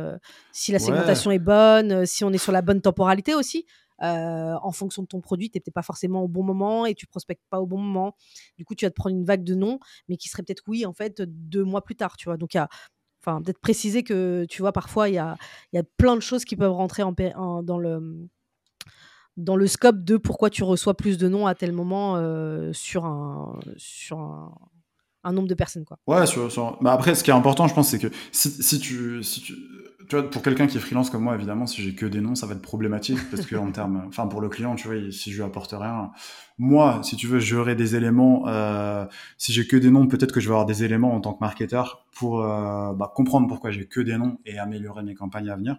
si 0.52 0.72
la 0.72 0.80
segmentation 0.80 1.32
est 1.32 1.40
bonne, 1.40 2.06
si 2.06 2.24
on 2.24 2.34
est 2.34 2.38
sur 2.38 2.52
la 2.52 2.62
bonne 2.62 2.82
temporalité 2.82 3.36
aussi. 3.36 3.66
En 4.00 4.72
fonction 4.72 5.04
de 5.04 5.08
ton 5.08 5.22
produit, 5.22 5.50
tu 5.50 5.58
n'es 5.58 5.72
pas 5.72 5.82
forcément 5.82 6.22
au 6.24 6.28
bon 6.28 6.44
moment 6.44 6.86
et 6.86 6.96
tu 6.96 7.08
prospectes 7.08 7.44
pas 7.50 7.62
au 7.62 7.66
bon 7.66 7.78
moment. 7.78 8.16
Du 8.58 8.66
coup, 8.66 8.76
tu 8.76 8.86
vas 8.86 8.90
te 8.90 8.96
prendre 8.96 9.16
une 9.16 9.26
vague 9.26 9.44
de 9.44 9.56
noms, 9.56 9.80
mais 10.08 10.18
qui 10.18 10.30
serait 10.30 10.44
peut-être 10.44 10.64
oui, 10.68 10.86
en 10.86 10.94
fait, 10.94 11.22
deux 11.22 11.64
mois 11.64 11.84
plus 11.84 11.96
tard, 11.96 12.18
tu 12.18 12.26
vois? 12.26 12.38
Donc, 12.38 12.56
enfin, 13.22 13.42
peut-être 13.42 13.60
préciser 13.60 14.04
que, 14.04 14.46
tu 14.50 14.62
vois, 14.62 14.72
parfois, 14.72 15.10
il 15.10 15.16
y 15.16 15.18
a, 15.18 15.38
y 15.74 15.78
a 15.78 15.84
plein 15.98 16.16
de 16.16 16.22
choses 16.22 16.46
qui 16.46 16.56
peuvent 16.56 16.72
rentrer 16.72 17.04
en, 17.04 17.64
dans 17.64 17.78
le 17.78 18.28
dans 19.38 19.58
le 19.58 19.68
scope 19.68 20.04
de 20.06 20.16
pourquoi 20.16 20.50
tu 20.50 20.64
reçois 20.64 20.96
plus 20.96 21.18
de 21.18 21.28
noms 21.28 21.46
à 21.46 21.56
tel 21.56 21.74
moment 21.74 22.16
sur 22.74 23.06
un 23.06 23.60
sur 23.76 24.20
un, 24.20 24.54
un 25.26 25.34
nombre 25.34 25.48
de 25.48 25.54
personnes. 25.54 25.84
Quoi. 25.84 25.98
Ouais, 26.08 26.26
sur, 26.26 26.52
sur... 26.52 26.78
Bah 26.82 26.94
après, 26.94 27.16
ce 27.16 27.24
qui 27.24 27.32
est 27.32 27.34
important, 27.34 27.68
je 27.68 27.74
pense, 27.74 27.90
c'est 27.90 28.00
que 28.00 28.08
si, 28.32 28.50
si, 28.50 28.80
tu, 28.80 29.22
si 29.24 29.42
tu, 29.42 29.54
tu 30.08 30.16
vois, 30.16 30.30
pour 30.30 30.42
quelqu'un 30.42 30.68
qui 30.68 30.78
est 30.78 30.80
freelance 30.80 31.10
comme 31.10 31.24
moi, 31.24 31.36
évidemment, 31.36 31.66
si 31.66 31.82
j'ai 31.82 31.96
que 31.96 32.06
des 32.06 32.22
noms, 32.22 32.36
ça 32.36 32.46
va 32.46 32.54
être 32.54 32.62
problématique 32.62 33.20
parce 33.32 33.46
que 33.46 33.56
en 33.56 33.72
termes, 33.72 34.04
enfin 34.08 34.28
pour 34.28 34.40
le 34.40 34.50
client, 34.50 34.76
tu 34.76 34.88
vois, 34.88 35.12
si 35.12 35.32
je 35.32 35.38
lui 35.38 35.44
apporte 35.44 35.74
rien, 35.74 36.12
moi, 36.58 37.02
si 37.04 37.16
tu 37.16 37.28
veux, 37.28 37.40
j'aurai 37.40 37.76
des 37.76 37.96
éléments. 37.96 38.48
Euh, 38.48 39.06
si 39.38 39.52
j'ai 39.52 39.68
que 39.68 39.76
des 39.76 39.90
noms, 39.90 40.08
peut-être 40.08 40.32
que 40.32 40.40
je 40.40 40.48
vais 40.48 40.54
avoir 40.54 40.66
des 40.66 40.84
éléments 40.84 41.14
en 41.14 41.22
tant 41.22 41.34
que 41.34 41.40
marketeur 41.42 42.06
pour 42.14 42.44
euh, 42.44 42.94
bah, 42.94 43.12
comprendre 43.14 43.48
pourquoi 43.48 43.72
j'ai 43.72 43.88
que 43.88 44.00
des 44.00 44.18
noms 44.18 44.38
et 44.46 44.60
améliorer 44.60 45.04
mes 45.04 45.16
campagnes 45.16 45.50
à 45.50 45.56
venir. 45.56 45.78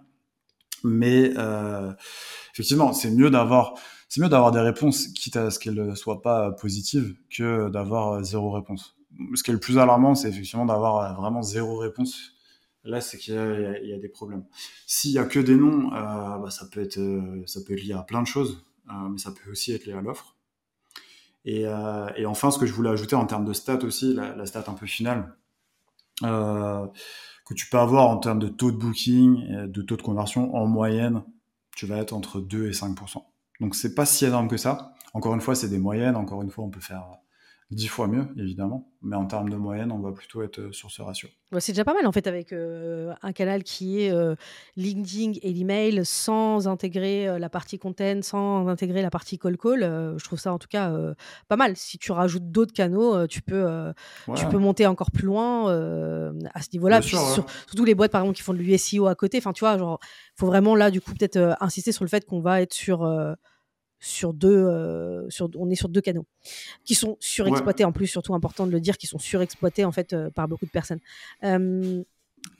Mais 0.85 1.33
euh, 1.37 1.93
effectivement, 2.53 2.93
c'est 2.93 3.11
mieux 3.11 3.31
d'avoir, 3.31 3.75
c'est 4.09 4.21
mieux 4.21 4.29
d'avoir 4.29 4.51
des 4.51 4.61
réponses, 4.61 5.09
quitte 5.09 5.37
à 5.37 5.51
ce 5.51 5.59
qu'elles 5.59 5.75
ne 5.75 5.95
soient 5.95 6.21
pas 6.21 6.53
positives, 6.53 7.15
que 7.31 7.69
d'avoir 7.71 8.23
zéro 8.23 8.51
réponse. 8.51 8.96
Ce 9.35 9.43
qui 9.43 9.51
est 9.51 9.55
le 9.55 9.61
plus 9.61 9.79
alarmant, 9.79 10.15
c'est 10.15 10.29
effectivement 10.29 10.67
d'avoir 10.67 11.19
vraiment 11.21 11.43
zéro 11.43 11.79
réponse 11.79 12.37
Là, 12.87 13.01
c'est 13.01 13.19
qu'il 13.19 13.35
y, 13.35 13.93
a 13.93 13.99
des 13.99 14.09
problèmes. 14.09 14.45
S'il 14.87 15.11
y 15.11 15.19
a 15.19 15.25
que 15.25 15.41
des 15.41 15.57
noms, 15.57 15.93
euh, 15.93 16.39
bah, 16.39 16.51
ça 16.51 16.67
peut 16.71 16.81
être 16.81 16.99
euh, 16.99 17.43
ça 17.45 17.61
peut 17.67 17.75
lié 17.75 17.93
à 17.93 18.03
plein 18.03 18.23
de 18.23 18.29
choses, 18.29 18.65
euh, 18.89 19.09
mais 19.11 19.19
ça 19.19 19.33
peut 19.33 19.51
aussi 19.51 19.73
être 19.73 19.87
lié 19.87 19.93
à 19.93 20.01
l'offre. 20.01 20.37
Et, 21.45 21.67
enfin, 22.27 22.51
ce 22.51 22.59
que 22.59 22.67
je 22.67 22.73
voulais 22.73 22.91
ajouter 22.91 23.15
en 23.15 23.27
termes 23.27 23.45
de 23.45 23.53
stats 23.53 23.85
aussi, 23.85 24.15
la, 24.15 24.47
stat 24.47 24.65
un 24.67 24.75
peu 24.75 24.87
finale, 24.87 25.37
que 26.21 27.55
tu 27.55 27.69
peux 27.71 27.79
avoir 27.79 28.09
en 28.09 28.19
termes 28.19 28.41
de 28.41 28.49
taux 28.49 28.73
de 28.73 28.77
booking, 28.77 29.67
de 29.67 29.83
taux 29.83 29.97
de 29.97 30.03
conversion, 30.03 30.57
en 30.57 30.67
moyenne, 30.67 31.23
tu 31.77 31.87
vas 31.87 31.99
être 31.99 32.13
entre 32.13 32.41
2 32.41 32.67
et 32.67 32.73
5% 32.73 33.23
Donc 33.61 33.77
c'est 33.77 33.95
pas 33.95 34.07
si 34.07 34.25
énorme 34.25 34.49
que 34.49 34.57
ça. 34.57 34.95
Encore 35.15 35.35
une 35.35 35.41
fois, 35.41 35.55
c'est 35.55 35.69
des 35.69 35.79
moyennes. 35.79 36.17
Encore 36.17 36.43
une 36.43 36.51
fois, 36.51 36.65
on 36.65 36.71
peut 36.71 36.81
faire 36.81 37.07
dix 37.71 37.89
fois 37.89 38.07
mieux, 38.07 38.29
évidemment. 38.37 38.93
Mais 39.03 39.17
en 39.17 39.27
termes 39.27 39.49
de 39.49 39.57
moyenne, 39.57 39.91
on 39.91 39.99
va 39.99 40.13
plutôt 40.13 40.43
être 40.43 40.61
euh, 40.61 40.73
sur 40.73 40.91
ce 40.91 41.03
ratio. 41.03 41.29
c'est 41.59 41.73
déjà 41.73 41.85
pas 41.85 41.95
mal, 41.95 42.07
en 42.07 42.13
fait, 42.13 42.27
avec 42.27 42.53
euh, 42.53 43.13
un 43.23 43.33
canal 43.33 43.65
qui 43.65 44.03
est 44.03 44.13
euh, 44.13 44.37
LinkedIn 44.77 45.33
et 45.43 45.53
l'email 45.53 46.05
sans 46.05 46.69
intégrer 46.69 47.39
la 47.39 47.49
partie 47.49 47.79
content, 47.79 48.23
sans 48.23 48.69
intégrer 48.69 49.03
la 49.03 49.11
partie 49.11 49.39
call-call. 49.39 49.81
je 50.17 50.25
trouve 50.25 50.39
ça, 50.39 50.53
en 50.53 50.59
tout 50.59 50.69
cas, 50.69 50.93
pas 51.49 51.57
mal. 51.57 51.77
Si 51.77 51.99
tu 51.99 52.13
rajoutes 52.13 52.51
d'autres 52.51 52.73
canaux, 52.73 53.27
tu, 53.27 53.43
peux, 53.43 53.93
tu 54.35 54.47
peux 54.47 54.59
monter 54.59 54.87
encore 54.87 55.11
plus 55.11 55.27
loin 55.27 55.69
à 56.55 56.63
ce 56.63 56.69
niveau-là. 56.73 57.03
surtout 57.03 57.85
les 57.85 57.95
boîtes, 57.95 58.13
par 58.13 58.23
exemple, 58.23 58.37
qui 58.37 58.43
font 58.43 58.55
de 58.55 58.59
l'USIO 58.59 59.07
à 59.07 59.15
côté. 59.15 59.39
Enfin, 59.39 59.53
tu 59.53 59.61
vois, 59.61 59.77
genre, 59.79 59.99
il 60.03 60.41
faut 60.41 60.47
vraiment, 60.47 60.75
là, 60.75 60.91
du 60.91 61.01
coup, 61.01 61.13
peut-être 61.13 61.57
insister 61.61 61.93
sur 61.93 62.05
le 62.05 62.11
fait 62.11 62.25
qu'on 62.25 62.41
va 62.41 62.61
être 62.61 62.75
sur 62.75 63.05
sur 63.99 64.35
deux, 64.35 64.49
euh, 64.49 65.29
sur, 65.31 65.49
on 65.57 65.71
est 65.71 65.75
sur 65.75 65.89
deux 65.89 66.01
canaux 66.01 66.27
qui 66.85 66.95
sont 66.95 67.17
surexploités 67.21 67.85
en 67.85 67.93
plus, 67.93 68.07
surtout 68.07 68.35
important 68.35 68.67
de 68.67 68.73
le 68.73 68.81
dire, 68.81 68.99
qui 68.99 69.07
sont 69.07 69.19
surexploités 69.19 69.85
en 69.85 69.93
fait 69.93 70.13
euh, 70.13 70.31
par 70.31 70.49
beaucoup 70.49 70.67
de 70.67 70.71
personnes. 70.71 71.01
Euh, 71.45 72.03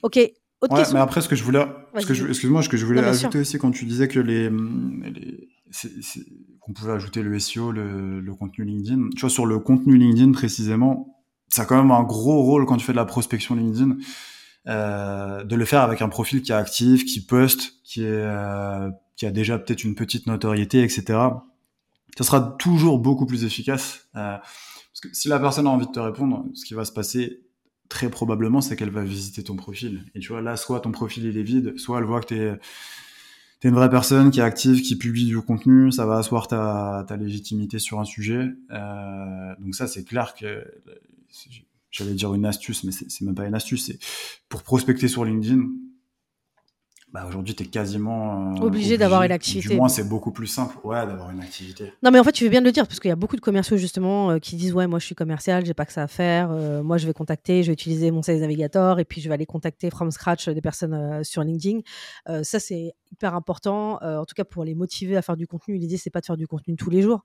ok. 0.01 0.19
Autre 0.59 0.73
ouais, 0.73 0.83
mais 0.91 0.99
après, 0.99 1.21
ce 1.21 1.29
que 1.29 1.35
je 1.35 1.43
voulais, 1.43 1.63
excuse-moi, 1.95 2.63
ce 2.63 2.69
que 2.69 2.77
je 2.77 2.85
voulais 2.85 3.03
ajouter 3.03 3.39
aussi 3.39 3.59
quand 3.59 3.69
tu 3.69 3.85
disais 3.85 4.07
que 4.07 4.19
les, 4.19 4.49
les 4.49 5.49
qu'on 6.59 6.73
pouvait 6.73 6.93
ajouter 6.93 7.21
le 7.21 7.37
SEO, 7.37 7.71
le, 7.71 8.19
le, 8.19 8.33
contenu 8.33 8.65
LinkedIn. 8.65 9.09
Tu 9.15 9.21
vois, 9.21 9.29
sur 9.29 9.45
le 9.45 9.59
contenu 9.59 9.97
LinkedIn 9.97 10.31
précisément, 10.31 11.21
ça 11.47 11.61
a 11.61 11.65
quand 11.65 11.77
même 11.77 11.91
un 11.91 12.01
gros 12.01 12.41
rôle 12.41 12.65
quand 12.65 12.77
tu 12.77 12.85
fais 12.85 12.91
de 12.91 12.97
la 12.97 13.05
prospection 13.05 13.53
LinkedIn. 13.53 13.97
De 14.65 15.55
le 15.55 15.65
faire 15.65 15.81
avec 15.81 16.01
un 16.01 16.09
profil 16.09 16.41
qui 16.41 16.51
est 16.51 16.55
actif, 16.55 17.05
qui 17.05 17.23
poste, 17.23 17.75
qui 17.83 18.03
est 18.03 18.25
qui 19.17 19.25
a 19.25 19.31
déjà 19.31 19.59
peut-être 19.59 19.83
une 19.83 19.95
petite 19.95 20.27
notoriété, 20.27 20.83
etc. 20.83 21.03
Ça 22.17 22.23
sera 22.23 22.55
toujours 22.57 22.99
beaucoup 22.99 23.25
plus 23.25 23.43
efficace. 23.43 24.07
Euh, 24.15 24.37
parce 24.37 25.01
que 25.01 25.13
si 25.13 25.27
la 25.27 25.39
personne 25.39 25.67
a 25.67 25.69
envie 25.69 25.87
de 25.87 25.91
te 25.91 25.99
répondre, 25.99 26.45
ce 26.53 26.63
qui 26.63 26.75
va 26.75 26.85
se 26.85 26.91
passer 26.91 27.41
très 27.89 28.09
probablement, 28.09 28.61
c'est 28.61 28.75
qu'elle 28.75 28.91
va 28.91 29.03
visiter 29.03 29.43
ton 29.43 29.55
profil. 29.55 30.03
Et 30.13 30.19
tu 30.19 30.29
vois, 30.29 30.41
là, 30.41 30.55
soit 30.55 30.79
ton 30.81 30.91
profil 30.91 31.25
il 31.25 31.37
est 31.37 31.43
vide, 31.43 31.77
soit 31.77 31.99
elle 31.99 32.05
voit 32.05 32.21
que 32.21 32.27
tu 32.27 32.35
es, 32.35 32.59
une 33.63 33.73
vraie 33.73 33.89
personne 33.89 34.29
qui 34.29 34.39
est 34.39 34.43
active, 34.43 34.81
qui 34.81 34.97
publie 34.97 35.25
du 35.25 35.41
contenu, 35.41 35.91
ça 35.91 36.05
va 36.05 36.17
asseoir 36.17 36.47
ta, 36.47 37.03
ta 37.07 37.17
légitimité 37.17 37.79
sur 37.79 37.99
un 37.99 38.05
sujet. 38.05 38.49
Euh, 38.71 39.55
donc 39.59 39.73
ça, 39.73 39.87
c'est 39.87 40.03
clair 40.03 40.35
que 40.35 40.63
j'allais 41.89 42.13
dire 42.13 42.33
une 42.35 42.45
astuce, 42.45 42.83
mais 42.83 42.91
c'est 42.91 43.21
même 43.21 43.35
pas 43.35 43.47
une 43.47 43.55
astuce. 43.55 43.87
C'est 43.87 43.99
pour 44.47 44.61
prospecter 44.61 45.07
sur 45.07 45.25
LinkedIn, 45.25 45.63
bah 47.13 47.25
aujourd'hui, 47.25 47.55
tu 47.55 47.63
es 47.63 47.65
quasiment 47.65 48.57
euh, 48.57 48.65
obligé, 48.65 48.97
d'avoir 48.97 49.23
une 49.23 49.31
activité. 49.31 49.69
Du 49.69 49.75
moins, 49.77 49.87
c'est 49.87 50.07
beaucoup 50.07 50.31
plus 50.31 50.47
simple 50.47 50.75
ouais, 50.83 51.05
d'avoir 51.07 51.31
une 51.31 51.39
activité. 51.39 51.93
Non, 52.03 52.11
mais 52.11 52.19
en 52.19 52.23
fait, 52.25 52.33
tu 52.33 52.43
veux 52.43 52.49
bien 52.49 52.59
de 52.59 52.65
le 52.65 52.73
dire, 52.73 52.85
parce 52.85 52.99
qu'il 52.99 53.07
y 53.07 53.13
a 53.13 53.15
beaucoup 53.15 53.37
de 53.37 53.41
commerciaux 53.41 53.77
justement 53.77 54.31
euh, 54.31 54.39
qui 54.39 54.57
disent 54.57 54.73
Ouais, 54.73 54.87
moi 54.87 54.99
je 54.99 55.05
suis 55.05 55.15
commercial, 55.15 55.65
j'ai 55.65 55.73
pas 55.73 55.85
que 55.85 55.93
ça 55.93 56.03
à 56.03 56.07
faire. 56.07 56.49
Euh, 56.51 56.83
moi, 56.83 56.97
je 56.97 57.07
vais 57.07 57.13
contacter, 57.13 57.63
je 57.63 57.67
vais 57.67 57.73
utiliser 57.73 58.11
mon 58.11 58.21
Sales 58.21 58.41
Navigator 58.41 58.99
et 58.99 59.05
puis 59.05 59.21
je 59.21 59.29
vais 59.29 59.33
aller 59.35 59.45
contacter 59.45 59.89
from 59.89 60.11
scratch 60.11 60.49
des 60.49 60.59
personnes 60.59 61.23
sur 61.23 61.43
LinkedIn. 61.43 61.79
ça, 62.43 62.59
c'est 62.59 62.93
hyper 63.09 63.35
important, 63.35 63.99
en 64.03 64.25
tout 64.25 64.35
cas 64.35 64.43
pour 64.43 64.65
les 64.65 64.75
motiver 64.75 65.15
à 65.15 65.21
faire 65.21 65.37
du 65.37 65.47
contenu. 65.47 65.77
L'idée, 65.77 65.95
c'est 65.95 66.09
pas 66.09 66.19
de 66.19 66.25
faire 66.25 66.35
du 66.35 66.45
contenu 66.45 66.75
tous 66.75 66.89
les 66.89 67.01
jours 67.01 67.23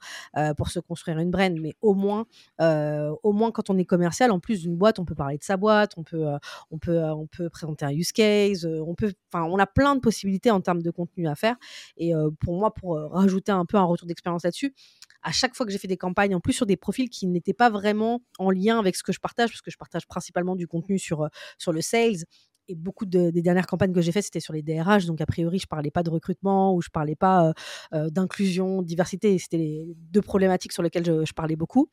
pour 0.56 0.68
se 0.68 0.78
construire 0.78 1.18
une 1.18 1.30
brand, 1.30 1.58
mais 1.60 1.74
au 1.82 1.94
moins, 1.94 2.26
au 2.60 3.32
moins 3.32 3.50
quand 3.50 3.68
on 3.68 3.76
est 3.78 3.84
commercial, 3.84 4.30
en 4.30 4.38
plus 4.38 4.60
d'une 4.60 4.76
boîte, 4.76 5.00
on 5.00 5.04
peut 5.04 5.16
parler 5.16 5.38
de 5.38 5.44
sa 5.44 5.56
boîte, 5.56 5.94
on 5.96 6.04
peut, 6.04 6.24
on 6.70 6.78
peut, 6.78 7.02
on 7.02 7.26
peut 7.26 7.50
présenter 7.50 7.84
un 7.84 7.90
use 7.90 8.12
case, 8.12 8.64
on 8.64 8.94
peut, 8.94 9.12
enfin, 9.32 9.44
on 9.44 9.58
a 9.58 9.66
plein 9.74 9.94
de 9.94 10.00
possibilités 10.00 10.50
en 10.50 10.60
termes 10.60 10.82
de 10.82 10.90
contenu 10.90 11.28
à 11.28 11.34
faire. 11.34 11.56
Et 11.96 12.12
pour 12.40 12.58
moi, 12.58 12.72
pour 12.72 12.98
rajouter 13.10 13.52
un 13.52 13.64
peu 13.64 13.76
un 13.76 13.84
retour 13.84 14.06
d'expérience 14.06 14.44
là-dessus, 14.44 14.74
à 15.22 15.32
chaque 15.32 15.54
fois 15.54 15.64
que 15.64 15.72
j'ai 15.72 15.78
fait 15.78 15.88
des 15.88 15.96
campagnes, 15.96 16.34
en 16.34 16.40
plus 16.40 16.52
sur 16.52 16.66
des 16.66 16.76
profils 16.76 17.08
qui 17.08 17.26
n'étaient 17.26 17.52
pas 17.54 17.70
vraiment 17.70 18.20
en 18.38 18.50
lien 18.50 18.78
avec 18.78 18.96
ce 18.96 19.02
que 19.02 19.12
je 19.12 19.20
partage, 19.20 19.50
parce 19.50 19.62
que 19.62 19.70
je 19.70 19.78
partage 19.78 20.06
principalement 20.06 20.56
du 20.56 20.66
contenu 20.66 20.98
sur, 20.98 21.28
sur 21.58 21.72
le 21.72 21.80
sales. 21.80 22.24
Et 22.68 22.76
beaucoup 22.76 23.06
de, 23.06 23.30
des 23.30 23.42
dernières 23.42 23.66
campagnes 23.66 23.92
que 23.92 24.00
j'ai 24.00 24.12
faites, 24.12 24.24
c'était 24.24 24.40
sur 24.40 24.52
les 24.52 24.62
DRH. 24.62 25.06
Donc, 25.06 25.20
a 25.20 25.26
priori, 25.26 25.58
je 25.58 25.66
parlais 25.66 25.90
pas 25.90 26.04
de 26.04 26.10
recrutement 26.10 26.74
ou 26.74 26.80
je 26.80 26.90
parlais 26.90 27.16
pas 27.16 27.52
d'inclusion, 27.92 28.82
diversité. 28.82 29.36
C'était 29.38 29.58
les 29.58 29.94
deux 29.96 30.22
problématiques 30.22 30.72
sur 30.72 30.82
lesquelles 30.82 31.04
je, 31.04 31.32
parlais 31.32 31.56
beaucoup. 31.56 31.88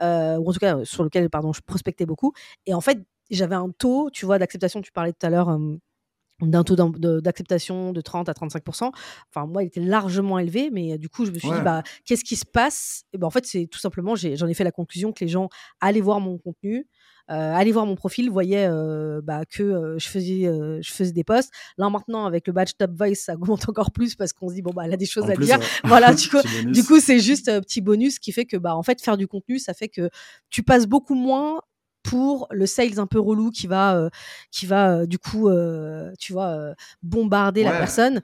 ou 0.00 0.04
en 0.04 0.52
tout 0.52 0.60
cas, 0.60 0.84
sur 0.84 1.02
lesquelles, 1.02 1.30
pardon, 1.30 1.52
je 1.52 1.60
prospectais 1.62 2.06
beaucoup. 2.06 2.32
Et 2.66 2.74
en 2.74 2.80
fait, 2.80 3.04
j'avais 3.30 3.56
un 3.56 3.70
taux, 3.70 4.08
tu 4.12 4.24
vois, 4.24 4.38
d'acceptation. 4.38 4.82
Tu 4.82 4.92
parlais 4.92 5.12
tout 5.12 5.26
à 5.26 5.30
l'heure 5.30 5.58
d'un 6.40 6.64
taux 6.64 6.76
d'acceptation 6.76 7.92
de 7.92 8.00
30 8.00 8.28
à 8.28 8.32
35% 8.32 8.90
Enfin, 9.30 9.46
moi, 9.46 9.62
il 9.62 9.66
était 9.66 9.80
largement 9.80 10.38
élevé, 10.38 10.70
mais 10.72 10.98
du 10.98 11.08
coup, 11.08 11.24
je 11.24 11.30
me 11.30 11.38
suis 11.38 11.50
dit, 11.50 11.60
bah, 11.62 11.82
qu'est-ce 12.04 12.24
qui 12.24 12.36
se 12.36 12.46
passe? 12.46 13.04
Et 13.12 13.18
ben, 13.18 13.26
En 13.26 13.30
fait, 13.30 13.46
c'est 13.46 13.66
tout 13.70 13.78
simplement, 13.78 14.14
j'en 14.16 14.46
ai, 14.46 14.54
fait 14.54 14.64
la 14.64 14.72
conclusion 14.72 15.12
que 15.12 15.24
les 15.24 15.30
gens 15.30 15.48
allaient 15.80 16.00
voir 16.00 16.20
mon 16.20 16.38
contenu, 16.38 16.86
euh, 17.30 17.54
allaient 17.54 17.72
voir 17.72 17.86
mon 17.86 17.94
profil, 17.94 18.30
voyaient 18.30 18.66
euh, 18.68 19.22
bah, 19.22 19.44
que 19.46 19.62
euh, 19.62 19.98
je, 19.98 20.08
faisais, 20.08 20.42
je 20.82 20.92
faisais 20.92 21.12
des 21.12 21.24
posts. 21.24 21.50
Là, 21.78 21.88
maintenant, 21.88 22.26
avec 22.26 22.46
le 22.46 22.52
badge 22.52 22.72
Top 22.78 22.90
Voice, 22.92 23.14
ça 23.14 23.34
augmente 23.34 23.66
encore 23.68 23.92
plus 23.92 24.14
parce 24.14 24.32
qu'on 24.32 24.48
se 24.48 24.54
dit, 24.54 24.62
bon, 24.62 24.72
bah, 24.74 24.82
elle 24.84 24.92
a 24.92 24.96
des 24.96 25.06
choses 25.06 25.30
à 25.30 25.36
dire. 25.36 25.58
voilà, 25.84 26.14
du 26.14 26.28
coup, 26.30 26.38
du 26.66 26.84
coup 26.84 27.00
c'est 27.00 27.20
juste 27.20 27.48
un 27.48 27.60
petit 27.60 27.80
bonus 27.80 28.18
qui 28.18 28.32
fait 28.32 28.44
que, 28.44 28.56
bah, 28.56 28.76
en 28.76 28.82
fait, 28.82 29.00
faire 29.02 29.16
du 29.16 29.26
contenu, 29.26 29.58
ça 29.58 29.72
fait 29.74 29.88
que 29.88 30.10
tu 30.50 30.62
passes 30.62 30.86
beaucoup 30.86 31.14
moins 31.14 31.60
pour 32.04 32.46
le 32.50 32.66
sales 32.66 33.00
un 33.00 33.06
peu 33.06 33.18
relou 33.18 33.50
qui 33.50 33.66
va, 33.66 33.96
euh, 33.96 34.10
qui 34.52 34.66
va 34.66 34.90
euh, 34.90 35.06
du 35.06 35.18
coup, 35.18 35.48
euh, 35.48 36.12
tu 36.20 36.32
vois, 36.32 36.74
bombarder 37.02 37.64
la 37.64 37.72
personne. 37.72 38.20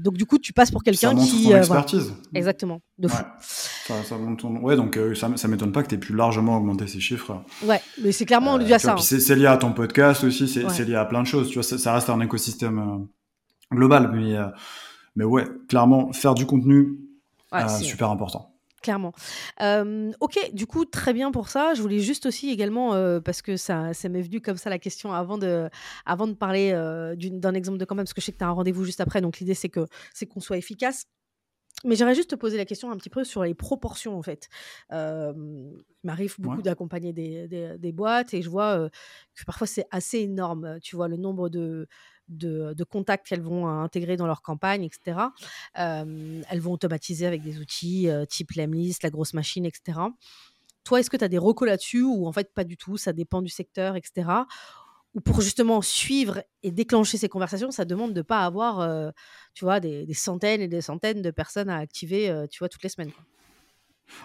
donc 0.00 0.14
du 0.14 0.26
coup, 0.26 0.38
tu 0.38 0.52
passes 0.52 0.70
pour 0.70 0.84
quelqu'un 0.84 1.16
qui. 1.16 1.48
Ton 1.48 1.56
expertise. 1.56 2.12
Exactement, 2.34 2.80
de 2.98 3.08
fou. 3.08 3.22
Ça, 3.40 3.94
ça 4.04 4.16
monte 4.16 4.44
Ouais, 4.62 4.76
donc 4.76 4.98
ça, 5.14 5.28
ça 5.34 5.48
m'étonne 5.48 5.72
pas 5.72 5.82
que 5.82 5.88
tu 5.88 5.94
aies 5.96 5.98
pu 5.98 6.14
largement 6.14 6.56
augmenter 6.56 6.86
ces 6.86 7.00
chiffres. 7.00 7.42
Ouais, 7.64 7.80
mais 8.02 8.12
c'est 8.12 8.26
clairement 8.26 8.58
dû 8.58 8.72
à 8.72 8.78
ça. 8.78 8.92
Hein. 8.92 8.98
C'est 8.98 9.34
lié 9.34 9.46
à 9.46 9.56
ton 9.56 9.72
podcast 9.72 10.22
aussi, 10.22 10.46
c'est 10.46 10.84
lié 10.84 10.94
à 10.94 11.06
plein 11.06 11.22
de 11.22 11.26
choses. 11.26 11.48
Tu 11.48 11.54
vois, 11.54 11.62
ça, 11.62 11.94
reste 11.94 12.10
un 12.10 12.20
écosystème 12.20 13.06
global, 13.72 14.10
mais 14.12 14.36
mais 15.16 15.24
ouais, 15.24 15.46
clairement, 15.68 16.12
faire 16.12 16.34
du 16.34 16.44
contenu, 16.44 16.98
super 17.80 18.10
important 18.10 18.55
clairement. 18.86 19.12
ok, 20.20 20.50
du 20.52 20.66
coup, 20.66 20.84
très 20.84 21.12
bien 21.12 21.32
pour 21.32 21.48
ça. 21.48 21.74
Je 21.74 21.82
voulais 21.82 21.98
juste 21.98 22.26
aussi 22.26 22.50
également, 22.50 22.90
parce 23.20 23.42
que 23.42 23.56
ça, 23.56 23.92
ça 23.94 24.08
m'est 24.08 24.22
venu 24.22 24.40
comme 24.40 24.56
ça 24.56 24.70
la 24.70 24.78
question 24.78 25.12
avant 25.12 25.38
de, 25.38 25.68
avant 26.04 26.28
de 26.28 26.34
parler 26.34 26.72
d'un 27.16 27.54
exemple 27.54 27.78
de 27.78 27.84
quand 27.84 27.96
même, 27.96 28.04
parce 28.04 28.14
que 28.14 28.20
je 28.20 28.26
sais 28.26 28.32
que 28.32 28.38
tu 28.38 28.44
as 28.44 28.48
un 28.48 28.52
rendez-vous 28.52 28.84
juste 28.84 29.00
après, 29.00 29.20
donc 29.20 29.38
l'idée 29.38 29.54
c'est 29.54 29.68
que 29.68 29.86
c'est 30.14 30.26
qu'on 30.26 30.40
soit 30.40 30.58
efficace. 30.58 31.06
Mais 31.84 31.94
j'aimerais 31.94 32.14
juste 32.14 32.30
te 32.30 32.34
poser 32.36 32.56
la 32.56 32.64
question 32.64 32.90
un 32.90 32.96
petit 32.96 33.10
peu 33.10 33.22
sur 33.22 33.44
les 33.44 33.54
proportions 33.54 34.16
en 34.16 34.22
fait. 34.22 34.48
il 34.90 35.84
m'arrive 36.04 36.36
beaucoup 36.38 36.62
d'accompagner 36.62 37.12
des, 37.12 37.48
des, 37.48 37.76
des, 37.76 37.92
boîtes 37.92 38.32
et 38.32 38.40
je 38.40 38.48
vois 38.48 38.88
que 39.34 39.44
parfois 39.44 39.66
c'est 39.66 39.86
assez 39.90 40.20
énorme. 40.20 40.78
Tu 40.80 40.96
vois 40.96 41.08
le 41.08 41.16
nombre 41.16 41.48
de, 41.50 41.86
de, 42.28 42.84
contacts 42.84 43.26
qu'elles 43.26 43.42
vont 43.42 43.66
euh, 43.66 43.82
intégrer 43.82 44.16
dans 44.16 44.26
leur 44.26 44.42
campagne, 44.42 44.84
etc. 44.84 45.18
elles 45.74 46.60
vont 46.60 46.72
automatiser 46.72 47.26
avec 47.26 47.42
des 47.42 47.58
outils 47.58 48.08
euh, 48.08 48.24
type 48.24 48.52
Lemlist, 48.52 49.02
la 49.02 49.10
grosse 49.10 49.34
machine, 49.34 49.64
etc. 49.64 49.98
Toi, 50.84 51.00
est-ce 51.00 51.10
que 51.10 51.16
tu 51.16 51.24
as 51.24 51.28
des 51.28 51.38
recos 51.38 51.68
là-dessus 51.68 52.02
ou 52.02 52.26
en 52.26 52.32
fait 52.32 52.52
pas 52.54 52.64
du 52.64 52.76
tout, 52.76 52.96
ça 52.96 53.12
dépend 53.12 53.42
du 53.42 53.48
secteur, 53.48 53.96
etc. 53.96 54.28
Ou 55.14 55.20
pour 55.20 55.40
justement 55.40 55.80
suivre 55.82 56.42
et 56.62 56.70
déclencher 56.70 57.16
ces 57.16 57.28
conversations, 57.28 57.70
ça 57.70 57.84
demande 57.84 58.12
de 58.12 58.18
ne 58.18 58.22
pas 58.22 58.44
avoir, 58.44 58.80
euh, 58.80 59.10
tu 59.54 59.64
vois, 59.64 59.80
des, 59.80 60.06
centaines 60.12 60.60
et 60.60 60.68
des 60.68 60.82
centaines 60.82 61.22
de 61.22 61.30
personnes 61.30 61.70
à 61.70 61.78
activer, 61.78 62.44
tu 62.50 62.58
vois, 62.58 62.68
toutes 62.68 62.82
les 62.82 62.90
semaines. 62.90 63.12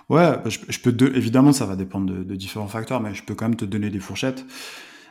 Ouais, 0.10 0.38
bah, 0.38 0.50
je, 0.50 0.80
peux 0.80 0.96
te, 0.96 1.06
évidemment, 1.06 1.54
ça 1.54 1.66
va 1.66 1.76
dépendre 1.76 2.14
de, 2.14 2.24
de, 2.24 2.36
différents 2.36 2.68
facteurs, 2.68 3.00
mais 3.00 3.16
je 3.16 3.24
peux 3.24 3.36
quand 3.36 3.46
même 3.46 3.56
te 3.56 3.66
donner 3.66 3.90
des 3.90 4.00
fourchettes. 4.00 4.46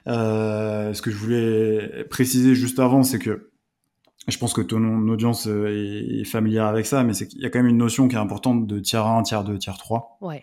Euh, 0.06 0.92
ce 0.94 1.02
que 1.02 1.10
je 1.10 1.16
voulais 1.16 2.04
préciser 2.04 2.54
juste 2.54 2.78
avant, 2.78 3.02
c'est 3.02 3.18
que 3.18 3.50
je 4.28 4.38
pense 4.38 4.52
que 4.52 4.60
ton 4.60 5.08
audience 5.08 5.46
euh, 5.46 6.20
est, 6.20 6.24
familière 6.24 6.66
avec 6.66 6.86
ça, 6.86 7.02
mais 7.04 7.14
c'est 7.14 7.26
qu'il 7.26 7.40
y 7.40 7.46
a 7.46 7.50
quand 7.50 7.58
même 7.58 7.68
une 7.68 7.78
notion 7.78 8.08
qui 8.08 8.16
est 8.16 8.18
importante 8.18 8.66
de 8.66 8.78
tiers 8.78 9.06
1, 9.06 9.22
tiers 9.22 9.44
2, 9.44 9.58
tiers 9.58 9.78
3. 9.78 10.18
Ouais. 10.20 10.42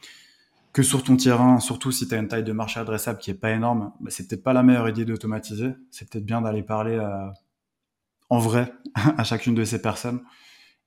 Que 0.73 0.83
sur 0.83 1.03
ton 1.03 1.15
tiers 1.15 1.41
1, 1.41 1.59
surtout 1.59 1.91
si 1.91 2.07
tu 2.07 2.13
as 2.13 2.17
une 2.17 2.27
taille 2.27 2.43
de 2.43 2.51
marché 2.51 2.79
adressable 2.79 3.19
qui 3.19 3.31
est 3.31 3.35
pas 3.35 3.51
énorme, 3.51 3.93
bah, 3.99 4.11
c'est 4.11 4.27
peut-être 4.27 4.43
pas 4.43 4.53
la 4.53 4.63
meilleure 4.63 4.89
idée 4.89 5.05
d'automatiser. 5.05 5.71
C'est 5.91 6.09
peut-être 6.09 6.25
bien 6.25 6.41
d'aller 6.41 6.63
parler 6.63 6.95
euh, 6.95 7.27
en 8.29 8.39
vrai 8.39 8.73
à 9.17 9.23
chacune 9.23 9.55
de 9.55 9.63
ces 9.63 9.81
personnes 9.81 10.21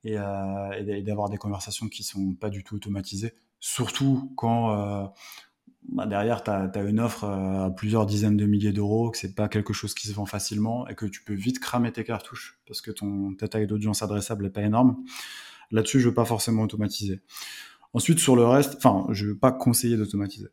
et, 0.04 0.18
euh, 0.18 0.70
et 0.72 1.02
d'avoir 1.02 1.28
des 1.28 1.38
conversations 1.38 1.88
qui 1.88 2.02
sont 2.02 2.34
pas 2.34 2.50
du 2.50 2.64
tout 2.64 2.76
automatisées. 2.76 3.34
Surtout 3.58 4.32
quand 4.36 4.70
euh, 4.70 5.06
bah 5.88 6.06
derrière, 6.06 6.42
tu 6.42 6.50
as, 6.50 6.82
une 6.82 7.00
offre 7.00 7.24
euh, 7.24 7.66
à 7.66 7.70
plusieurs 7.70 8.06
dizaines 8.06 8.36
de 8.36 8.46
milliers 8.46 8.72
d'euros, 8.72 9.10
que 9.10 9.18
c'est 9.18 9.34
pas 9.34 9.48
quelque 9.48 9.72
chose 9.72 9.94
qui 9.94 10.08
se 10.08 10.12
vend 10.12 10.26
facilement 10.26 10.86
et 10.88 10.94
que 10.94 11.06
tu 11.06 11.22
peux 11.24 11.34
vite 11.34 11.58
cramer 11.58 11.90
tes 11.90 12.04
cartouches 12.04 12.58
parce 12.66 12.80
que 12.80 12.90
ton, 12.90 13.34
ta 13.34 13.48
taille 13.48 13.66
d'audience 13.66 14.02
adressable 14.02 14.46
est 14.46 14.50
pas 14.50 14.62
énorme. 14.62 14.96
Là-dessus, 15.70 16.00
je 16.00 16.08
veux 16.08 16.14
pas 16.14 16.24
forcément 16.24 16.62
automatiser. 16.62 17.20
Ensuite, 17.92 18.18
sur 18.18 18.36
le 18.36 18.44
reste, 18.44 18.76
enfin, 18.76 19.06
je 19.10 19.26
veux 19.26 19.36
pas 19.36 19.52
conseiller 19.52 19.96
d'automatiser. 19.96 20.48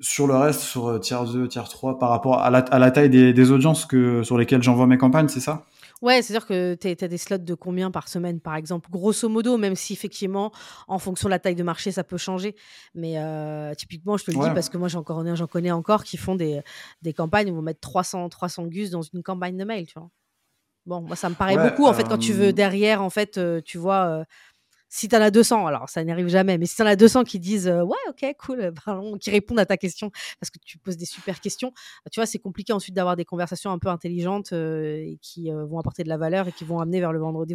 Sur 0.00 0.26
le 0.26 0.34
reste, 0.34 0.60
sur 0.60 0.88
euh, 0.88 0.98
tiers 0.98 1.24
2, 1.24 1.48
tiers 1.48 1.68
3, 1.68 1.98
par 1.98 2.10
rapport 2.10 2.40
à 2.40 2.50
la, 2.50 2.58
à 2.58 2.78
la 2.78 2.90
taille 2.90 3.10
des, 3.10 3.32
des 3.32 3.50
audiences 3.50 3.86
que, 3.86 4.22
sur 4.22 4.36
lesquelles 4.36 4.62
j'envoie 4.62 4.86
mes 4.86 4.98
campagnes, 4.98 5.28
c'est 5.28 5.40
ça? 5.40 5.66
Ouais, 6.02 6.22
c'est-à-dire 6.22 6.46
que 6.46 6.74
tu 6.74 6.88
as 6.88 7.08
des 7.08 7.18
slots 7.18 7.38
de 7.38 7.54
combien 7.54 7.90
par 7.90 8.08
semaine, 8.08 8.40
par 8.40 8.56
exemple? 8.56 8.90
Grosso 8.90 9.28
modo, 9.28 9.58
même 9.58 9.76
si 9.76 9.92
effectivement, 9.92 10.50
en 10.88 10.98
fonction 10.98 11.28
de 11.28 11.30
la 11.30 11.38
taille 11.38 11.54
de 11.54 11.62
marché, 11.62 11.92
ça 11.92 12.04
peut 12.04 12.16
changer. 12.16 12.56
Mais 12.94 13.18
euh, 13.18 13.74
typiquement, 13.74 14.16
je 14.16 14.24
te 14.24 14.30
le 14.30 14.38
dis 14.38 14.50
parce 14.54 14.68
que 14.68 14.78
moi, 14.78 14.88
j'en 14.88 15.02
connais, 15.02 15.34
connais 15.50 15.70
encore 15.70 16.04
qui 16.04 16.16
font 16.16 16.34
des, 16.34 16.62
des 17.02 17.12
campagnes 17.12 17.50
où 17.50 17.56
vont 17.56 17.62
mettre 17.62 17.80
300, 17.80 18.28
300 18.30 18.66
gus 18.66 18.90
dans 18.90 19.02
une 19.02 19.22
campagne 19.22 19.56
de 19.56 19.64
mail, 19.64 19.86
tu 19.86 19.98
vois? 19.98 20.10
Bon, 20.86 21.02
moi, 21.02 21.14
ça 21.14 21.28
me 21.28 21.34
paraît 21.34 21.58
beaucoup, 21.58 21.84
en 21.84 21.92
fait, 21.92 22.04
quand 22.04 22.18
tu 22.18 22.32
veux 22.32 22.48
euh, 22.48 22.52
derrière, 22.52 23.02
en 23.02 23.10
fait, 23.10 23.36
euh, 23.36 23.60
tu 23.60 23.76
vois, 23.76 24.24
si 24.92 25.08
tu 25.08 25.16
en 25.16 25.20
as 25.20 25.30
200, 25.30 25.66
alors 25.66 25.88
ça 25.88 26.04
n'arrive 26.04 26.28
jamais, 26.28 26.58
mais 26.58 26.66
si 26.66 26.76
tu 26.76 26.82
en 26.82 26.86
as 26.86 26.96
200 26.96 27.24
qui 27.24 27.38
disent 27.38 27.68
ouais, 27.68 27.96
ok, 28.08 28.36
cool, 28.38 28.72
pardon, 28.84 29.16
qui 29.16 29.30
répondent 29.30 29.60
à 29.60 29.64
ta 29.64 29.76
question 29.76 30.10
parce 30.40 30.50
que 30.50 30.58
tu 30.64 30.78
poses 30.78 30.96
des 30.96 31.06
super 31.06 31.40
questions, 31.40 31.72
tu 32.10 32.18
vois, 32.20 32.26
c'est 32.26 32.40
compliqué 32.40 32.72
ensuite 32.72 32.94
d'avoir 32.94 33.14
des 33.16 33.24
conversations 33.24 33.70
un 33.70 33.78
peu 33.78 33.88
intelligentes 33.88 34.52
et 34.52 35.16
qui 35.22 35.50
vont 35.50 35.78
apporter 35.78 36.02
de 36.02 36.08
la 36.08 36.18
valeur 36.18 36.48
et 36.48 36.52
qui 36.52 36.64
vont 36.64 36.80
amener 36.80 37.00
vers 37.00 37.12
le 37.12 37.20
vendredi. 37.20 37.54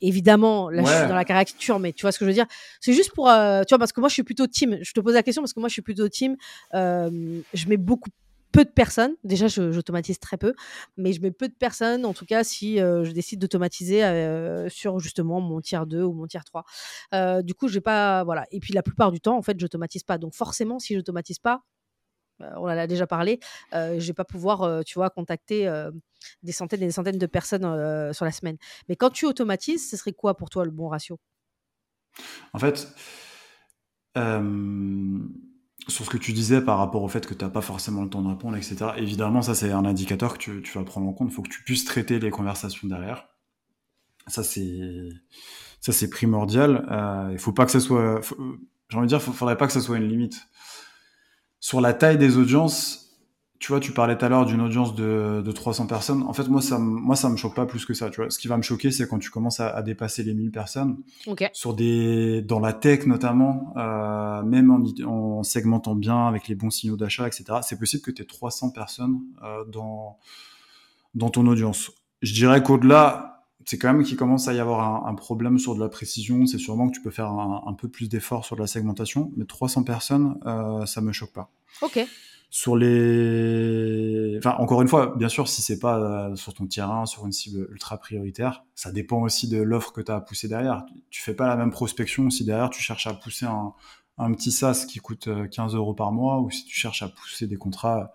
Évidemment, 0.00 0.70
là, 0.70 0.82
je 0.82 0.88
suis 0.88 1.06
dans 1.06 1.14
la 1.14 1.26
caricature, 1.26 1.78
mais 1.78 1.92
tu 1.92 2.02
vois 2.02 2.12
ce 2.12 2.18
que 2.18 2.24
je 2.24 2.30
veux 2.30 2.34
dire? 2.34 2.46
C'est 2.80 2.94
juste 2.94 3.12
pour, 3.12 3.26
tu 3.26 3.30
vois, 3.68 3.78
parce 3.78 3.92
que 3.92 4.00
moi, 4.00 4.08
je 4.08 4.14
suis 4.14 4.22
plutôt 4.22 4.46
team. 4.46 4.78
Je 4.80 4.92
te 4.92 5.00
pose 5.00 5.12
la 5.12 5.22
question 5.22 5.42
parce 5.42 5.52
que 5.52 5.60
moi, 5.60 5.68
je 5.68 5.74
suis 5.74 5.82
plutôt 5.82 6.08
team. 6.08 6.36
je 6.72 7.68
mets 7.68 7.76
beaucoup 7.76 8.08
peu 8.52 8.64
de 8.64 8.70
personnes. 8.70 9.14
Déjà, 9.24 9.48
j'automatise 9.48 10.18
très 10.18 10.36
peu, 10.36 10.54
mais 10.96 11.12
je 11.12 11.20
mets 11.20 11.30
peu 11.30 11.48
de 11.48 11.54
personnes, 11.54 12.04
en 12.04 12.12
tout 12.12 12.26
cas, 12.26 12.44
si 12.44 12.80
euh, 12.80 13.04
je 13.04 13.12
décide 13.12 13.40
d'automatiser 13.40 14.04
euh, 14.04 14.68
sur 14.68 14.98
justement 14.98 15.40
mon 15.40 15.60
tiers 15.60 15.86
2 15.86 16.02
ou 16.02 16.12
mon 16.12 16.26
tiers 16.26 16.44
3. 16.44 16.64
Euh, 17.14 17.42
du 17.42 17.54
coup, 17.54 17.68
je 17.68 17.74
vais 17.74 17.80
pas. 17.80 18.24
Voilà. 18.24 18.46
Et 18.50 18.60
puis, 18.60 18.72
la 18.74 18.82
plupart 18.82 19.12
du 19.12 19.20
temps, 19.20 19.36
en 19.36 19.42
fait, 19.42 19.58
j'automatise 19.58 20.02
pas. 20.02 20.18
Donc, 20.18 20.34
forcément, 20.34 20.78
si 20.78 20.94
j'automatise 20.94 21.38
pas, 21.38 21.62
on 22.40 22.62
en 22.62 22.68
a 22.68 22.86
déjà 22.86 23.06
parlé, 23.06 23.38
je 23.72 23.98
vais 23.98 24.14
pas 24.14 24.24
pouvoir, 24.24 24.82
tu 24.84 24.94
vois, 24.94 25.10
contacter 25.10 25.70
des 26.42 26.52
centaines 26.52 26.82
et 26.82 26.86
des 26.86 26.92
centaines 26.92 27.18
de 27.18 27.26
personnes 27.26 28.14
sur 28.14 28.24
la 28.24 28.32
semaine. 28.32 28.56
Mais 28.88 28.96
quand 28.96 29.10
tu 29.10 29.26
automatises, 29.26 29.90
ce 29.90 29.98
serait 29.98 30.14
quoi 30.14 30.34
pour 30.34 30.48
toi 30.48 30.64
le 30.64 30.70
bon 30.70 30.88
ratio? 30.88 31.18
En 32.54 32.58
fait, 32.58 32.88
sur 35.90 36.04
ce 36.04 36.10
que 36.10 36.16
tu 36.16 36.32
disais 36.32 36.60
par 36.60 36.78
rapport 36.78 37.02
au 37.02 37.08
fait 37.08 37.26
que 37.26 37.34
tu 37.34 37.44
n'as 37.44 37.50
pas 37.50 37.60
forcément 37.60 38.02
le 38.02 38.08
temps 38.08 38.22
de 38.22 38.28
répondre, 38.28 38.56
etc. 38.56 38.76
Évidemment, 38.96 39.42
ça 39.42 39.54
c'est 39.54 39.72
un 39.72 39.84
indicateur 39.84 40.38
que 40.38 40.60
tu, 40.60 40.78
vas 40.78 40.84
prendre 40.84 41.08
en 41.08 41.12
compte. 41.12 41.28
Il 41.30 41.34
faut 41.34 41.42
que 41.42 41.50
tu 41.50 41.62
puisses 41.62 41.84
traiter 41.84 42.18
les 42.18 42.30
conversations 42.30 42.88
derrière. 42.88 43.28
Ça 44.26 44.42
c'est 44.42 45.08
ça 45.80 45.92
c'est 45.92 46.08
primordial. 46.08 46.86
Euh, 46.90 47.30
il 47.32 47.38
faut 47.38 47.52
pas 47.52 47.66
que 47.66 47.72
ça 47.72 47.80
soit. 47.80 48.20
J'ai 48.88 48.96
envie 48.96 49.06
de 49.06 49.08
dire, 49.08 49.22
faudrait 49.22 49.56
pas 49.56 49.66
que 49.66 49.72
ça 49.72 49.80
soit 49.80 49.98
une 49.98 50.08
limite. 50.08 50.48
Sur 51.60 51.80
la 51.80 51.92
taille 51.92 52.18
des 52.18 52.38
audiences, 52.38 53.09
tu 53.60 53.72
vois, 53.72 53.78
tu 53.78 53.92
parlais 53.92 54.16
tout 54.16 54.24
à 54.24 54.30
l'heure 54.30 54.46
d'une 54.46 54.62
audience 54.62 54.94
de, 54.94 55.42
de 55.44 55.52
300 55.52 55.86
personnes. 55.86 56.22
En 56.22 56.32
fait, 56.32 56.48
moi, 56.48 56.62
ça, 56.62 56.78
moi, 56.78 57.14
ça 57.14 57.28
me 57.28 57.36
choque 57.36 57.54
pas 57.54 57.66
plus 57.66 57.84
que 57.84 57.92
ça. 57.92 58.08
Tu 58.08 58.22
vois, 58.22 58.30
ce 58.30 58.38
qui 58.38 58.48
va 58.48 58.56
me 58.56 58.62
choquer, 58.62 58.90
c'est 58.90 59.06
quand 59.06 59.18
tu 59.18 59.28
commences 59.28 59.60
à, 59.60 59.68
à, 59.68 59.82
dépasser 59.82 60.22
les 60.22 60.32
1000 60.32 60.50
personnes. 60.50 60.96
Sur 61.52 61.74
des, 61.74 62.40
dans 62.40 62.58
la 62.58 62.72
tech 62.72 63.04
notamment, 63.04 63.74
euh, 63.76 64.42
même 64.42 64.70
en, 64.70 64.82
en, 65.06 65.42
segmentant 65.42 65.94
bien 65.94 66.26
avec 66.26 66.48
les 66.48 66.54
bons 66.54 66.70
signaux 66.70 66.96
d'achat, 66.96 67.26
etc. 67.26 67.44
C'est 67.60 67.78
possible 67.78 68.02
que 68.02 68.10
tu 68.10 68.22
aies 68.22 68.24
300 68.24 68.70
personnes 68.70 69.20
euh, 69.44 69.62
dans, 69.66 70.16
dans 71.14 71.28
ton 71.28 71.46
audience. 71.46 71.90
Je 72.22 72.32
dirais 72.32 72.62
qu'au-delà, 72.62 73.44
c'est 73.66 73.76
quand 73.76 73.92
même 73.92 74.04
qu'il 74.04 74.16
commence 74.16 74.48
à 74.48 74.54
y 74.54 74.58
avoir 74.58 75.06
un, 75.06 75.10
un, 75.10 75.14
problème 75.14 75.58
sur 75.58 75.74
de 75.74 75.80
la 75.80 75.90
précision. 75.90 76.46
C'est 76.46 76.56
sûrement 76.56 76.88
que 76.88 76.94
tu 76.94 77.02
peux 77.02 77.10
faire 77.10 77.28
un, 77.28 77.62
un 77.66 77.74
peu 77.74 77.88
plus 77.88 78.08
d'efforts 78.08 78.46
sur 78.46 78.56
de 78.56 78.62
la 78.62 78.66
segmentation, 78.66 79.30
mais 79.36 79.44
300 79.44 79.82
personnes, 79.82 80.38
euh, 80.46 80.86
ça 80.86 81.02
me 81.02 81.12
choque 81.12 81.34
pas. 81.34 81.50
Ok 81.82 82.06
sur 82.52 82.76
les 82.76 84.36
enfin 84.38 84.56
encore 84.58 84.82
une 84.82 84.88
fois 84.88 85.14
bien 85.16 85.28
sûr 85.28 85.48
si 85.48 85.62
c'est 85.62 85.78
pas 85.78 85.98
euh, 86.00 86.34
sur 86.34 86.52
ton 86.52 86.66
terrain 86.66 87.06
sur 87.06 87.24
une 87.24 87.30
cible 87.30 87.68
ultra 87.70 87.96
prioritaire 87.96 88.64
ça 88.74 88.90
dépend 88.90 89.22
aussi 89.22 89.48
de 89.48 89.62
l'offre 89.62 89.92
que 89.92 90.00
tu 90.00 90.10
as 90.10 90.16
à 90.16 90.20
pousser 90.20 90.48
derrière. 90.48 90.84
Tu 91.10 91.22
fais 91.22 91.34
pas 91.34 91.46
la 91.46 91.54
même 91.54 91.70
prospection 91.70 92.28
si 92.28 92.44
derrière 92.44 92.70
tu 92.70 92.82
cherches 92.82 93.06
à 93.06 93.14
pousser 93.14 93.46
un, 93.46 93.72
un 94.18 94.32
petit 94.32 94.50
SaaS 94.50 94.84
qui 94.88 94.98
coûte 94.98 95.28
15 95.50 95.74
euh, 95.74 95.78
euros 95.78 95.94
par 95.94 96.10
mois 96.10 96.40
ou 96.40 96.50
si 96.50 96.64
tu 96.64 96.76
cherches 96.76 97.02
à 97.04 97.08
pousser 97.08 97.46
des 97.46 97.56
contrats 97.56 98.12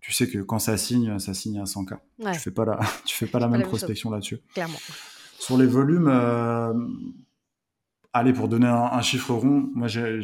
tu 0.00 0.12
sais 0.12 0.28
que 0.28 0.38
quand 0.38 0.60
ça 0.60 0.76
signe 0.76 1.18
ça 1.18 1.34
signe 1.34 1.58
à 1.58 1.64
100K 1.64 1.98
tu 2.34 2.38
fais 2.38 2.50
pas 2.52 2.64
la 2.64 2.78
tu 3.04 3.16
fais 3.16 3.26
pas 3.26 3.40
la 3.40 3.48
même 3.48 3.62
prospection 3.62 4.10
là-dessus. 4.10 4.38
Clairement. 4.54 4.78
Sur 5.40 5.58
les 5.58 5.66
volumes 5.66 6.08
euh... 6.08 6.72
allez 8.12 8.32
pour 8.32 8.46
donner 8.46 8.68
un, 8.68 8.90
un 8.92 9.02
chiffre 9.02 9.34
rond 9.34 9.68
moi 9.74 9.88
j'ai 9.88 10.20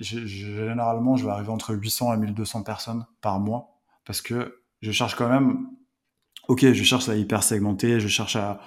généralement, 0.00 1.16
je 1.16 1.24
vais 1.24 1.30
arriver 1.30 1.50
entre 1.50 1.74
800 1.74 2.14
et 2.14 2.16
1200 2.16 2.62
personnes 2.62 3.06
par 3.20 3.38
mois 3.40 3.80
parce 4.04 4.20
que 4.22 4.62
je 4.80 4.92
cherche 4.92 5.14
quand 5.14 5.28
même, 5.28 5.68
ok, 6.48 6.72
je 6.72 6.84
cherche 6.84 7.08
à 7.08 7.16
hyper 7.16 7.42
segmenter, 7.42 8.00
je 8.00 8.08
cherche 8.08 8.36
à, 8.36 8.60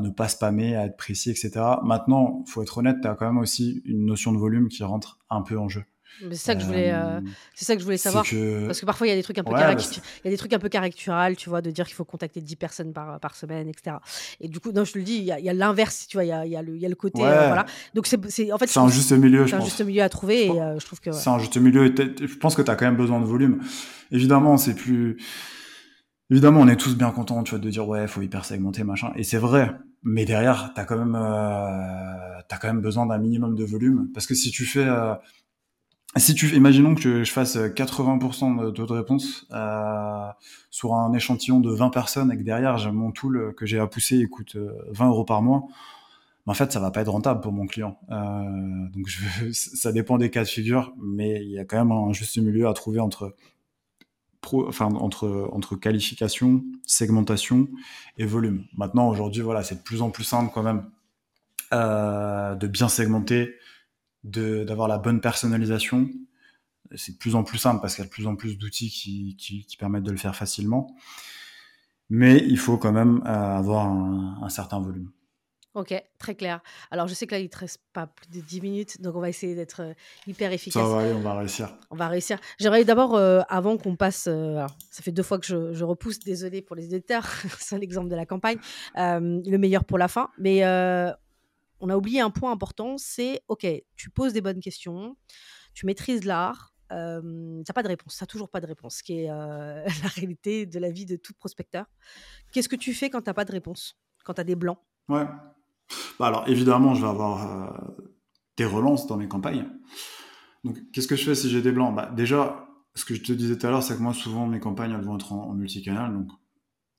ne 0.00 0.10
pas 0.10 0.28
spammer, 0.28 0.76
à 0.76 0.86
être 0.86 0.96
précis, 0.96 1.30
etc. 1.30 1.60
Maintenant, 1.82 2.44
faut 2.46 2.62
être 2.62 2.78
honnête, 2.78 2.96
tu 3.02 3.08
as 3.08 3.14
quand 3.14 3.26
même 3.26 3.38
aussi 3.38 3.82
une 3.84 4.06
notion 4.06 4.32
de 4.32 4.38
volume 4.38 4.68
qui 4.68 4.84
rentre 4.84 5.18
un 5.28 5.42
peu 5.42 5.58
en 5.58 5.68
jeu. 5.68 5.84
C'est 6.18 6.36
ça 6.36 6.54
que 6.54 6.60
je 6.60 6.66
voulais, 6.66 6.92
euh, 6.92 7.18
euh, 7.18 7.20
c'est 7.54 7.64
ça 7.64 7.74
que 7.74 7.80
je 7.80 7.84
voulais 7.84 7.96
savoir. 7.96 8.24
Parce 8.66 8.80
que 8.80 8.86
parfois 8.86 9.06
il 9.06 9.10
y 9.10 9.12
a 9.12 9.16
des 9.16 9.22
trucs 9.22 9.38
un 9.38 9.44
peu 9.44 9.52
bah, 9.52 9.72
il 9.72 10.24
y 10.24 10.28
a 10.28 10.30
des 10.30 10.36
trucs 10.36 10.52
un 10.52 10.58
peu 10.58 10.68
caricatural, 10.68 11.36
tu 11.36 11.48
vois, 11.48 11.62
de 11.62 11.70
dire 11.70 11.86
qu'il 11.86 11.94
faut 11.94 12.04
contacter 12.04 12.40
10 12.40 12.56
personnes 12.56 12.92
par, 12.92 13.18
par 13.20 13.34
semaine, 13.34 13.68
etc. 13.68 13.96
Et 14.40 14.48
du 14.48 14.60
coup, 14.60 14.72
non, 14.72 14.84
je 14.84 14.92
te 14.92 14.98
le 14.98 15.04
dis, 15.04 15.16
il 15.16 15.24
y 15.24 15.48
a, 15.48 15.52
l'inverse, 15.52 16.06
tu 16.08 16.16
vois, 16.16 16.24
il 16.24 16.28
y 16.28 16.32
a, 16.32 16.46
y 16.46 16.56
a, 16.56 16.62
le, 16.62 16.76
il 16.76 16.82
y 16.82 16.86
a 16.86 16.88
le 16.88 16.94
côté, 16.94 17.22
euh, 17.22 17.46
voilà. 17.46 17.64
Donc 17.94 18.06
c'est, 18.06 18.52
en 18.52 18.58
fait, 18.58 18.66
c'est 18.66 18.78
un 18.78 18.88
juste 18.88 19.12
milieu. 19.12 19.46
C'est 19.46 19.54
un 19.54 19.60
juste 19.60 19.82
milieu 19.82 20.02
à 20.02 20.08
trouver, 20.08 20.46
et 20.46 20.48
je 20.48 20.84
trouve 20.84 21.00
que. 21.00 21.12
C'est 21.12 21.30
un 21.30 21.38
juste 21.38 21.56
milieu. 21.56 21.86
Je 21.86 22.36
pense 22.36 22.54
que 22.54 22.62
tu 22.62 22.70
as 22.70 22.76
quand 22.76 22.86
même 22.86 22.96
besoin 22.96 23.20
de 23.20 23.26
volume. 23.26 23.60
Évidemment, 24.10 24.56
c'est 24.56 24.74
plus. 24.74 25.16
Évidemment, 26.30 26.60
on 26.60 26.68
est 26.68 26.76
tous 26.76 26.96
bien 26.96 27.10
contents, 27.10 27.42
tu 27.42 27.50
vois, 27.50 27.58
de 27.58 27.70
dire 27.70 27.88
ouais, 27.88 28.06
faut 28.06 28.22
hyper 28.22 28.44
segmenter, 28.44 28.84
machin. 28.84 29.12
Et 29.16 29.24
c'est 29.24 29.38
vrai. 29.38 29.72
Mais 30.02 30.24
derrière, 30.24 30.72
t'as 30.74 30.84
quand 30.84 30.96
même, 30.96 31.14
euh, 31.14 32.38
as 32.38 32.58
quand 32.58 32.68
même 32.68 32.80
besoin 32.80 33.04
d'un 33.04 33.18
minimum 33.18 33.54
de 33.54 33.64
volume, 33.64 34.08
parce 34.14 34.26
que 34.26 34.34
si 34.34 34.50
tu 34.50 34.64
fais 34.64 34.86
si 36.16 36.34
tu 36.34 36.54
imaginons 36.56 36.94
que 36.94 37.22
je 37.22 37.32
fasse 37.32 37.56
80% 37.56 38.64
de 38.64 38.70
taux 38.70 38.86
de 38.86 38.92
réponse 38.92 39.46
euh, 39.52 40.26
sur 40.70 40.94
un 40.94 41.12
échantillon 41.12 41.60
de 41.60 41.70
20 41.72 41.90
personnes 41.90 42.32
et 42.32 42.36
que 42.36 42.42
derrière 42.42 42.92
mon 42.92 43.12
tool 43.12 43.54
que 43.56 43.64
j'ai 43.64 43.78
à 43.78 43.86
pousser 43.86 44.26
coûte 44.26 44.56
20 44.56 45.06
euh, 45.06 45.08
euros 45.08 45.24
par 45.24 45.40
mois, 45.40 45.68
en 46.46 46.54
fait 46.54 46.72
ça 46.72 46.80
va 46.80 46.90
pas 46.90 47.02
être 47.02 47.12
rentable 47.12 47.40
pour 47.40 47.52
mon 47.52 47.66
client. 47.66 47.96
Euh, 48.10 48.88
donc 48.92 49.08
ça 49.52 49.92
dépend 49.92 50.18
des 50.18 50.30
cas 50.30 50.42
de 50.42 50.48
figure, 50.48 50.92
mais 51.00 51.44
il 51.44 51.50
y 51.52 51.58
a 51.58 51.64
quand 51.64 51.78
même 51.78 51.92
un 51.92 52.12
juste 52.12 52.36
milieu 52.38 52.66
à 52.66 52.74
trouver 52.74 52.98
entre 52.98 53.36
qualification, 55.80 56.64
segmentation 56.84 57.68
et 58.18 58.26
volume. 58.26 58.64
Maintenant 58.76 59.08
aujourd'hui 59.08 59.42
voilà 59.42 59.62
c'est 59.62 59.76
de 59.76 59.82
plus 59.82 60.02
en 60.02 60.10
plus 60.10 60.24
simple 60.24 60.50
quand 60.52 60.64
même 60.64 60.90
euh, 61.72 62.56
de 62.56 62.66
bien 62.66 62.88
segmenter 62.88 63.54
d'avoir 64.24 64.88
la 64.88 64.98
bonne 64.98 65.20
personnalisation. 65.20 66.08
C'est 66.96 67.12
de 67.12 67.18
plus 67.18 67.34
en 67.34 67.44
plus 67.44 67.58
simple 67.58 67.80
parce 67.80 67.94
qu'il 67.94 68.02
y 68.02 68.06
a 68.06 68.08
de 68.08 68.12
plus 68.12 68.26
en 68.26 68.36
plus 68.36 68.58
d'outils 68.58 68.90
qui, 68.90 69.36
qui, 69.36 69.64
qui, 69.64 69.76
permettent 69.76 70.02
de 70.02 70.10
le 70.10 70.16
faire 70.16 70.34
facilement. 70.34 70.94
Mais 72.08 72.38
il 72.38 72.58
faut 72.58 72.78
quand 72.78 72.92
même 72.92 73.22
euh, 73.24 73.56
avoir 73.56 73.86
un, 73.86 74.40
un 74.42 74.48
certain 74.48 74.80
volume. 74.80 75.10
Ok, 75.74 75.94
très 76.18 76.34
clair. 76.34 76.60
Alors, 76.90 77.06
je 77.06 77.14
sais 77.14 77.28
que 77.28 77.34
là, 77.36 77.38
il 77.38 77.44
ne 77.44 77.48
te 77.48 77.58
reste 77.58 77.78
pas 77.92 78.08
plus 78.08 78.26
de 78.28 78.44
10 78.44 78.60
minutes, 78.60 79.00
donc 79.00 79.14
on 79.14 79.20
va 79.20 79.28
essayer 79.28 79.54
d'être 79.54 79.82
euh, 79.82 79.94
hyper 80.26 80.50
efficace. 80.50 80.82
Ça 80.82 80.88
va 80.88 81.02
aller, 81.02 81.12
on 81.12 81.20
va 81.20 81.38
réussir. 81.38 81.72
On 81.90 81.96
va 81.96 82.08
réussir. 82.08 82.40
J'aimerais 82.58 82.84
d'abord, 82.84 83.14
euh, 83.14 83.42
avant 83.48 83.76
qu'on 83.76 83.94
passe, 83.94 84.26
alors, 84.26 84.76
ça 84.90 85.04
fait 85.04 85.12
deux 85.12 85.22
fois 85.22 85.38
que 85.38 85.46
je, 85.46 85.72
je 85.72 85.84
repousse, 85.84 86.18
désolé 86.18 86.60
pour 86.60 86.74
les 86.74 86.86
éditeurs, 86.86 87.24
c'est 87.60 87.78
l'exemple 87.78 88.08
de 88.08 88.16
la 88.16 88.26
campagne, 88.26 88.58
le 88.96 89.56
meilleur 89.58 89.84
pour 89.84 89.98
la 89.98 90.08
fin, 90.08 90.30
mais 90.38 90.64
on 91.80 91.88
a 91.88 91.96
oublié 91.96 92.20
un 92.20 92.30
point 92.30 92.52
important, 92.52 92.96
c'est 92.98 93.42
OK, 93.48 93.66
tu 93.96 94.10
poses 94.10 94.32
des 94.32 94.40
bonnes 94.40 94.60
questions, 94.60 95.16
tu 95.74 95.86
maîtrises 95.86 96.24
l'art, 96.24 96.74
euh, 96.92 97.20
tu 97.20 97.64
n'as 97.68 97.74
pas 97.74 97.82
de 97.82 97.88
réponse, 97.88 98.16
tu 98.16 98.22
n'as 98.22 98.26
toujours 98.26 98.50
pas 98.50 98.60
de 98.60 98.66
réponse, 98.66 98.96
ce 98.96 99.02
qui 99.02 99.20
est 99.20 99.30
euh, 99.30 99.84
la 100.02 100.08
réalité 100.08 100.66
de 100.66 100.78
la 100.78 100.90
vie 100.90 101.06
de 101.06 101.16
tout 101.16 101.32
prospecteur. 101.34 101.86
Qu'est-ce 102.52 102.68
que 102.68 102.76
tu 102.76 102.94
fais 102.94 103.10
quand 103.10 103.22
tu 103.22 103.30
n'as 103.30 103.34
pas 103.34 103.44
de 103.44 103.52
réponse, 103.52 103.96
quand 104.24 104.34
tu 104.34 104.40
as 104.40 104.44
des 104.44 104.56
blancs? 104.56 104.78
Ouais. 105.08 105.26
Bah 106.18 106.26
alors 106.26 106.48
évidemment, 106.48 106.94
je 106.94 107.02
vais 107.02 107.08
avoir 107.08 107.64
euh, 107.64 108.04
des 108.56 108.64
relances 108.64 109.06
dans 109.06 109.16
mes 109.16 109.28
campagnes. 109.28 109.68
Donc 110.64 110.78
qu'est-ce 110.92 111.08
que 111.08 111.16
je 111.16 111.24
fais 111.24 111.34
si 111.34 111.48
j'ai 111.50 111.62
des 111.62 111.72
blancs? 111.72 111.94
Bah, 111.94 112.10
Déjà, 112.14 112.68
ce 112.94 113.04
que 113.04 113.14
je 113.14 113.22
te 113.22 113.32
disais 113.32 113.56
tout 113.56 113.66
à 113.66 113.70
l'heure, 113.70 113.82
c'est 113.82 113.96
que 113.96 114.02
moi 114.02 114.12
souvent 114.12 114.46
mes 114.46 114.60
campagnes 114.60 114.92
elles 114.92 115.04
vont 115.04 115.16
être 115.16 115.32
en, 115.32 115.54
multicanal, 115.54 116.12
donc 116.12 116.30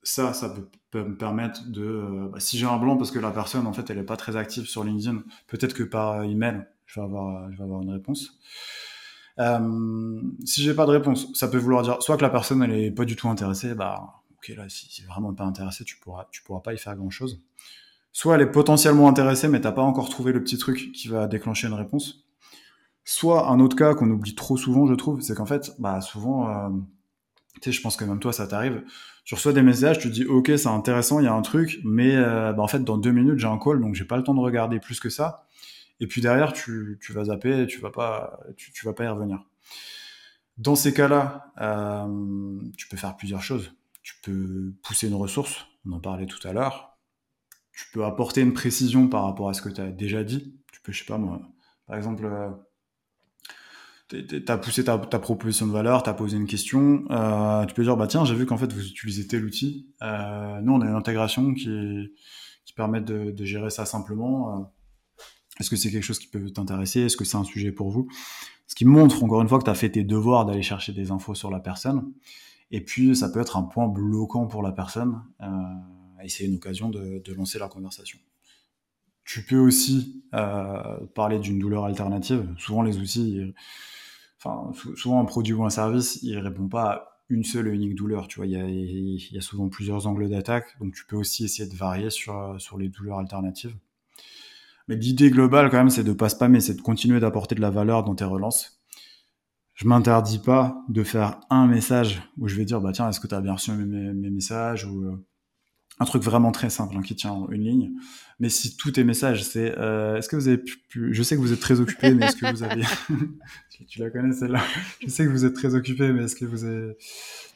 ça, 0.03 0.33
ça 0.33 0.53
peut, 0.89 1.03
me 1.03 1.15
permettre 1.15 1.69
de, 1.69 2.29
bah, 2.31 2.39
si 2.39 2.57
j'ai 2.57 2.65
un 2.65 2.77
blanc 2.77 2.97
parce 2.97 3.11
que 3.11 3.19
la 3.19 3.31
personne 3.31 3.67
en 3.67 3.73
fait 3.73 3.89
elle 3.89 3.97
est 3.97 4.03
pas 4.03 4.17
très 4.17 4.35
active 4.35 4.65
sur 4.65 4.83
LinkedIn, 4.83 5.23
peut-être 5.47 5.73
que 5.73 5.83
par 5.83 6.23
email 6.23 6.65
je 6.85 6.99
vais 6.99 7.05
avoir, 7.05 7.51
je 7.51 7.57
vais 7.57 7.63
avoir 7.63 7.81
une 7.81 7.91
réponse. 7.91 8.39
Euh, 9.39 10.21
si 10.45 10.61
j'ai 10.63 10.73
pas 10.73 10.85
de 10.85 10.91
réponse, 10.91 11.27
ça 11.33 11.47
peut 11.47 11.57
vouloir 11.57 11.83
dire 11.83 12.01
soit 12.01 12.17
que 12.17 12.21
la 12.21 12.29
personne 12.29 12.61
elle 12.63 12.73
est 12.73 12.91
pas 12.91 13.05
du 13.05 13.15
tout 13.15 13.29
intéressée, 13.29 13.75
bah 13.75 14.21
ok 14.37 14.49
là 14.57 14.67
si 14.67 14.87
c'est 14.91 15.07
vraiment 15.07 15.33
pas 15.33 15.45
intéressé, 15.45 15.85
tu 15.85 15.97
pourras 15.97 16.27
tu 16.31 16.43
pourras 16.43 16.61
pas 16.61 16.73
y 16.73 16.77
faire 16.77 16.95
grand 16.95 17.09
chose. 17.09 17.41
Soit 18.11 18.35
elle 18.35 18.41
est 18.41 18.51
potentiellement 18.51 19.07
intéressée 19.07 19.47
mais 19.47 19.61
t'as 19.61 19.71
pas 19.71 19.83
encore 19.83 20.09
trouvé 20.09 20.33
le 20.33 20.43
petit 20.43 20.57
truc 20.57 20.91
qui 20.91 21.07
va 21.07 21.27
déclencher 21.27 21.67
une 21.67 21.73
réponse. 21.73 22.25
Soit 23.03 23.49
un 23.49 23.59
autre 23.59 23.75
cas 23.75 23.95
qu'on 23.95 24.09
oublie 24.11 24.35
trop 24.35 24.57
souvent, 24.57 24.85
je 24.85 24.93
trouve, 24.93 25.21
c'est 25.21 25.35
qu'en 25.35 25.47
fait, 25.47 25.71
bah 25.79 26.01
souvent, 26.01 26.49
euh, 26.49 26.69
tu 27.55 27.61
sais, 27.63 27.71
je 27.71 27.81
pense 27.81 27.97
que 27.97 28.05
même 28.05 28.19
toi 28.19 28.31
ça 28.31 28.47
t'arrive. 28.47 28.83
Tu 29.23 29.35
reçois 29.35 29.53
des 29.53 29.61
messages, 29.61 29.99
tu 29.99 30.09
te 30.09 30.13
dis 30.13 30.25
ok 30.25 30.51
c'est 30.57 30.67
intéressant, 30.67 31.19
il 31.19 31.25
y 31.25 31.27
a 31.27 31.33
un 31.33 31.41
truc, 31.41 31.79
mais 31.83 32.15
euh, 32.15 32.53
bah, 32.53 32.63
en 32.63 32.67
fait 32.67 32.83
dans 32.83 32.97
deux 32.97 33.11
minutes 33.11 33.37
j'ai 33.39 33.47
un 33.47 33.59
call 33.59 33.79
donc 33.79 33.95
j'ai 33.95 34.05
pas 34.05 34.17
le 34.17 34.23
temps 34.23 34.33
de 34.33 34.39
regarder 34.39 34.79
plus 34.79 34.99
que 34.99 35.09
ça. 35.09 35.45
Et 36.01 36.07
puis 36.07 36.19
derrière, 36.19 36.51
tu, 36.51 36.97
tu 36.99 37.13
vas 37.13 37.25
zapper, 37.25 37.67
tu 37.67 37.79
vas 37.79 37.91
pas, 37.91 38.39
tu, 38.57 38.73
tu 38.73 38.85
vas 38.85 38.93
pas 38.93 39.05
y 39.05 39.07
revenir. 39.07 39.45
Dans 40.57 40.75
ces 40.75 40.93
cas-là, 40.93 41.53
euh, 41.61 42.59
tu 42.75 42.87
peux 42.87 42.97
faire 42.97 43.15
plusieurs 43.15 43.43
choses. 43.43 43.71
Tu 44.01 44.15
peux 44.23 44.73
pousser 44.81 45.07
une 45.07 45.13
ressource, 45.13 45.67
on 45.85 45.91
en 45.93 45.99
parlait 45.99 46.25
tout 46.25 46.45
à 46.47 46.53
l'heure. 46.53 46.97
Tu 47.71 47.85
peux 47.93 48.03
apporter 48.03 48.41
une 48.41 48.53
précision 48.53 49.07
par 49.07 49.23
rapport 49.25 49.47
à 49.47 49.53
ce 49.53 49.61
que 49.61 49.69
tu 49.69 49.79
as 49.79 49.91
déjà 49.91 50.23
dit. 50.23 50.55
Tu 50.71 50.81
peux, 50.81 50.91
je 50.91 50.99
sais 50.99 51.05
pas 51.05 51.19
moi, 51.19 51.39
par 51.85 51.97
exemple, 51.97 52.27
euh, 54.13 54.23
tu 54.27 54.43
as 54.47 54.57
poussé 54.57 54.83
ta, 54.83 54.97
ta, 54.97 55.19
proposition 55.19 55.67
de 55.67 55.71
valeur, 55.71 56.03
tu 56.03 56.09
as 56.09 56.13
posé 56.13 56.37
une 56.37 56.47
question. 56.47 57.03
Euh, 57.09 57.65
tu 57.65 57.73
peux 57.73 57.83
dire, 57.83 57.97
bah 57.97 58.07
tiens, 58.07 58.25
j'ai 58.25 58.35
vu 58.35 58.45
qu'en 58.45 58.57
fait 58.57 58.71
vous 58.71 58.85
utilisez 58.85 59.27
tel 59.27 59.45
outil. 59.45 59.87
Euh, 60.01 60.61
nous, 60.61 60.73
on 60.73 60.81
a 60.81 60.85
une 60.85 60.95
intégration 60.95 61.53
qui, 61.53 62.11
permet 62.75 63.01
de, 63.01 63.35
gérer 63.43 63.69
ça 63.69 63.85
simplement. 63.85 64.55
Euh, 64.55 64.63
est-ce 65.59 65.69
que 65.69 65.75
c'est 65.75 65.91
quelque 65.91 66.03
chose 66.03 66.19
qui 66.19 66.27
peut 66.27 66.49
t'intéresser? 66.49 67.01
Est-ce 67.01 67.17
que 67.17 67.25
c'est 67.25 67.37
un 67.37 67.43
sujet 67.43 67.71
pour 67.71 67.91
vous? 67.91 68.07
Ce 68.67 68.75
qui 68.75 68.85
montre 68.85 69.23
encore 69.23 69.41
une 69.41 69.49
fois 69.49 69.59
que 69.59 69.65
tu 69.65 69.69
as 69.69 69.75
fait 69.75 69.89
tes 69.89 70.05
devoirs 70.05 70.45
d'aller 70.45 70.61
chercher 70.61 70.93
des 70.93 71.11
infos 71.11 71.35
sur 71.35 71.51
la 71.51 71.59
personne. 71.59 72.13
Et 72.71 72.79
puis, 72.81 73.13
ça 73.15 73.27
peut 73.27 73.41
être 73.41 73.57
un 73.57 73.63
point 73.63 73.87
bloquant 73.87 74.47
pour 74.47 74.63
la 74.63 74.71
personne. 74.71 75.21
Et 76.23 76.29
c'est 76.29 76.45
une 76.45 76.55
occasion 76.55 76.89
de, 76.89 77.21
lancer 77.33 77.59
la 77.59 77.67
conversation. 77.67 78.17
Tu 79.25 79.43
peux 79.43 79.59
aussi 79.59 80.23
parler 81.13 81.39
d'une 81.39 81.59
douleur 81.59 81.83
alternative. 81.83 82.47
Souvent, 82.57 82.81
les 82.81 82.97
outils, 82.97 83.53
enfin, 84.43 84.71
souvent 84.95 85.19
un 85.19 85.25
produit 85.25 85.53
ou 85.53 85.63
un 85.63 85.69
service, 85.69 86.19
il 86.23 86.37
répond 86.37 86.67
pas 86.67 86.91
à 86.91 87.07
une 87.29 87.43
seule 87.43 87.67
et 87.67 87.71
unique 87.71 87.95
douleur. 87.95 88.27
Tu 88.27 88.37
vois, 88.37 88.45
il 88.45 88.51
y 88.51 88.57
a, 88.57 88.67
y 88.67 89.37
a 89.37 89.41
souvent 89.41 89.69
plusieurs 89.69 90.07
angles 90.07 90.29
d'attaque. 90.29 90.75
Donc, 90.79 90.93
tu 90.93 91.05
peux 91.05 91.15
aussi 91.15 91.45
essayer 91.45 91.69
de 91.69 91.75
varier 91.75 92.09
sur, 92.09 92.55
sur 92.59 92.77
les 92.77 92.89
douleurs 92.89 93.19
alternatives. 93.19 93.75
Mais 94.87 94.95
l'idée 94.95 95.29
globale, 95.29 95.69
quand 95.69 95.77
même, 95.77 95.89
c'est 95.89 96.03
de 96.03 96.13
pas 96.13 96.29
spammer, 96.29 96.59
c'est 96.59 96.73
de 96.73 96.81
continuer 96.81 97.19
d'apporter 97.19 97.55
de 97.55 97.61
la 97.61 97.69
valeur 97.69 98.03
dans 98.03 98.15
tes 98.15 98.25
relances. 98.25 98.81
Je 99.73 99.87
m'interdis 99.87 100.39
pas 100.39 100.83
de 100.89 101.03
faire 101.03 101.39
un 101.49 101.65
message 101.65 102.21
où 102.37 102.47
je 102.47 102.55
vais 102.55 102.65
dire, 102.65 102.81
bah 102.81 102.91
tiens, 102.91 103.09
est-ce 103.09 103.19
que 103.19 103.27
tu 103.27 103.41
bien 103.41 103.53
reçu 103.53 103.71
mes, 103.71 104.29
messages 104.29 104.85
ou 104.85 105.03
euh, 105.03 105.25
un 105.99 106.05
truc 106.05 106.23
vraiment 106.23 106.51
très 106.51 106.69
simple 106.69 106.95
hein, 106.97 107.01
qui 107.01 107.15
tient 107.15 107.47
une 107.51 107.63
ligne. 107.63 107.91
Mais 108.39 108.49
si 108.49 108.75
tous 108.75 108.91
tes 108.91 109.03
messages, 109.03 109.43
c'est, 109.43 109.77
euh, 109.77 110.17
est-ce 110.17 110.27
que 110.27 110.35
vous 110.35 110.47
avez 110.47 110.57
pu, 110.57 111.13
je 111.13 111.21
sais 111.21 111.35
que 111.35 111.41
vous 111.41 111.53
êtes 111.53 111.59
très 111.59 111.79
occupé, 111.79 112.13
mais 112.13 112.25
est-ce 112.25 112.37
que 112.37 112.51
vous 112.51 112.63
avez, 112.63 112.81
tu, 113.87 113.99
la 113.99 114.09
connais 114.09 114.33
celle-là, 114.33 114.63
je 114.99 115.09
sais 115.09 115.25
que 115.25 115.29
vous 115.29 115.45
êtes 115.45 115.53
très 115.53 115.75
occupé, 115.75 116.11
mais 116.11 116.23
est-ce 116.23 116.35
que 116.35 116.45
vous 116.45 116.65
avez 116.65 116.97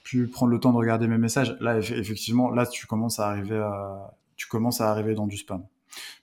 pu 0.03 0.27
prendre 0.27 0.51
le 0.51 0.59
temps 0.59 0.71
de 0.71 0.77
regarder 0.77 1.07
mes 1.07 1.17
messages? 1.17 1.57
Là, 1.59 1.79
effectivement, 1.79 2.51
là, 2.51 2.67
tu 2.67 2.85
commences 2.85 3.19
à 3.19 3.29
arriver 3.29 3.57
à, 3.57 4.15
tu 4.35 4.47
commences 4.47 4.79
à 4.79 4.91
arriver 4.91 5.15
dans 5.15 5.25
du 5.25 5.37
spam. 5.37 5.65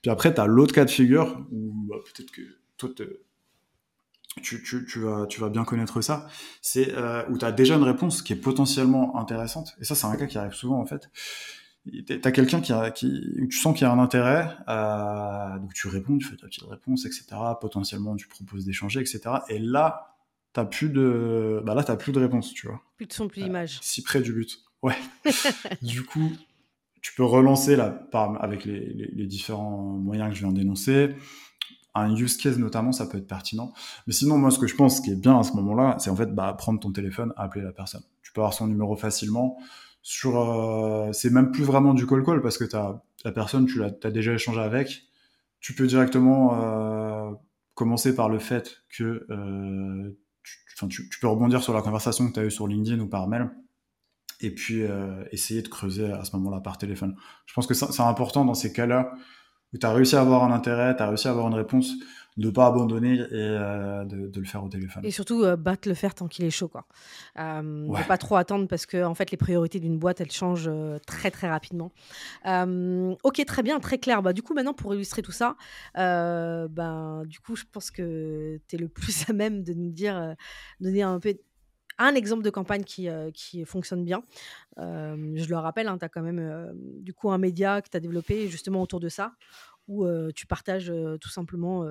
Puis 0.00 0.10
après, 0.10 0.32
tu 0.32 0.40
as 0.40 0.46
l'autre 0.46 0.74
cas 0.74 0.84
de 0.84 0.90
figure 0.90 1.44
où 1.50 1.72
bah, 1.88 1.96
peut-être 2.04 2.30
que 2.30 2.42
toi, 2.76 2.90
tu, 4.40 4.62
tu, 4.62 4.86
tu, 4.86 5.00
vas, 5.00 5.26
tu 5.26 5.40
vas 5.40 5.48
bien 5.48 5.64
connaître 5.64 6.00
ça. 6.00 6.28
C'est 6.60 6.94
euh, 6.94 7.22
où 7.28 7.38
tu 7.38 7.44
as 7.44 7.52
déjà 7.52 7.76
une 7.76 7.82
réponse 7.82 8.22
qui 8.22 8.32
est 8.32 8.36
potentiellement 8.36 9.18
intéressante. 9.18 9.74
Et 9.80 9.84
ça, 9.84 9.94
c'est 9.94 10.06
un 10.06 10.16
cas 10.16 10.26
qui 10.26 10.38
arrive 10.38 10.54
souvent 10.54 10.80
en 10.80 10.86
fait. 10.86 11.10
Tu 11.84 12.20
as 12.22 12.32
quelqu'un 12.32 12.60
qui, 12.60 12.72
a, 12.72 12.90
qui 12.92 13.22
tu 13.50 13.56
sens 13.56 13.76
qu'il 13.76 13.86
y 13.86 13.90
a 13.90 13.92
un 13.92 13.98
intérêt, 13.98 14.48
euh, 14.68 15.58
donc 15.58 15.74
tu 15.74 15.88
réponds, 15.88 16.16
tu 16.16 16.26
fais 16.26 16.36
ta 16.36 16.46
petite 16.46 16.62
réponse, 16.62 17.06
etc. 17.06 17.24
Potentiellement, 17.60 18.14
tu 18.14 18.28
proposes 18.28 18.64
d'échanger, 18.64 19.00
etc. 19.00 19.20
Et 19.48 19.58
là, 19.58 20.16
t'as 20.52 20.64
plus 20.64 20.90
de, 20.90 21.60
bah 21.64 21.74
là, 21.74 21.82
t'as 21.82 21.96
plus 21.96 22.12
de 22.12 22.20
réponse, 22.20 22.52
tu 22.52 22.68
vois. 22.68 22.80
Plus 22.96 23.06
de 23.06 23.12
son, 23.12 23.26
plus 23.26 23.42
d'image. 23.42 23.76
Euh, 23.76 23.80
si 23.82 24.02
près 24.02 24.20
du 24.20 24.32
but. 24.32 24.62
Ouais. 24.82 24.96
du 25.82 26.04
coup, 26.04 26.30
tu 27.00 27.14
peux 27.14 27.24
relancer 27.24 27.74
là, 27.74 27.90
par, 27.90 28.42
avec 28.42 28.64
les, 28.64 29.10
les, 29.12 29.26
différents 29.26 29.98
moyens 29.98 30.30
que 30.30 30.36
je 30.36 30.40
viens 30.44 30.52
d'énoncer. 30.52 31.16
Un 31.94 32.14
use 32.14 32.36
case 32.36 32.58
notamment, 32.58 32.92
ça 32.92 33.06
peut 33.06 33.18
être 33.18 33.26
pertinent. 33.26 33.72
Mais 34.06 34.12
sinon, 34.12 34.38
moi, 34.38 34.50
ce 34.50 34.58
que 34.58 34.66
je 34.66 34.76
pense 34.76 35.00
qui 35.00 35.10
est 35.10 35.20
bien 35.20 35.38
à 35.38 35.42
ce 35.42 35.52
moment-là, 35.54 35.96
c'est 35.98 36.10
en 36.10 36.16
fait 36.16 36.32
bah, 36.32 36.54
prendre 36.56 36.80
ton 36.80 36.92
téléphone, 36.92 37.32
appeler 37.36 37.64
la 37.64 37.72
personne. 37.72 38.02
Tu 38.22 38.32
peux 38.32 38.40
avoir 38.40 38.54
son 38.54 38.68
numéro 38.68 38.96
facilement. 38.96 39.58
Sur, 40.02 40.38
euh, 40.38 41.12
c'est 41.12 41.30
même 41.30 41.52
plus 41.52 41.64
vraiment 41.64 41.94
du 41.94 42.06
call 42.06 42.24
call 42.24 42.42
parce 42.42 42.58
que 42.58 42.64
as, 42.76 43.02
la 43.24 43.32
personne, 43.32 43.66
tu 43.66 43.78
l'as 43.78 43.92
as 44.02 44.10
déjà 44.10 44.32
échangé 44.32 44.60
avec. 44.60 45.04
Tu 45.60 45.74
peux 45.74 45.86
directement 45.86 46.60
euh, 46.60 47.30
commencer 47.74 48.14
par 48.14 48.28
le 48.28 48.38
fait 48.38 48.78
que 48.88 49.24
euh, 49.30 50.18
tu, 50.42 50.88
tu, 50.88 51.08
tu, 51.08 51.20
peux 51.20 51.28
rebondir 51.28 51.62
sur 51.62 51.72
la 51.72 51.82
conversation 51.82 52.28
que 52.28 52.32
tu 52.32 52.40
as 52.40 52.44
eue 52.44 52.50
sur 52.50 52.66
LinkedIn 52.66 53.00
ou 53.00 53.06
par 53.06 53.28
mail 53.28 53.48
et 54.42 54.50
puis 54.50 54.82
euh, 54.82 55.24
essayer 55.30 55.62
de 55.62 55.68
creuser 55.68 56.10
à 56.10 56.24
ce 56.24 56.36
moment-là 56.36 56.60
par 56.60 56.78
téléphone. 56.78 57.16
Je 57.46 57.54
pense 57.54 57.66
que 57.66 57.74
c'est 57.74 58.00
important 58.02 58.44
dans 58.44 58.54
ces 58.54 58.72
cas-là 58.72 59.12
où 59.72 59.78
tu 59.78 59.86
as 59.86 59.92
réussi 59.92 60.16
à 60.16 60.20
avoir 60.20 60.44
un 60.44 60.52
intérêt, 60.52 60.96
tu 60.96 61.02
as 61.02 61.08
réussi 61.08 61.28
à 61.28 61.30
avoir 61.30 61.46
une 61.46 61.54
réponse, 61.54 61.92
de 62.36 62.46
ne 62.46 62.50
pas 62.50 62.66
abandonner 62.66 63.14
et 63.14 63.26
euh, 63.32 64.04
de, 64.04 64.28
de, 64.28 64.40
le 64.40 64.46
faire 64.46 64.64
au 64.64 64.68
téléphone. 64.68 65.04
Et 65.04 65.10
surtout, 65.10 65.42
euh, 65.44 65.56
battre 65.56 65.88
le 65.88 65.94
faire 65.94 66.14
tant 66.14 66.28
qu'il 66.28 66.44
est 66.44 66.50
chaud. 66.50 66.68
Quoi. 66.68 66.86
Euh, 67.38 67.86
ouais. 67.86 68.04
pas 68.04 68.18
trop 68.18 68.36
attendre 68.36 68.66
parce 68.68 68.86
que 68.86 69.04
en 69.04 69.14
fait, 69.14 69.30
les 69.30 69.36
priorités 69.36 69.80
d'une 69.80 69.98
boîte, 69.98 70.20
elles 70.20 70.30
changent 70.30 70.70
très 71.06 71.30
très 71.30 71.48
rapidement. 71.48 71.92
ok, 72.44 73.44
très 73.46 73.62
bien, 73.62 73.80
très 73.80 73.98
clair. 73.98 74.22
Bah, 74.22 74.32
du 74.32 74.42
coup, 74.42 74.54
maintenant, 74.54 74.74
pour 74.74 74.94
illustrer 74.94 75.22
tout 75.22 75.32
ça, 75.32 75.56
ben, 75.94 77.24
du 77.26 77.40
coup, 77.40 77.56
je 77.56 77.64
pense 77.70 77.90
que 77.90 78.60
tu 78.68 78.76
es 78.76 78.78
le 78.78 78.88
plus 78.88 79.28
à 79.28 79.32
même 79.32 79.62
de 79.62 79.74
nous 79.74 79.90
dire, 79.90 80.34
donner 80.80 81.02
un 81.02 81.20
peu 81.20 81.34
un 81.98 82.14
exemple 82.14 82.42
de 82.42 82.50
campagne 82.50 82.84
qui, 82.84 83.08
euh, 83.08 83.30
qui 83.30 83.64
fonctionne 83.64 84.04
bien. 84.04 84.22
Euh, 84.78 85.32
je 85.36 85.48
le 85.48 85.56
rappelle, 85.56 85.88
hein, 85.88 85.98
tu 85.98 86.04
as 86.04 86.08
quand 86.08 86.22
même 86.22 86.38
euh, 86.38 86.72
du 86.74 87.12
coup 87.12 87.30
un 87.30 87.38
média 87.38 87.82
que 87.82 87.88
tu 87.88 87.96
as 87.96 88.00
développé 88.00 88.48
justement 88.48 88.82
autour 88.82 89.00
de 89.00 89.08
ça, 89.08 89.34
où 89.88 90.06
tu 90.34 90.46
partages 90.46 90.92
tout 91.20 91.28
simplement 91.28 91.84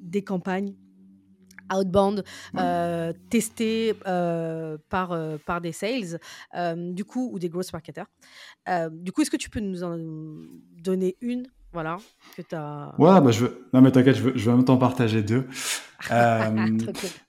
des 0.00 0.22
campagnes 0.22 0.74
outbound 1.72 2.24
euh, 2.56 3.12
testées 3.30 3.94
par, 4.88 5.16
par 5.46 5.60
des 5.60 5.72
sales, 5.72 6.18
du 6.76 7.04
coup, 7.04 7.30
ou 7.32 7.38
des 7.38 7.48
growth 7.48 7.72
marketers. 7.72 8.06
du 8.90 9.12
coup, 9.12 9.22
est-ce 9.22 9.30
que 9.30 9.36
tu 9.36 9.50
peux 9.50 9.60
nous 9.60 9.84
en 9.84 9.96
donner 10.82 11.16
une 11.20 11.46
voilà, 11.72 11.98
que 12.36 12.42
tu 12.42 12.54
as. 12.56 12.92
Ouais, 12.98 13.20
bah 13.20 13.30
je 13.30 13.44
veux. 13.44 13.68
Non, 13.72 13.80
mais 13.80 13.92
t'inquiète, 13.92 14.16
je 14.16 14.22
veux, 14.22 14.32
je 14.34 14.50
veux 14.50 14.56
même 14.56 14.64
t'en 14.64 14.76
partager 14.76 15.22
deux. 15.22 15.46
Euh, 16.10 16.78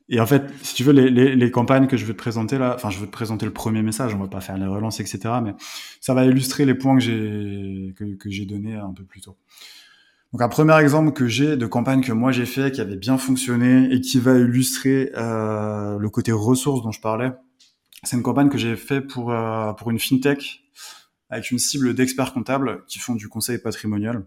et 0.07 0.22
en 0.22 0.26
fait, 0.26 0.43
si 0.61 0.76
tu 0.76 0.86
veux, 0.86 0.93
les, 0.93 1.09
les, 1.09 1.36
les, 1.36 1.51
campagnes 1.51 1.88
que 1.88 1.97
je 1.97 2.05
vais 2.05 2.13
te 2.13 2.17
présenter 2.17 2.57
là, 2.57 2.74
enfin, 2.74 2.89
je 2.89 3.01
vais 3.01 3.05
te 3.05 3.11
présenter 3.11 3.45
le 3.45 3.51
premier 3.51 3.82
message, 3.82 4.15
on 4.15 4.17
va 4.17 4.30
pas 4.30 4.39
faire 4.39 4.57
les 4.57 4.65
relances, 4.65 5.01
etc. 5.01 5.19
Mais 5.43 5.53
ça 5.99 6.13
va 6.13 6.24
illustrer 6.24 6.63
les 6.63 6.74
points 6.74 6.95
que 6.95 7.03
j'ai 7.03 7.93
que, 7.97 8.15
que 8.15 8.30
j'ai 8.30 8.45
donnés 8.45 8.76
un 8.76 8.93
peu 8.93 9.03
plus 9.03 9.19
tôt. 9.19 9.36
Donc 10.32 10.41
un 10.41 10.49
premier 10.49 10.77
exemple 10.79 11.11
que 11.11 11.27
j'ai 11.27 11.57
de 11.57 11.65
campagne 11.65 12.01
que 12.01 12.13
moi 12.13 12.32
j'ai 12.32 12.45
fait, 12.45 12.71
qui 12.71 12.82
avait 12.82 12.95
bien 12.95 13.17
fonctionné 13.17 13.91
et 13.91 13.99
qui 13.99 14.19
va 14.19 14.38
illustrer 14.38 15.11
euh, 15.15 15.97
le 15.97 16.09
côté 16.09 16.32
ressources 16.32 16.82
dont 16.82 16.91
je 16.91 17.01
parlais, 17.01 17.32
c'est 18.03 18.15
une 18.15 18.23
campagne 18.23 18.49
que 18.49 18.57
j'ai 18.57 18.75
fait 18.75 19.01
pour 19.01 19.32
euh, 19.32 19.73
pour 19.73 19.91
une 19.91 19.99
fintech 19.99 20.63
avec 21.29 21.51
une 21.51 21.59
cible 21.59 21.93
d'experts 21.93 22.34
comptables 22.34 22.84
qui 22.88 22.99
font 22.99 23.15
du 23.15 23.29
conseil 23.29 23.57
patrimonial. 23.57 24.25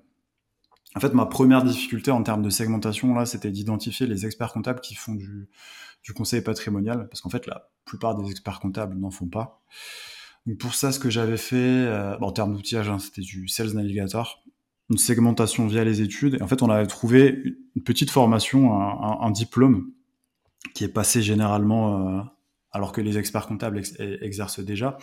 En 0.96 1.00
fait, 1.00 1.12
ma 1.12 1.26
première 1.26 1.62
difficulté 1.64 2.11
en 2.11 2.22
termes 2.22 2.42
de 2.42 2.50
segmentation, 2.50 3.14
là, 3.14 3.26
c'était 3.26 3.50
d'identifier 3.50 4.07
les 4.07 4.26
experts 4.26 4.52
comptables 4.52 4.80
qui 4.80 4.94
font 4.94 5.14
du, 5.14 5.48
du 6.05 6.12
conseil 6.12 6.40
patrimonial, 6.40 7.09
parce 7.09 7.20
qu'en 7.20 7.30
fait, 7.30 7.46
la 7.46 7.68
plupart 7.84 8.14
des 8.14 8.30
experts 8.30 8.61
comptables 8.61 8.96
n'en 8.96 9.11
font 9.11 9.26
pas. 9.26 9.61
Donc 10.46 10.59
pour 10.59 10.74
ça, 10.74 10.92
ce 10.92 10.98
que 10.98 11.11
j'avais 11.11 11.36
fait, 11.36 11.57
euh, 11.57 12.16
en 12.18 12.30
termes 12.30 12.55
d'outillage, 12.55 12.88
hein, 12.88 12.98
c'était 12.98 13.22
du 13.22 13.48
Sales 13.48 13.72
Navigator. 13.74 14.44
Une 14.91 14.99
segmentation 14.99 15.66
via 15.66 15.85
les 15.85 16.03
études. 16.03 16.35
Et 16.35 16.43
en 16.43 16.47
fait, 16.47 16.62
on 16.62 16.70
avait 16.70 16.87
trouvé 16.87 17.43
une 17.74 17.82
petite 17.82 18.11
formation, 18.11 18.72
un, 18.74 19.30
diplôme 19.30 19.91
qui 20.74 20.85
est 20.85 20.89
passé 20.89 21.22
généralement, 21.22 22.18
euh, 22.18 22.22
alors 22.72 22.93
que 22.93 23.01
les 23.01 23.18
experts 23.18 23.47
comptables 23.47 23.82
exercent 23.99 24.61
déjà. 24.61 24.99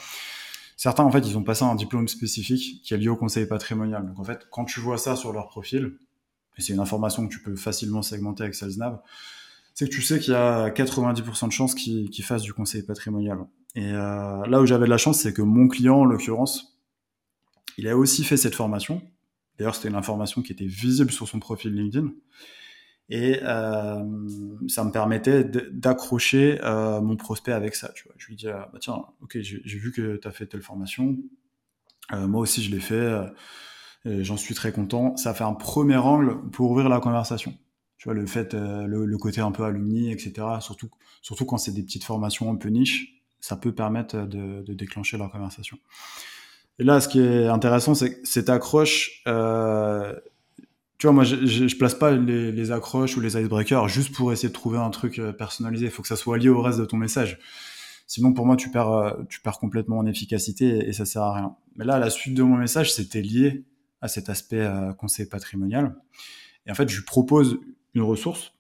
Certains, 0.78 1.04
en 1.04 1.12
fait, 1.12 1.28
ils 1.28 1.38
ont 1.38 1.44
passé 1.44 1.64
un 1.64 1.76
diplôme 1.76 2.08
spécifique 2.08 2.82
qui 2.84 2.94
est 2.94 2.98
lié 2.98 3.10
au 3.10 3.16
conseil 3.16 3.46
patrimonial. 3.46 4.06
Donc, 4.06 4.20
en 4.20 4.24
fait, 4.24 4.48
quand 4.52 4.66
tu 4.66 4.80
vois 4.80 4.98
ça 4.98 5.16
sur 5.16 5.32
leur 5.32 5.48
profil, 5.48 5.98
et 6.58 6.62
c'est 6.62 6.74
une 6.74 6.80
information 6.80 7.28
que 7.28 7.32
tu 7.32 7.42
peux 7.42 7.56
facilement 7.56 8.02
segmenter 8.02 8.44
avec 8.44 8.56
SalesNav, 8.56 9.00
c'est 9.74 9.88
que 9.88 9.94
tu 9.94 10.02
sais 10.02 10.20
qu'il 10.20 10.34
y 10.34 10.36
a 10.36 10.70
90% 10.70 11.48
de 11.48 11.52
chances 11.52 11.76
qu'ils 11.76 12.24
fassent 12.24 12.42
du 12.42 12.54
conseil 12.54 12.84
patrimonial. 12.84 13.40
Et 13.76 13.92
euh, 13.92 14.46
là 14.46 14.60
où 14.60 14.66
j'avais 14.66 14.86
de 14.86 14.90
la 14.90 14.98
chance, 14.98 15.20
c'est 15.20 15.34
que 15.34 15.42
mon 15.42 15.68
client, 15.68 16.00
en 16.00 16.06
l'occurrence, 16.06 16.78
il 17.78 17.88
a 17.88 17.96
aussi 17.96 18.24
fait 18.24 18.38
cette 18.38 18.56
formation. 18.56 19.02
D'ailleurs, 19.62 19.76
c'était 19.76 19.90
une 19.90 19.96
information 19.96 20.42
qui 20.42 20.52
était 20.52 20.66
visible 20.66 21.12
sur 21.12 21.28
son 21.28 21.40
profil 21.40 21.76
LinkedIn. 21.76 22.10
Et 23.10 23.38
euh, 23.44 24.04
ça 24.68 24.84
me 24.84 24.90
permettait 24.90 25.44
d'accrocher 25.44 26.60
euh, 26.64 27.00
mon 27.00 27.16
prospect 27.16 27.52
avec 27.52 27.76
ça. 27.76 27.92
Tu 27.94 28.06
vois. 28.06 28.16
Je 28.18 28.26
lui 28.26 28.36
dis, 28.36 28.48
bah, 28.48 28.72
tiens, 28.80 29.04
ok, 29.22 29.38
j'ai 29.40 29.78
vu 29.78 29.92
que 29.92 30.16
tu 30.16 30.28
as 30.28 30.32
fait 30.32 30.48
telle 30.48 30.64
formation. 30.64 31.16
moi 32.12 32.42
aussi, 32.42 32.64
je 32.64 32.72
l'ai 32.72 32.80
fait. 32.80 33.20
J'en 34.04 34.36
suis 34.36 34.56
très 34.56 34.72
content. 34.72 35.16
Ça 35.16 35.36
fait 35.36 35.44
un 35.44 35.54
premier 35.54 35.98
angle 35.98 36.42
pour 36.50 36.72
ouvrir 36.72 36.90
la 36.90 37.00
conversation. 37.00 37.54
Tu 38.00 38.06
vois, 38.06 38.16
le 38.16 38.26
fait, 38.26 38.56
le, 38.56 39.18
côté 39.20 39.42
un 39.42 39.52
peu 39.52 39.64
alumni, 39.64 40.12
etc. 40.12 40.48
Surtout, 40.60 40.90
surtout 41.22 41.46
quand 41.46 41.60
c'est 41.60 41.74
des 41.74 41.84
petites 41.84 42.04
formations 42.04 42.52
un 42.52 42.56
peu 42.56 42.70
niche, 42.70 43.22
ça 43.40 43.58
peut 43.58 43.76
permettre 43.76 44.26
de, 44.26 44.64
de 44.64 44.74
déclencher 44.74 45.20
la 45.20 45.28
conversation. 45.28 45.78
Et 46.82 46.84
là, 46.84 47.00
ce 47.00 47.08
qui 47.08 47.20
est 47.20 47.46
intéressant, 47.46 47.94
c'est 47.94 48.16
que 48.16 48.28
cette 48.28 48.50
accroche, 48.50 49.22
euh, 49.28 50.16
tu 50.98 51.06
vois, 51.06 51.14
moi, 51.14 51.24
je, 51.24 51.46
je, 51.46 51.78
place 51.78 51.94
pas 51.94 52.10
les, 52.10 52.72
accroches 52.72 53.16
ou 53.16 53.22
les 53.22 53.38
icebreakers 53.38 53.88
juste 53.88 54.16
pour 54.16 54.34
essayer 54.34 54.50
de 54.50 54.54
trouver 54.54 54.80
un 54.80 54.90
truc 54.90 55.20
euh, 55.20 55.32
personnalisé. 55.32 55.86
Il 55.86 55.92
faut 55.92 56.02
que 56.02 56.08
ça 56.08 56.16
soit 56.16 56.40
lié 56.40 56.50
au 56.50 56.60
reste 56.60 56.80
de 56.80 56.86
ton 56.86 56.98
message. 56.98 57.38
Sinon, 58.08 58.34
pour 58.34 58.48
moi, 58.48 58.56
tu 58.56 58.72
perds, 58.72 58.92
euh, 58.94 59.12
tu 59.30 59.42
perds 59.42 59.60
complètement 59.60 60.00
en 60.00 60.08
efficacité 60.08 60.90
et, 60.90 60.92
ça 60.92 61.06
sert 61.06 61.22
à 61.22 61.36
rien. 61.36 61.56
Mais 61.76 61.86
là, 61.86 62.00
la 62.00 62.10
suite 62.10 62.34
de 62.34 62.42
mon 62.42 62.58
message, 62.58 62.92
c'était 62.92 63.22
lié 63.22 63.64
à 64.02 64.08
cet 64.08 64.30
aspect 64.30 64.68
conseil 64.98 65.28
patrimonial. 65.28 65.96
Et 66.66 66.72
en 66.72 66.74
fait, 66.74 66.90
je 66.90 66.96
lui 66.96 67.06
propose 67.06 67.60
une 67.94 68.02
ressource. 68.02 68.54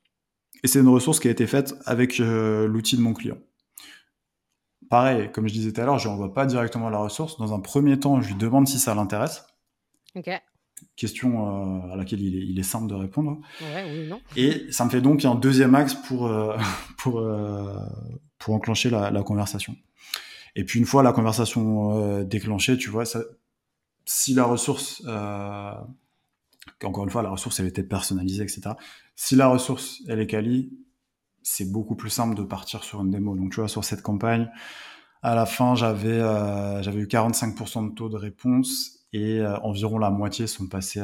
Et 0.63 0.67
c'est 0.67 0.82
une 0.82 0.89
ressource 0.89 1.19
qui 1.19 1.28
a 1.28 1.32
été 1.32 1.47
faite 1.47 1.74
avec 1.86 2.19
l'outil 2.19 2.97
de 2.97 3.01
mon 3.01 3.13
client. 3.13 3.39
Pareil, 4.91 5.31
comme 5.31 5.47
je 5.47 5.53
disais 5.53 5.71
tout 5.71 5.79
à 5.79 5.85
l'heure, 5.85 5.99
je 5.99 6.09
n'envoie 6.09 6.33
pas 6.33 6.45
directement 6.45 6.89
la 6.89 6.97
ressource. 6.97 7.37
Dans 7.37 7.53
un 7.53 7.61
premier 7.61 7.97
temps, 7.97 8.19
je 8.19 8.27
lui 8.27 8.35
demande 8.35 8.67
si 8.67 8.77
ça 8.77 8.93
l'intéresse. 8.93 9.45
Question 10.97 11.85
euh, 11.87 11.93
à 11.93 11.95
laquelle 11.95 12.21
il 12.21 12.59
est, 12.59 12.63
simple 12.63 12.87
de 12.87 12.95
répondre. 12.95 13.39
Et 14.35 14.69
ça 14.69 14.83
me 14.83 14.89
fait 14.89 14.99
donc 14.99 15.23
un 15.23 15.35
deuxième 15.35 15.75
axe 15.75 15.93
pour, 15.93 16.27
euh, 16.27 16.57
pour, 16.97 17.19
euh, 17.21 17.73
pour 18.37 18.53
enclencher 18.53 18.89
la, 18.89 19.23
conversation. 19.23 19.77
Et 20.57 20.65
puis 20.65 20.77
une 20.77 20.85
fois 20.85 21.03
la 21.03 21.13
conversation 21.13 22.23
déclenchée, 22.23 22.77
tu 22.77 22.89
vois, 22.89 23.05
ça, 23.05 23.21
si 24.03 24.33
la 24.33 24.43
ressource, 24.43 25.01
encore 26.83 27.05
une 27.05 27.09
fois, 27.09 27.21
la 27.21 27.29
ressource, 27.29 27.61
elle 27.61 27.67
était 27.67 27.83
personnalisée, 27.83 28.43
etc. 28.43 28.71
Si 29.15 29.37
la 29.37 29.47
ressource, 29.47 30.03
elle 30.09 30.19
est 30.19 30.27
quali, 30.27 30.69
c'est 31.43 31.71
beaucoup 31.71 31.95
plus 31.95 32.09
simple 32.09 32.35
de 32.35 32.43
partir 32.43 32.83
sur 32.83 33.01
une 33.01 33.11
démo. 33.11 33.35
Donc, 33.35 33.51
tu 33.51 33.59
vois, 33.59 33.67
sur 33.67 33.83
cette 33.83 34.01
campagne, 34.01 34.49
à 35.21 35.35
la 35.35 35.45
fin, 35.45 35.75
j'avais 35.75 36.09
euh, 36.09 36.81
j'avais 36.81 36.99
eu 36.99 37.05
45% 37.05 37.89
de 37.89 37.95
taux 37.95 38.09
de 38.09 38.17
réponse 38.17 39.05
et 39.13 39.39
euh, 39.39 39.57
environ 39.59 39.97
la 39.97 40.09
moitié 40.09 40.47
sont 40.47 40.67
passés, 40.67 41.01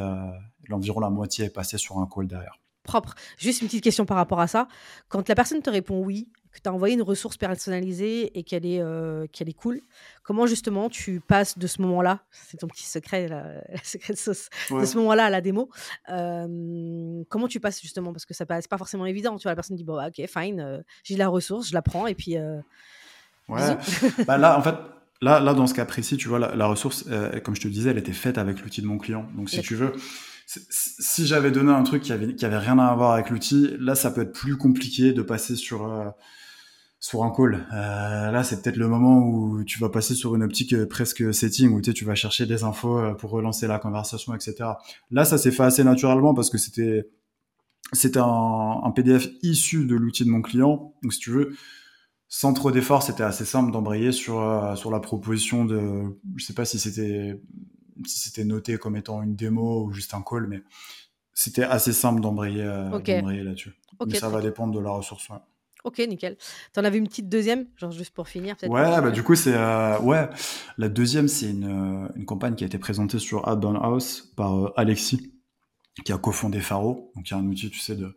environ 0.72 1.00
la 1.00 1.10
moitié 1.10 1.46
est 1.46 1.54
passée 1.54 1.78
sur 1.78 2.00
un 2.00 2.08
call 2.08 2.28
derrière. 2.28 2.60
Propre. 2.84 3.16
Juste 3.38 3.62
une 3.62 3.68
petite 3.68 3.84
question 3.84 4.06
par 4.06 4.18
rapport 4.18 4.40
à 4.40 4.48
ça. 4.48 4.68
Quand 5.10 5.28
la 5.28 5.36
personne 5.36 5.62
te 5.62 5.70
répond 5.70 6.02
oui, 6.04 6.30
que 6.58 6.64
tu 6.64 6.70
as 6.70 6.74
envoyé 6.74 6.96
une 6.96 7.02
ressource 7.02 7.38
personnalisée 7.38 8.38
et 8.38 8.44
qu'elle 8.44 8.66
est, 8.66 8.82
euh, 8.82 9.28
qu'elle 9.32 9.48
est 9.48 9.54
cool, 9.54 9.82
comment 10.24 10.48
justement 10.48 10.90
tu 10.90 11.20
passes 11.20 11.58
de 11.58 11.68
ce 11.68 11.82
moment-là, 11.84 12.22
c'est 12.32 12.58
ton 12.58 12.68
petit 12.68 12.86
secret, 12.86 13.28
la, 13.28 13.62
secret 13.84 14.14
de 14.14 14.18
sauce, 14.18 14.50
de 14.72 14.86
ce 14.86 14.98
moment-là 14.98 15.26
à 15.26 15.30
la 15.30 15.42
démo, 15.42 15.70
euh, 16.10 17.24
comment 17.30 17.48
tu 17.48 17.60
passes 17.60 17.82
justement? 17.82 18.12
Parce 18.12 18.26
que 18.26 18.34
ça 18.34 18.46
passe 18.46 18.68
pas 18.68 18.78
forcément 18.78 19.06
évident. 19.06 19.38
Tu 19.38 19.44
vois, 19.44 19.52
la 19.52 19.56
personne 19.56 19.78
dit, 19.78 19.84
bon, 19.84 19.96
bah, 19.96 20.10
ok, 20.10 20.28
fine, 20.28 20.60
euh, 20.60 20.80
j'ai 21.04 21.16
la 21.16 21.28
ressource, 21.28 21.70
je 21.70 21.74
la 21.74 21.82
prends 21.82 22.08
et 22.08 22.16
puis. 22.16 22.38
ouais. 23.48 23.78
bah 24.28 24.38
là, 24.38 24.58
en 24.58 24.62
fait, 24.62 24.76
là, 25.22 25.40
là, 25.40 25.54
dans 25.54 25.68
ce 25.68 25.74
cas 25.74 25.86
précis, 25.86 26.18
tu 26.18 26.28
vois, 26.28 26.40
la, 26.40 26.66
ressource, 26.66 27.06
comme 27.44 27.56
je 27.56 27.62
te 27.62 27.68
disais, 27.68 27.92
elle 27.92 27.98
était 27.98 28.14
faite 28.14 28.38
avec 28.38 28.62
l'outil 28.62 28.82
de 28.82 28.88
mon 28.88 28.98
client. 28.98 29.28
Donc, 29.36 29.50
si 29.50 29.62
tu 29.62 29.76
veux, 29.76 29.94
si 30.48 31.28
j'avais 31.28 31.52
donné 31.52 31.72
un 31.72 31.84
truc 31.84 32.02
qui 32.02 32.12
avait, 32.12 32.34
qui 32.34 32.46
avait 32.46 32.58
rien 32.58 32.80
à 32.80 32.96
voir 32.96 33.12
avec 33.12 33.30
l'outil, 33.30 33.76
là, 33.80 33.96
ça 33.96 34.12
peut 34.12 34.22
être 34.22 34.34
plus 34.34 34.58
compliqué 34.58 35.14
de 35.14 35.22
passer 35.22 35.56
sur 35.56 35.86
sur 37.00 37.24
un 37.24 37.32
call. 37.32 37.68
Euh, 37.74 38.32
là, 38.32 38.44
c'est 38.44 38.62
peut-être 38.62 38.78
le 38.78 38.88
moment 38.88 39.20
où 39.20 39.64
tu 39.64 39.80
vas 39.80 39.90
passer 39.90 40.16
sur 40.16 40.36
une 40.36 40.44
optique 40.44 40.74
euh, 40.74 40.88
presque 40.88 41.34
setting, 41.34 41.72
où 41.72 41.82
tu 41.82 42.06
vas 42.06 42.16
chercher 42.16 42.46
des 42.46 42.64
infos 42.64 42.98
euh, 42.98 43.14
pour 43.14 43.30
relancer 43.32 43.68
la 43.68 43.80
conversation, 43.80 44.34
etc. 44.34 44.72
Là, 45.12 45.26
ça 45.26 45.38
s'est 45.38 45.52
fait 45.52 45.64
assez 45.64 45.84
naturellement 45.84 46.34
parce 46.34 46.50
que 46.50 46.58
c'était 46.58 47.08
c'était 47.94 48.20
un, 48.20 48.82
un, 48.84 48.92
PDF 48.92 49.30
issu 49.44 49.86
de 49.86 49.96
l'outil 49.96 50.26
de 50.26 50.30
mon 50.30 50.42
client. 50.42 50.94
Donc, 51.04 51.14
si 51.14 51.20
tu 51.20 51.30
veux, 51.30 51.56
sans 52.28 52.54
trop 52.54 52.72
d'efforts, 52.72 53.04
c'était 53.04 53.24
assez 53.24 53.46
simple 53.46 53.72
d'embrayer 53.72 54.12
sur 54.12 54.74
sur 54.76 54.92
la 54.92 55.00
proposition 55.00 55.66
de, 55.66 56.20
je 56.36 56.46
sais 56.46 56.54
pas 56.54 56.66
si 56.66 56.80
c'était 56.80 57.40
si 58.06 58.20
c'était 58.20 58.44
noté 58.44 58.78
comme 58.78 58.96
étant 58.96 59.22
une 59.24 59.36
démo 59.36 59.86
ou 59.86 59.92
juste 59.92 60.14
un 60.14 60.22
call, 60.22 60.48
mais 60.48 60.62
c'était 61.34 61.64
assez 61.64 61.94
simple 61.94 62.22
d'embrayer, 62.22 62.66
là-dessus. 62.66 63.76
mais 64.06 64.16
ça 64.16 64.30
va 64.30 64.42
dépendre 64.42 64.74
de 64.74 64.80
la 64.80 64.90
ressource. 64.90 65.30
Ok, 65.88 66.00
nickel. 66.00 66.36
T'en 66.74 66.84
avais 66.84 66.98
une 66.98 67.08
petite 67.08 67.30
deuxième, 67.30 67.66
genre 67.78 67.92
juste 67.92 68.14
pour 68.14 68.28
finir 68.28 68.58
peut-être 68.58 68.70
Ouais, 68.70 69.02
bah 69.02 69.10
du 69.10 69.24
coup 69.24 69.36
c'est 69.36 69.54
euh, 69.56 69.98
ouais, 70.00 70.30
la 70.78 70.90
deuxième 70.90 71.30
c'est 71.30 71.50
une, 71.50 72.04
euh, 72.04 72.10
une, 72.18 72.26
campagne 72.26 72.56
qui 72.56 72.66
a 72.66 72.68
été 72.68 72.78
présentée 72.78 73.20
sur 73.20 73.48
Adbound 73.48 73.78
House 73.82 74.34
par 74.36 74.66
euh, 74.66 74.74
Alexis, 74.76 75.32
qui 76.04 76.12
a 76.12 76.18
cofondé 76.18 76.60
Faro, 76.60 77.14
donc 77.16 77.30
il 77.30 77.32
y 77.32 77.34
a 77.36 77.40
un 77.40 77.48
outil, 77.48 77.70
tu 77.70 77.80
sais, 77.80 77.96
de 77.96 78.14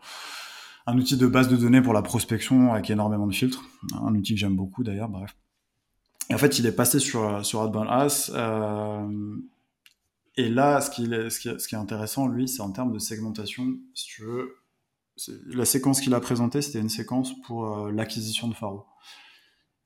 un 0.89 0.99
outil 0.99 1.17
de 1.17 1.29
base 1.29 1.49
de 1.49 1.57
données 1.57 1.81
pour 1.81 1.93
la 1.93 2.03
prospection 2.03 2.73
avec 2.73 2.91
énormément 2.91 3.29
de 3.29 3.35
filtres, 3.35 3.63
un 3.93 4.17
outil 4.17 4.35
que 4.35 4.41
j'aime 4.41 4.57
beaucoup 4.57 4.83
d'ailleurs, 4.83 5.09
bref. 5.09 5.37
Et 6.29 6.35
en 6.35 6.39
fait, 6.39 6.59
il 6.59 6.67
est 6.67 6.73
passé 6.73 6.99
sur 6.99 7.47
sur 7.47 7.63
Adbound 7.63 7.87
House. 7.89 8.33
et 10.37 10.49
là, 10.49 10.81
ce 10.81 10.91
qui, 10.91 11.05
est, 11.05 11.31
ce, 11.31 11.39
qui 11.39 11.49
est, 11.51 11.59
ce 11.61 11.69
qui 11.69 11.77
est 11.77 11.79
intéressant, 11.79 12.27
lui, 12.27 12.49
c'est 12.49 12.63
en 12.63 12.73
termes 12.73 12.93
de 12.93 12.99
segmentation. 12.99 13.77
Si 13.95 14.07
tu 14.07 14.25
veux, 14.25 14.57
la 15.47 15.65
séquence 15.65 16.01
qu'il 16.01 16.15
a 16.15 16.21
présentée, 16.21 16.63
c'était 16.63 16.81
une 16.81 16.89
séquence 16.89 17.33
pour 17.43 17.87
euh, 17.87 17.93
l'acquisition 17.93 18.49
de 18.49 18.55
Faro. 18.55 18.85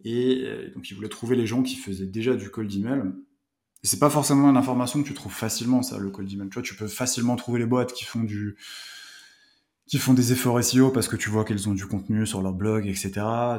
Et 0.05 0.43
euh, 0.45 0.72
donc, 0.74 0.91
il 0.91 0.95
voulait 0.95 1.09
trouver 1.09 1.37
les 1.37 1.47
gens 1.47 1.62
qui 1.62 1.76
faisaient 1.76 2.07
déjà 2.07 2.35
du 2.35 2.51
cold 2.51 2.72
email. 2.74 3.03
Et 3.82 3.87
c'est 3.87 3.99
pas 3.99 4.11
forcément 4.11 4.49
une 4.49 4.57
information 4.57 5.03
que 5.03 5.09
tu 5.09 5.14
trouves 5.14 5.35
facilement, 5.35 5.82
ça, 5.82 5.99
le 5.99 6.11
cold 6.11 6.30
email. 6.32 6.49
Tu 6.51 6.62
tu 6.62 6.74
peux 6.74 6.89
facilement 6.89 7.37
trouver 7.37 7.59
les 7.59 7.66
boîtes 7.66 7.93
qui 7.93 8.05
font 8.05 8.22
du, 8.22 8.57
qui 9.87 9.99
font 9.99 10.14
des 10.14 10.32
efforts 10.32 10.62
SEO 10.62 10.91
parce 10.91 11.09
que 11.09 11.16
tu 11.16 11.28
vois 11.28 11.45
qu'elles 11.45 11.68
ont 11.68 11.74
du 11.74 11.87
contenu 11.87 12.26
sur 12.26 12.41
leur 12.41 12.55
blog, 12.55 12.87
etc. 12.87 13.12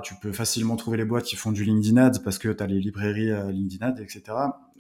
Tu 0.04 0.16
peux 0.22 0.32
facilement 0.32 0.76
trouver 0.76 0.98
les 0.98 1.06
boîtes 1.06 1.26
qui 1.26 1.36
font 1.36 1.52
du 1.52 1.64
LinkedIn 1.64 1.98
Ads 1.98 2.20
parce 2.24 2.40
que 2.40 2.50
tu 2.50 2.64
as 2.64 2.68
les 2.68 2.80
librairies 2.80 3.32
euh, 3.32 3.52
LinkedIn 3.52 3.86
Ads, 3.86 4.02
etc. 4.02 4.24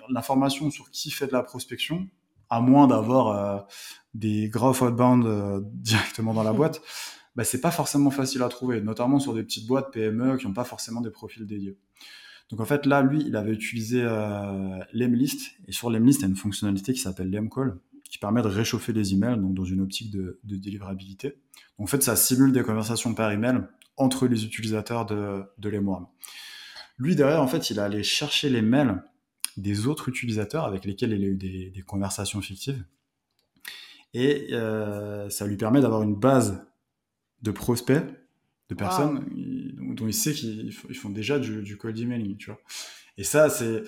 L'information 0.09 0.71
sur 0.71 0.89
qui 0.91 1.11
fait 1.11 1.27
de 1.27 1.33
la 1.33 1.43
prospection, 1.43 2.07
à 2.55 2.61
moins 2.61 2.87
d'avoir 2.87 3.27
euh, 3.27 3.59
des 4.13 4.49
graph 4.49 4.81
outbound 4.81 5.25
euh, 5.25 5.61
directement 5.73 6.33
dans 6.33 6.43
la 6.43 6.53
mm. 6.53 6.57
boîte, 6.57 6.81
bah, 7.35 7.43
c'est 7.43 7.59
pas 7.59 7.71
forcément 7.71 8.11
facile 8.11 8.41
à 8.43 8.49
trouver, 8.49 8.81
notamment 8.81 9.19
sur 9.19 9.33
des 9.33 9.43
petites 9.43 9.67
boîtes 9.67 9.91
PME 9.91 10.37
qui 10.37 10.47
n'ont 10.47 10.53
pas 10.53 10.63
forcément 10.63 11.01
des 11.01 11.09
profils 11.09 11.45
dédiés. 11.45 11.77
Donc 12.49 12.61
en 12.61 12.65
fait 12.65 12.85
là, 12.85 13.01
lui, 13.01 13.23
il 13.25 13.35
avait 13.35 13.51
utilisé 13.51 14.01
euh, 14.03 14.79
l'Emlist, 14.93 15.51
et 15.67 15.71
sur 15.71 15.89
l'Emlist, 15.89 16.19
il 16.19 16.23
y 16.23 16.25
a 16.25 16.29
une 16.29 16.35
fonctionnalité 16.35 16.93
qui 16.93 16.99
s'appelle 16.99 17.29
l'Emcall, 17.29 17.77
qui 18.09 18.19
permet 18.19 18.41
de 18.41 18.47
réchauffer 18.47 18.93
les 18.93 19.13
emails, 19.13 19.37
donc 19.37 19.53
dans 19.53 19.65
une 19.65 19.81
optique 19.81 20.11
de, 20.11 20.39
de 20.43 20.55
délivrabilité. 20.55 21.39
Donc 21.77 21.87
en 21.87 21.87
fait, 21.87 22.03
ça 22.03 22.15
simule 22.15 22.53
des 22.53 22.63
conversations 22.63 23.13
par 23.15 23.31
email 23.31 23.63
entre 23.97 24.27
les 24.27 24.45
utilisateurs 24.45 25.05
de, 25.05 25.43
de. 25.57 25.81
Lui, 26.97 27.15
derrière, 27.15 27.41
en 27.41 27.47
fait, 27.47 27.69
il 27.69 27.79
allait 27.79 28.03
chercher 28.03 28.49
les 28.49 28.61
mails 28.61 29.03
des 29.57 29.87
autres 29.87 30.09
utilisateurs 30.09 30.65
avec 30.65 30.85
lesquels 30.85 31.13
il 31.13 31.23
a 31.23 31.27
eu 31.27 31.37
des, 31.37 31.83
conversations 31.85 32.41
fictives. 32.41 32.83
Et 34.13 34.49
euh, 34.51 35.29
ça 35.29 35.45
lui 35.45 35.57
permet 35.57 35.81
d'avoir 35.81 36.03
une 36.03 36.15
base 36.15 36.65
de 37.41 37.51
prospects, 37.51 38.03
de 38.69 38.75
personnes 38.75 39.25
dont, 39.95 40.07
il 40.07 40.13
sait 40.13 40.33
qu'ils 40.33 40.71
font 40.71 41.09
déjà 41.09 41.39
du, 41.39 41.77
cold 41.77 41.97
emailing, 41.99 42.37
tu 42.37 42.47
vois. 42.47 42.59
Et 43.17 43.23
ça, 43.23 43.49
c'est, 43.49 43.83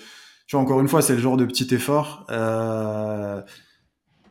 tu 0.45 0.55
vois, 0.55 0.61
encore 0.61 0.79
une 0.79 0.87
fois, 0.87 1.01
c'est 1.01 1.15
le 1.15 1.21
genre 1.21 1.37
de 1.37 1.45
petit 1.45 1.73
effort. 1.73 2.25
Euh, 2.29 3.41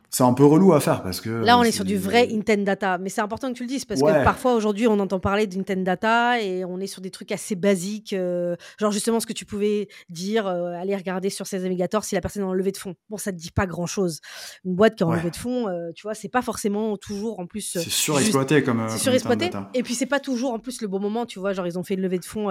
c'est 0.09 0.23
un 0.23 0.33
peu 0.33 0.45
relou 0.45 0.73
à 0.73 0.79
faire 0.79 1.03
parce 1.03 1.19
que. 1.19 1.29
Là, 1.29 1.57
on 1.59 1.63
est, 1.63 1.71
sur 1.71 1.83
du 1.83 1.97
vrai 1.97 2.29
intent 2.31 2.63
data, 2.63 2.97
mais 2.97 3.09
c'est 3.09 3.21
important 3.21 3.49
que 3.51 3.57
tu 3.57 3.63
le 3.63 3.67
dises 3.67 3.83
parce 3.83 4.01
que 4.01 4.23
parfois 4.23 4.53
aujourd'hui, 4.53 4.87
on 4.87 4.99
entend 4.99 5.19
parler 5.19 5.47
d'intent 5.47 5.83
data 5.83 6.41
et 6.41 6.63
on 6.63 6.79
est 6.79 6.87
sur 6.87 7.01
des 7.01 7.11
trucs 7.11 7.31
assez 7.31 7.55
basiques, 7.55 8.13
euh, 8.13 8.55
genre 8.79 8.91
justement 8.91 9.19
ce 9.19 9.25
que 9.25 9.33
tu 9.33 9.45
pouvais 9.45 9.89
dire, 10.09 10.47
euh, 10.47 10.71
aller 10.71 10.95
regarder 10.95 11.29
sur 11.29 11.45
ces 11.45 11.59
navigateurs 11.59 12.05
si 12.05 12.15
la 12.15 12.21
personne 12.21 12.43
est 12.43 12.45
en 12.45 12.53
levée 12.53 12.71
de 12.71 12.77
fonds. 12.77 12.95
Bon, 13.09 13.17
ça 13.17 13.31
te 13.31 13.37
dit 13.37 13.51
pas 13.51 13.65
grand 13.65 13.85
chose. 13.85 14.21
Une 14.63 14.75
boîte 14.75 14.95
qui 14.95 15.03
est 15.03 15.05
en 15.05 15.11
levée 15.11 15.29
de 15.29 15.35
fonds, 15.35 15.67
euh, 15.67 15.91
tu 15.93 16.03
vois, 16.03 16.13
c'est 16.13 16.29
pas 16.29 16.41
forcément 16.41 16.95
toujours 16.95 17.39
en 17.39 17.45
plus. 17.45 17.61
C'est 17.73 17.89
surexploité 17.89 18.63
comme. 18.63 18.85
C'est 18.89 18.99
surexploité. 18.99 19.49
Et 19.73 19.83
puis 19.83 19.93
c'est 19.93 20.05
pas 20.05 20.21
toujours 20.21 20.53
en 20.53 20.59
plus 20.59 20.81
le 20.81 20.87
bon 20.87 20.99
moment, 20.99 21.25
tu 21.25 21.39
vois, 21.39 21.51
genre 21.51 21.67
ils 21.67 21.77
ont 21.77 21.83
fait 21.83 21.95
une 21.95 22.01
levée 22.01 22.19
de 22.19 22.25
fonds, 22.25 22.49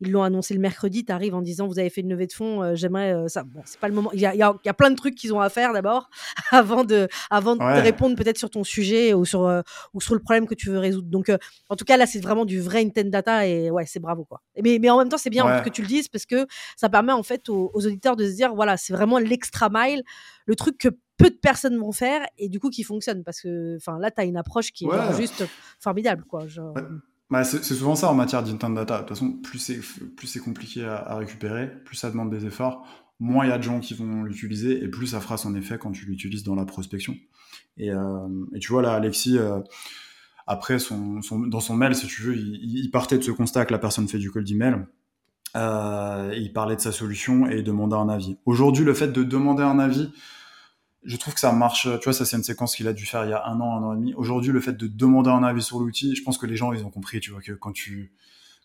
ils 0.00 0.10
l'ont 0.10 0.22
annoncé 0.22 0.54
le 0.54 0.60
mercredi, 0.60 1.04
tu 1.04 1.12
arrives 1.12 1.34
en 1.34 1.42
disant 1.42 1.66
vous 1.66 1.78
avez 1.78 1.90
fait 1.90 2.00
une 2.00 2.10
levée 2.10 2.26
de 2.26 2.32
fonds, 2.32 2.74
j'aimerais 2.74 3.28
ça. 3.28 3.44
Bon, 3.44 3.60
c'est 3.66 3.78
pas 3.78 3.88
le 3.88 3.94
moment. 3.94 4.10
Il 4.14 4.20
y 4.20 4.26
a, 4.26 4.34
y 4.34 4.42
a, 4.42 4.74
plein 4.74 4.90
de 4.90 4.96
trucs 4.96 5.14
qu'ils 5.14 5.34
ont 5.34 5.40
à 5.40 5.50
faire 5.50 5.72
d'abord 5.72 6.08
avant 6.50 6.85
de 6.86 7.08
avant 7.30 7.56
de 7.56 7.62
répondre 7.62 8.16
peut-être 8.16 8.38
sur 8.38 8.50
ton 8.50 8.64
sujet 8.64 9.14
ou 9.14 9.24
sur, 9.24 9.44
euh, 9.44 9.62
ou 9.94 10.00
sur 10.00 10.14
le 10.14 10.20
problème 10.20 10.46
que 10.46 10.54
tu 10.54 10.70
veux 10.70 10.78
résoudre. 10.78 11.08
Donc, 11.08 11.28
euh, 11.28 11.38
en 11.68 11.76
tout 11.76 11.84
cas, 11.84 11.96
là, 11.96 12.06
c'est 12.06 12.20
vraiment 12.20 12.44
du 12.44 12.60
vrai 12.60 12.84
intent 12.84 13.10
data 13.10 13.46
et 13.46 13.70
ouais, 13.70 13.86
c'est 13.86 14.00
bravo, 14.00 14.24
quoi. 14.24 14.40
Mais, 14.62 14.78
mais 14.80 14.90
en 14.90 14.98
même 14.98 15.08
temps, 15.08 15.18
c'est 15.18 15.30
bien 15.30 15.62
que 15.62 15.70
tu 15.70 15.82
le 15.82 15.88
dises 15.88 16.08
parce 16.08 16.26
que 16.26 16.46
ça 16.76 16.88
permet 16.88 17.12
en 17.12 17.22
fait 17.22 17.48
aux, 17.48 17.70
auditeurs 17.74 18.16
de 18.16 18.26
se 18.26 18.34
dire, 18.34 18.54
voilà, 18.54 18.76
c'est 18.76 18.92
vraiment 18.92 19.18
l'extra 19.18 19.68
mile, 19.70 20.02
le 20.46 20.54
truc 20.54 20.78
que 20.78 20.88
peu 21.16 21.30
de 21.30 21.36
personnes 21.36 21.78
vont 21.78 21.92
faire 21.92 22.26
et 22.36 22.50
du 22.50 22.60
coup 22.60 22.68
qui 22.68 22.82
fonctionne 22.82 23.24
parce 23.24 23.40
que 23.40 23.76
enfin 23.76 23.98
là 23.98 24.10
tu 24.10 24.20
as 24.20 24.24
une 24.24 24.36
approche 24.36 24.70
qui 24.72 24.84
est 24.84 25.16
juste 25.16 25.44
formidable 25.80 26.24
quoi 26.28 26.44
bah, 27.30 27.42
c'est 27.42 27.62
souvent 27.62 27.96
ça 27.96 28.08
en 28.08 28.14
matière 28.14 28.42
d'intent 28.42 28.70
data. 28.70 28.96
De 28.96 29.00
toute 29.00 29.08
façon 29.08 29.32
plus 29.32 29.58
c'est 29.58 29.80
plus 30.16 30.26
c'est 30.26 30.40
compliqué 30.40 30.84
à, 30.84 30.96
à, 30.96 31.16
récupérer 31.16 31.68
plus 31.84 31.96
ça 31.96 32.10
demande 32.10 32.30
des 32.30 32.46
efforts 32.46 32.86
moins 33.18 33.46
il 33.46 33.48
y 33.48 33.52
a 33.52 33.58
de 33.58 33.62
gens 33.62 33.80
qui 33.80 33.94
vont 33.94 34.22
l'utiliser 34.22 34.82
et 34.82 34.88
plus 34.88 35.08
ça 35.08 35.20
fera 35.20 35.36
son 35.36 35.54
effet 35.54 35.78
quand 35.78 35.92
tu 35.92 36.04
l'utilises 36.04 36.42
dans 36.42 36.54
la 36.54 36.64
prospection 36.64 37.16
euh, 37.80 38.28
et, 38.54 38.58
tu 38.58 38.72
vois, 38.72 38.82
là, 38.82 38.92
Alexis, 38.92 39.38
euh, 39.38 39.60
après, 40.46 40.78
dans 41.30 41.60
son 41.60 41.74
mail, 41.74 41.94
si 41.94 42.06
tu 42.06 42.22
veux, 42.22 42.36
il, 42.36 42.90
partait 42.90 43.18
de 43.18 43.22
ce 43.22 43.30
constat 43.30 43.66
que 43.66 43.72
la 43.72 43.78
personne 43.78 44.08
fait 44.08 44.18
du 44.18 44.30
cold 44.30 44.48
email. 44.50 44.86
Euh, 45.56 46.34
il 46.36 46.52
parlait 46.52 46.76
de 46.76 46.80
sa 46.80 46.92
solution 46.92 47.48
et 47.48 47.58
il 47.58 47.64
demandait 47.64 47.96
un 47.96 48.08
avis. 48.08 48.38
Aujourd'hui, 48.44 48.84
le 48.84 48.94
fait 48.94 49.08
de 49.08 49.24
demander 49.24 49.62
un 49.62 49.78
avis, 49.78 50.12
je 51.02 51.16
trouve 51.16 51.34
que 51.34 51.40
ça 51.40 51.52
marche. 51.52 51.88
Tu 52.00 52.04
vois, 52.04 52.12
ça, 52.12 52.24
c'est 52.24 52.36
une 52.36 52.42
séquence 52.42 52.76
qu'il 52.76 52.88
a 52.88 52.92
dû 52.92 53.06
faire 53.06 53.24
il 53.24 53.30
y 53.30 53.32
a 53.32 53.46
un 53.46 53.60
an, 53.60 53.76
un 53.76 53.82
an 53.82 53.94
et 53.94 53.96
demi. 53.96 54.14
Aujourd'hui, 54.14 54.52
le 54.52 54.60
fait 54.60 54.74
de 54.74 54.86
demander 54.86 55.30
un 55.30 55.42
avis 55.42 55.62
sur 55.62 55.80
l'outil, 55.80 56.14
je 56.14 56.22
pense 56.22 56.38
que 56.38 56.46
les 56.46 56.56
gens, 56.56 56.72
ils 56.72 56.84
ont 56.84 56.90
compris, 56.90 57.20
tu 57.20 57.30
vois, 57.30 57.40
que 57.40 57.52
quand 57.52 57.72
tu, 57.72 58.12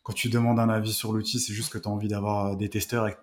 quand 0.03 0.13
tu 0.13 0.29
demandes 0.29 0.59
un 0.59 0.69
avis 0.69 0.93
sur 0.93 1.13
l'outil, 1.13 1.39
c'est 1.39 1.53
juste 1.53 1.71
que 1.71 1.77
tu 1.77 1.87
as 1.87 1.91
envie 1.91 2.07
d'avoir 2.07 2.57
des 2.57 2.69
testeurs 2.69 3.07
et 3.07 3.15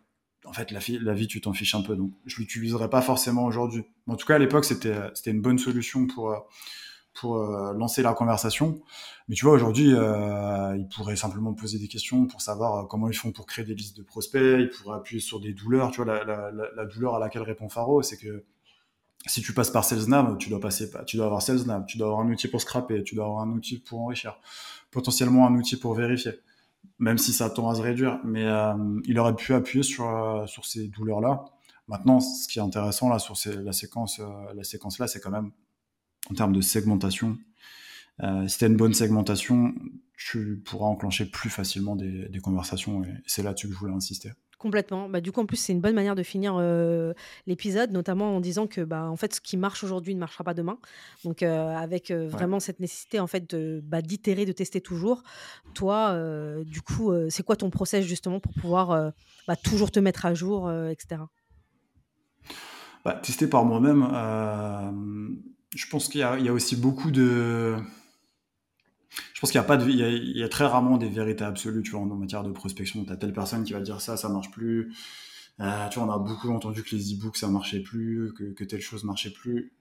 en 0.48 0.52
fait, 0.52 0.70
la, 0.70 0.80
vie, 1.14 1.26
tu 1.26 1.40
t'en 1.40 1.52
fiches 1.52 1.74
un 1.74 1.82
peu. 1.82 1.94
Donc, 1.94 2.12
je 2.26 2.38
l'utiliserai 2.38 2.88
pas 2.88 3.02
forcément 3.02 3.44
aujourd'hui. 3.44 3.84
En 4.06 4.16
tout 4.16 4.26
cas, 4.26 4.36
à 4.36 4.38
l'époque, 4.38 4.64
c'était, 4.64 4.96
c'était 5.14 5.30
une 5.30 5.42
bonne 5.42 5.58
solution 5.58 6.06
pour, 6.06 6.30
euh, 6.30 6.38
euh, 7.24 7.72
lancer 7.74 8.02
la 8.02 8.14
conversation. 8.14 8.80
Mais 9.28 9.34
tu 9.34 9.44
vois, 9.44 9.54
aujourd'hui, 9.54 9.92
euh, 9.92 10.76
ils 10.76 10.88
pourraient 10.88 11.16
simplement 11.16 11.52
poser 11.52 11.78
des 11.78 11.88
questions 11.88 12.26
pour 12.26 12.40
savoir 12.40 12.76
euh, 12.76 12.86
comment 12.86 13.08
ils 13.08 13.16
font 13.16 13.32
pour 13.32 13.46
créer 13.46 13.64
des 13.64 13.74
listes 13.74 13.96
de 13.96 14.02
prospects. 14.02 14.60
Ils 14.60 14.70
pourraient 14.70 14.96
appuyer 14.96 15.20
sur 15.20 15.40
des 15.40 15.52
douleurs. 15.52 15.90
Tu 15.90 16.02
vois, 16.02 16.24
la, 16.24 16.84
douleur 16.86 17.16
à 17.16 17.18
laquelle 17.18 17.42
répond 17.42 17.68
Faro, 17.68 18.02
c'est 18.02 18.16
que 18.16 18.44
si 19.26 19.42
tu 19.42 19.52
passes 19.52 19.70
par 19.70 19.84
SalesNav, 19.84 20.38
tu 20.38 20.48
dois 20.48 20.60
passer, 20.60 20.90
tu 21.06 21.16
dois 21.16 21.26
avoir 21.26 21.42
SalesNav, 21.42 21.84
tu 21.86 21.98
dois 21.98 22.06
avoir 22.06 22.22
un 22.22 22.30
outil 22.30 22.48
pour 22.48 22.60
scraper, 22.60 23.02
tu 23.02 23.16
dois 23.16 23.24
avoir 23.24 23.42
un 23.42 23.50
outil 23.50 23.78
pour 23.78 24.00
enrichir, 24.00 24.38
potentiellement 24.90 25.46
un 25.46 25.54
outil 25.54 25.76
pour 25.76 25.94
vérifier 25.94 26.32
même 26.98 27.18
si 27.18 27.32
ça 27.32 27.50
tend 27.50 27.68
à 27.68 27.74
se 27.74 27.80
réduire. 27.80 28.20
Mais 28.24 28.44
euh, 28.44 29.00
il 29.04 29.18
aurait 29.18 29.34
pu 29.34 29.54
appuyer 29.54 29.82
sur, 29.82 30.08
euh, 30.08 30.46
sur 30.46 30.66
ces 30.66 30.88
douleurs-là. 30.88 31.44
Maintenant, 31.88 32.20
ce 32.20 32.48
qui 32.48 32.58
est 32.58 32.62
intéressant 32.62 33.08
là 33.08 33.18
sur 33.18 33.34
la 33.62 33.72
séquence, 33.72 34.20
euh, 34.20 34.54
la 34.54 34.64
séquence 34.64 34.98
là, 34.98 35.06
c'est 35.06 35.20
quand 35.20 35.30
même 35.30 35.50
en 36.30 36.34
termes 36.34 36.52
de 36.52 36.60
segmentation. 36.60 37.38
si 38.46 38.58
tu 38.58 38.64
as 38.64 38.66
une 38.66 38.76
bonne 38.76 38.92
segmentation, 38.92 39.74
tu 40.16 40.60
pourras 40.64 40.86
enclencher 40.86 41.24
plus 41.24 41.48
facilement 41.48 41.96
des, 41.96 42.28
des 42.28 42.40
conversations. 42.40 43.02
Et 43.04 43.14
c'est 43.26 43.42
là-dessus 43.42 43.68
que 43.68 43.74
je 43.74 43.78
voulais 43.78 43.94
insister. 43.94 44.32
Complètement. 44.58 45.08
Bah, 45.08 45.20
du 45.20 45.30
coup, 45.30 45.40
en 45.40 45.46
plus, 45.46 45.56
c'est 45.56 45.72
une 45.72 45.80
bonne 45.80 45.94
manière 45.94 46.16
de 46.16 46.22
finir 46.22 46.58
l'épisode, 47.46 47.92
notamment 47.92 48.36
en 48.36 48.40
disant 48.40 48.66
que 48.66 48.80
bah, 48.80 49.04
en 49.04 49.16
fait, 49.16 49.34
ce 49.34 49.40
qui 49.40 49.56
marche 49.56 49.84
aujourd'hui 49.84 50.14
ne 50.14 50.20
marchera 50.20 50.44
pas 50.44 50.54
demain. 50.54 50.78
Donc, 51.24 51.42
avec 51.42 52.10
vraiment 52.10 52.58
cette 52.60 52.80
nécessité 52.80 53.20
en 53.20 53.26
fait 53.26 53.48
de 53.54 53.80
bah, 53.84 54.02
d'itérer, 54.02 54.44
de 54.44 54.52
tester 54.52 54.80
toujours. 54.80 55.22
Toi, 55.74 56.18
du 56.64 56.82
coup, 56.82 57.12
c'est 57.30 57.44
quoi 57.44 57.56
ton 57.56 57.70
process 57.70 58.04
justement 58.04 58.40
pour 58.40 58.52
pouvoir 58.52 59.12
bah, 59.46 59.56
toujours 59.56 59.90
te 59.90 60.00
mettre 60.00 60.26
à 60.26 60.34
jour, 60.34 60.70
etc. 60.72 61.22
Bah, 63.04 63.14
tester 63.22 63.46
par 63.46 63.64
moi-même. 63.64 64.02
je 65.74 65.86
pense 65.88 66.08
qu'il 66.08 66.20
y, 66.20 66.42
y, 66.42 66.48
a 66.48 66.52
aussi 66.52 66.74
beaucoup 66.74 67.12
de 67.12 67.76
je 69.38 69.40
pense 69.40 69.52
qu'il 69.52 69.60
y 69.60 69.62
a 69.62 69.66
pas 69.68 69.76
de, 69.76 69.88
il 69.88 70.36
y 70.36 70.42
a, 70.42 70.48
très 70.48 70.66
rarement 70.66 70.98
des 70.98 71.08
vérités 71.08 71.44
absolues, 71.44 71.84
en, 71.94 72.06
matière 72.06 72.42
de 72.42 72.50
prospection. 72.50 73.04
T'as 73.04 73.14
telle 73.14 73.32
personne 73.32 73.62
qui 73.62 73.72
va 73.72 73.78
dire 73.78 74.00
ça, 74.00 74.16
ça 74.16 74.28
marche 74.28 74.50
plus. 74.50 74.92
Euh, 75.60 75.88
tu 75.90 76.00
vois, 76.00 76.08
on 76.08 76.10
a 76.10 76.18
beaucoup 76.18 76.48
entendu 76.48 76.82
que 76.82 76.96
les 76.96 77.14
e-books 77.14 77.36
ça 77.36 77.46
marchait 77.46 77.78
plus, 77.78 78.34
que, 78.34 78.64
telle 78.64 78.80
chose 78.80 79.04
marchait 79.04 79.30
plus. 79.30 79.72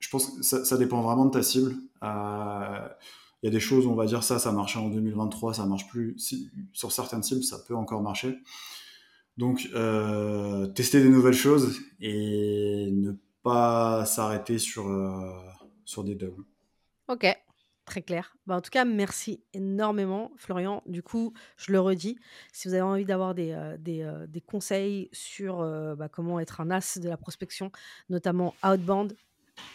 Je 0.00 0.08
pense 0.08 0.30
que 0.32 0.42
ça, 0.42 0.76
dépend 0.76 1.00
vraiment 1.00 1.26
de 1.26 1.30
ta 1.30 1.44
cible. 1.44 1.76
Euh, 2.02 2.88
il 3.40 3.46
y 3.46 3.48
a 3.48 3.52
des 3.52 3.60
choses, 3.60 3.86
on 3.86 3.94
va 3.94 4.06
dire 4.06 4.24
ça, 4.24 4.40
ça 4.40 4.50
marchait 4.50 4.80
en 4.80 4.88
2023, 4.88 5.54
ça 5.54 5.64
marche 5.64 5.86
plus. 5.86 6.16
sur 6.72 6.90
certaines 6.90 7.22
cibles, 7.22 7.44
ça 7.44 7.60
peut 7.68 7.76
encore 7.76 8.02
marcher. 8.02 8.40
Donc, 9.36 9.68
euh, 9.76 10.66
tester 10.66 11.00
des 11.00 11.08
nouvelles 11.08 11.34
choses 11.34 11.78
et 12.00 12.90
ne 12.90 13.12
pas 13.44 14.06
s'arrêter 14.06 14.58
sur, 14.58 14.90
sur 15.84 16.02
des 16.02 16.16
doubles. 16.16 16.42
Ok, 17.06 17.26
Très 17.84 18.00
clair. 18.00 18.34
Bah, 18.46 18.56
en 18.56 18.60
tout 18.62 18.70
cas, 18.70 18.86
merci 18.86 19.42
énormément, 19.52 20.32
Florian. 20.36 20.82
Du 20.86 21.02
coup, 21.02 21.34
je 21.58 21.70
le 21.70 21.80
redis, 21.80 22.18
si 22.52 22.66
vous 22.66 22.74
avez 22.74 22.82
envie 22.82 23.04
d'avoir 23.04 23.34
des, 23.34 23.52
euh, 23.52 23.76
euh, 23.88 24.26
des, 24.26 24.40
conseils 24.40 25.10
sur 25.12 25.60
euh, 25.60 25.94
bah, 25.94 26.08
comment 26.08 26.40
être 26.40 26.62
un 26.62 26.70
as 26.70 26.98
de 26.98 27.08
la 27.10 27.18
prospection, 27.18 27.70
notamment 28.08 28.54
outbound, 28.64 29.14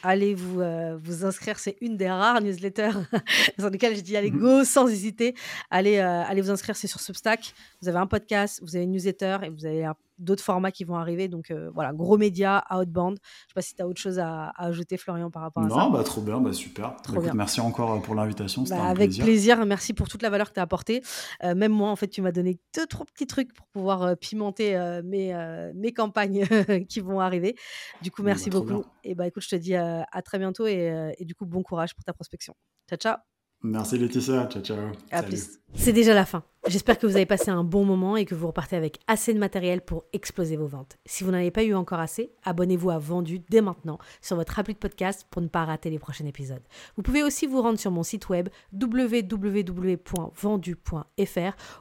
allez 0.02 0.34
vous, 0.34 0.62
vous 0.98 1.24
inscrire. 1.24 1.60
C'est 1.60 1.78
une 1.82 1.98
des 1.98 2.10
rares 2.10 2.42
newsletters 2.42 2.98
dans 3.60 3.70
lesquelles 3.70 3.96
je 3.96 4.02
dis 4.02 4.18
allez 4.18 4.32
mmh 4.32 4.40
go 4.40 4.64
sans 4.64 4.88
hésiter. 4.88 5.36
Allez, 5.70 6.00
allez 6.00 6.42
vous 6.42 6.52
inscrire, 6.52 6.76
c'est 6.76 6.88
sur 6.88 7.00
Substack. 7.00 7.54
Vous 7.82 7.90
avez 7.90 8.00
un 8.00 8.08
podcast, 8.08 8.60
vous 8.64 8.76
avez 8.76 8.86
une 8.86 8.92
newsletter 8.92 9.38
et 9.44 9.50
vous 9.50 9.66
avez 9.66 9.86
un 9.86 9.96
d'autres 10.20 10.44
formats 10.44 10.72
qui 10.72 10.84
vont 10.84 10.96
arriver. 10.96 11.28
Donc 11.28 11.52
euh, 11.52 11.70
voilà, 11.74 11.94
gros 11.94 12.18
média, 12.18 12.64
outbound. 12.72 13.18
Je 13.22 13.48
sais 13.48 13.54
pas 13.56 13.62
si 13.62 13.76
tu 13.76 13.82
as 13.82 13.88
autre 13.88 14.00
chose 14.00 14.20
à, 14.20 14.52
ajouter, 14.58 14.98
Florian, 14.98 15.32
par 15.32 15.42
rapport 15.44 15.64
à 15.64 15.70
ça. 15.70 15.76
Non, 15.76 15.90
bah, 15.90 16.04
trop 16.04 16.22
bien, 16.22 16.40
bah, 16.40 16.54
super. 16.54 16.96
Trop 17.02 17.22
bien. 17.22 17.34
Merci 17.34 17.62
encore 17.62 17.94
euh, 17.94 18.00
pour 18.00 18.16
l'invitation. 18.16 18.64
Bah, 18.70 18.84
avec 18.84 19.12
plaisir. 19.18 19.66
Merci 19.66 19.94
pour 19.94 20.08
toute 20.08 20.22
la 20.22 20.30
valeur 20.30 20.50
que 20.50 20.54
tu 20.54 20.60
as 20.60 20.64
apportée. 20.64 21.02
Euh, 21.44 21.56
même 21.56 21.72
moi, 21.72 21.90
en 21.90 21.96
fait, 21.96 22.08
tu 22.08 22.22
m'as 22.22 22.32
donné 22.32 22.60
deux, 22.76 22.86
trois 22.86 23.06
petits 23.06 23.28
trucs 23.28 23.54
pour 23.54 23.68
pouvoir 23.68 24.18
pimenter 24.18 24.78
mes, 25.04 25.34
mes 25.76 25.94
campagnes 25.94 26.46
qui 26.90 27.00
vont 27.00 27.20
arriver. 27.20 27.56
Du 28.02 28.12
coup, 28.12 28.24
merci 28.24 28.50
bah, 28.50 28.60
beaucoup. 28.60 28.86
Et 29.04 29.16
bah 29.16 29.28
écoute, 29.28 29.44
je 29.44 29.50
te 29.50 29.56
dis 29.56 29.76
à 29.76 30.22
très 30.24 30.38
bientôt 30.38 30.68
et, 30.68 31.14
et 31.18 31.26
du 31.26 31.36
coup, 31.36 31.46
bon 31.46 31.64
courage 31.64 31.96
pour 31.96 32.04
ta 32.04 32.14
prospection. 32.14 32.54
Ciao, 32.90 32.98
ciao. 32.98 33.39
Merci 33.62 33.98
Laetitia, 33.98 34.48
ciao 34.48 34.64
ciao. 34.64 34.92
À 35.12 35.22
plus. 35.22 35.60
C'est 35.76 35.92
déjà 35.92 36.14
la 36.14 36.26
fin. 36.26 36.44
J'espère 36.68 36.98
que 36.98 37.06
vous 37.06 37.16
avez 37.16 37.26
passé 37.26 37.50
un 37.52 37.64
bon 37.64 37.84
moment 37.84 38.16
et 38.16 38.26
que 38.26 38.36
vous 38.36 38.48
repartez 38.48 38.76
avec 38.76 39.00
assez 39.08 39.34
de 39.34 39.40
matériel 39.40 39.82
pour 39.82 40.06
exploser 40.14 40.56
vos 40.56 40.68
ventes. 40.68 40.98
Si 41.06 41.24
vous 41.24 41.32
n'en 41.32 41.38
avez 41.38 41.52
pas 41.52 41.64
eu 41.64 41.74
encore 41.74 42.00
assez, 42.00 42.32
abonnez-vous 42.44 42.90
à 42.90 43.00
Vendu 43.00 43.40
dès 43.50 43.62
maintenant 43.62 43.98
sur 44.22 44.38
votre 44.38 44.58
appli 44.60 44.74
de 44.74 44.80
podcast 44.80 45.26
pour 45.30 45.42
ne 45.42 45.48
pas 45.48 45.66
rater 45.66 45.90
les 45.90 46.00
prochains 46.00 46.26
épisodes. 46.26 46.64
Vous 46.96 47.02
pouvez 47.02 47.22
aussi 47.24 47.48
vous 47.48 47.62
rendre 47.62 47.80
sur 47.80 47.92
mon 47.92 48.04
site 48.04 48.30
web 48.30 48.48
www.vendu.fr 48.74 49.96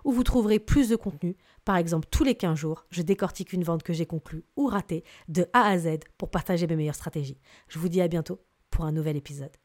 où 0.05 0.13
vous 0.13 0.25
trouverez 0.25 0.59
plus 0.59 0.89
de 0.89 0.97
contenu. 0.97 1.37
Par 1.65 1.77
exemple, 1.77 2.09
tous 2.11 2.25
les 2.25 2.35
15 2.35 2.59
jours, 2.59 2.87
je 2.91 3.03
décortique 3.03 3.53
une 3.53 3.63
vente 3.65 3.83
que 3.85 3.93
j'ai 3.93 4.07
conclue 4.07 4.45
ou 4.57 4.67
ratée 4.67 5.05
de 5.29 5.47
A 5.53 5.69
à 5.69 5.79
Z 5.79 5.99
pour 6.17 6.31
partager 6.31 6.67
mes 6.67 6.77
meilleures 6.77 6.95
stratégies. 6.95 7.39
Je 7.69 7.79
vous 7.79 7.89
dis 7.89 8.01
à 8.01 8.09
bientôt 8.09 8.41
pour 8.71 8.85
un 8.85 8.93
nouvel 8.93 9.17
épisode. 9.17 9.57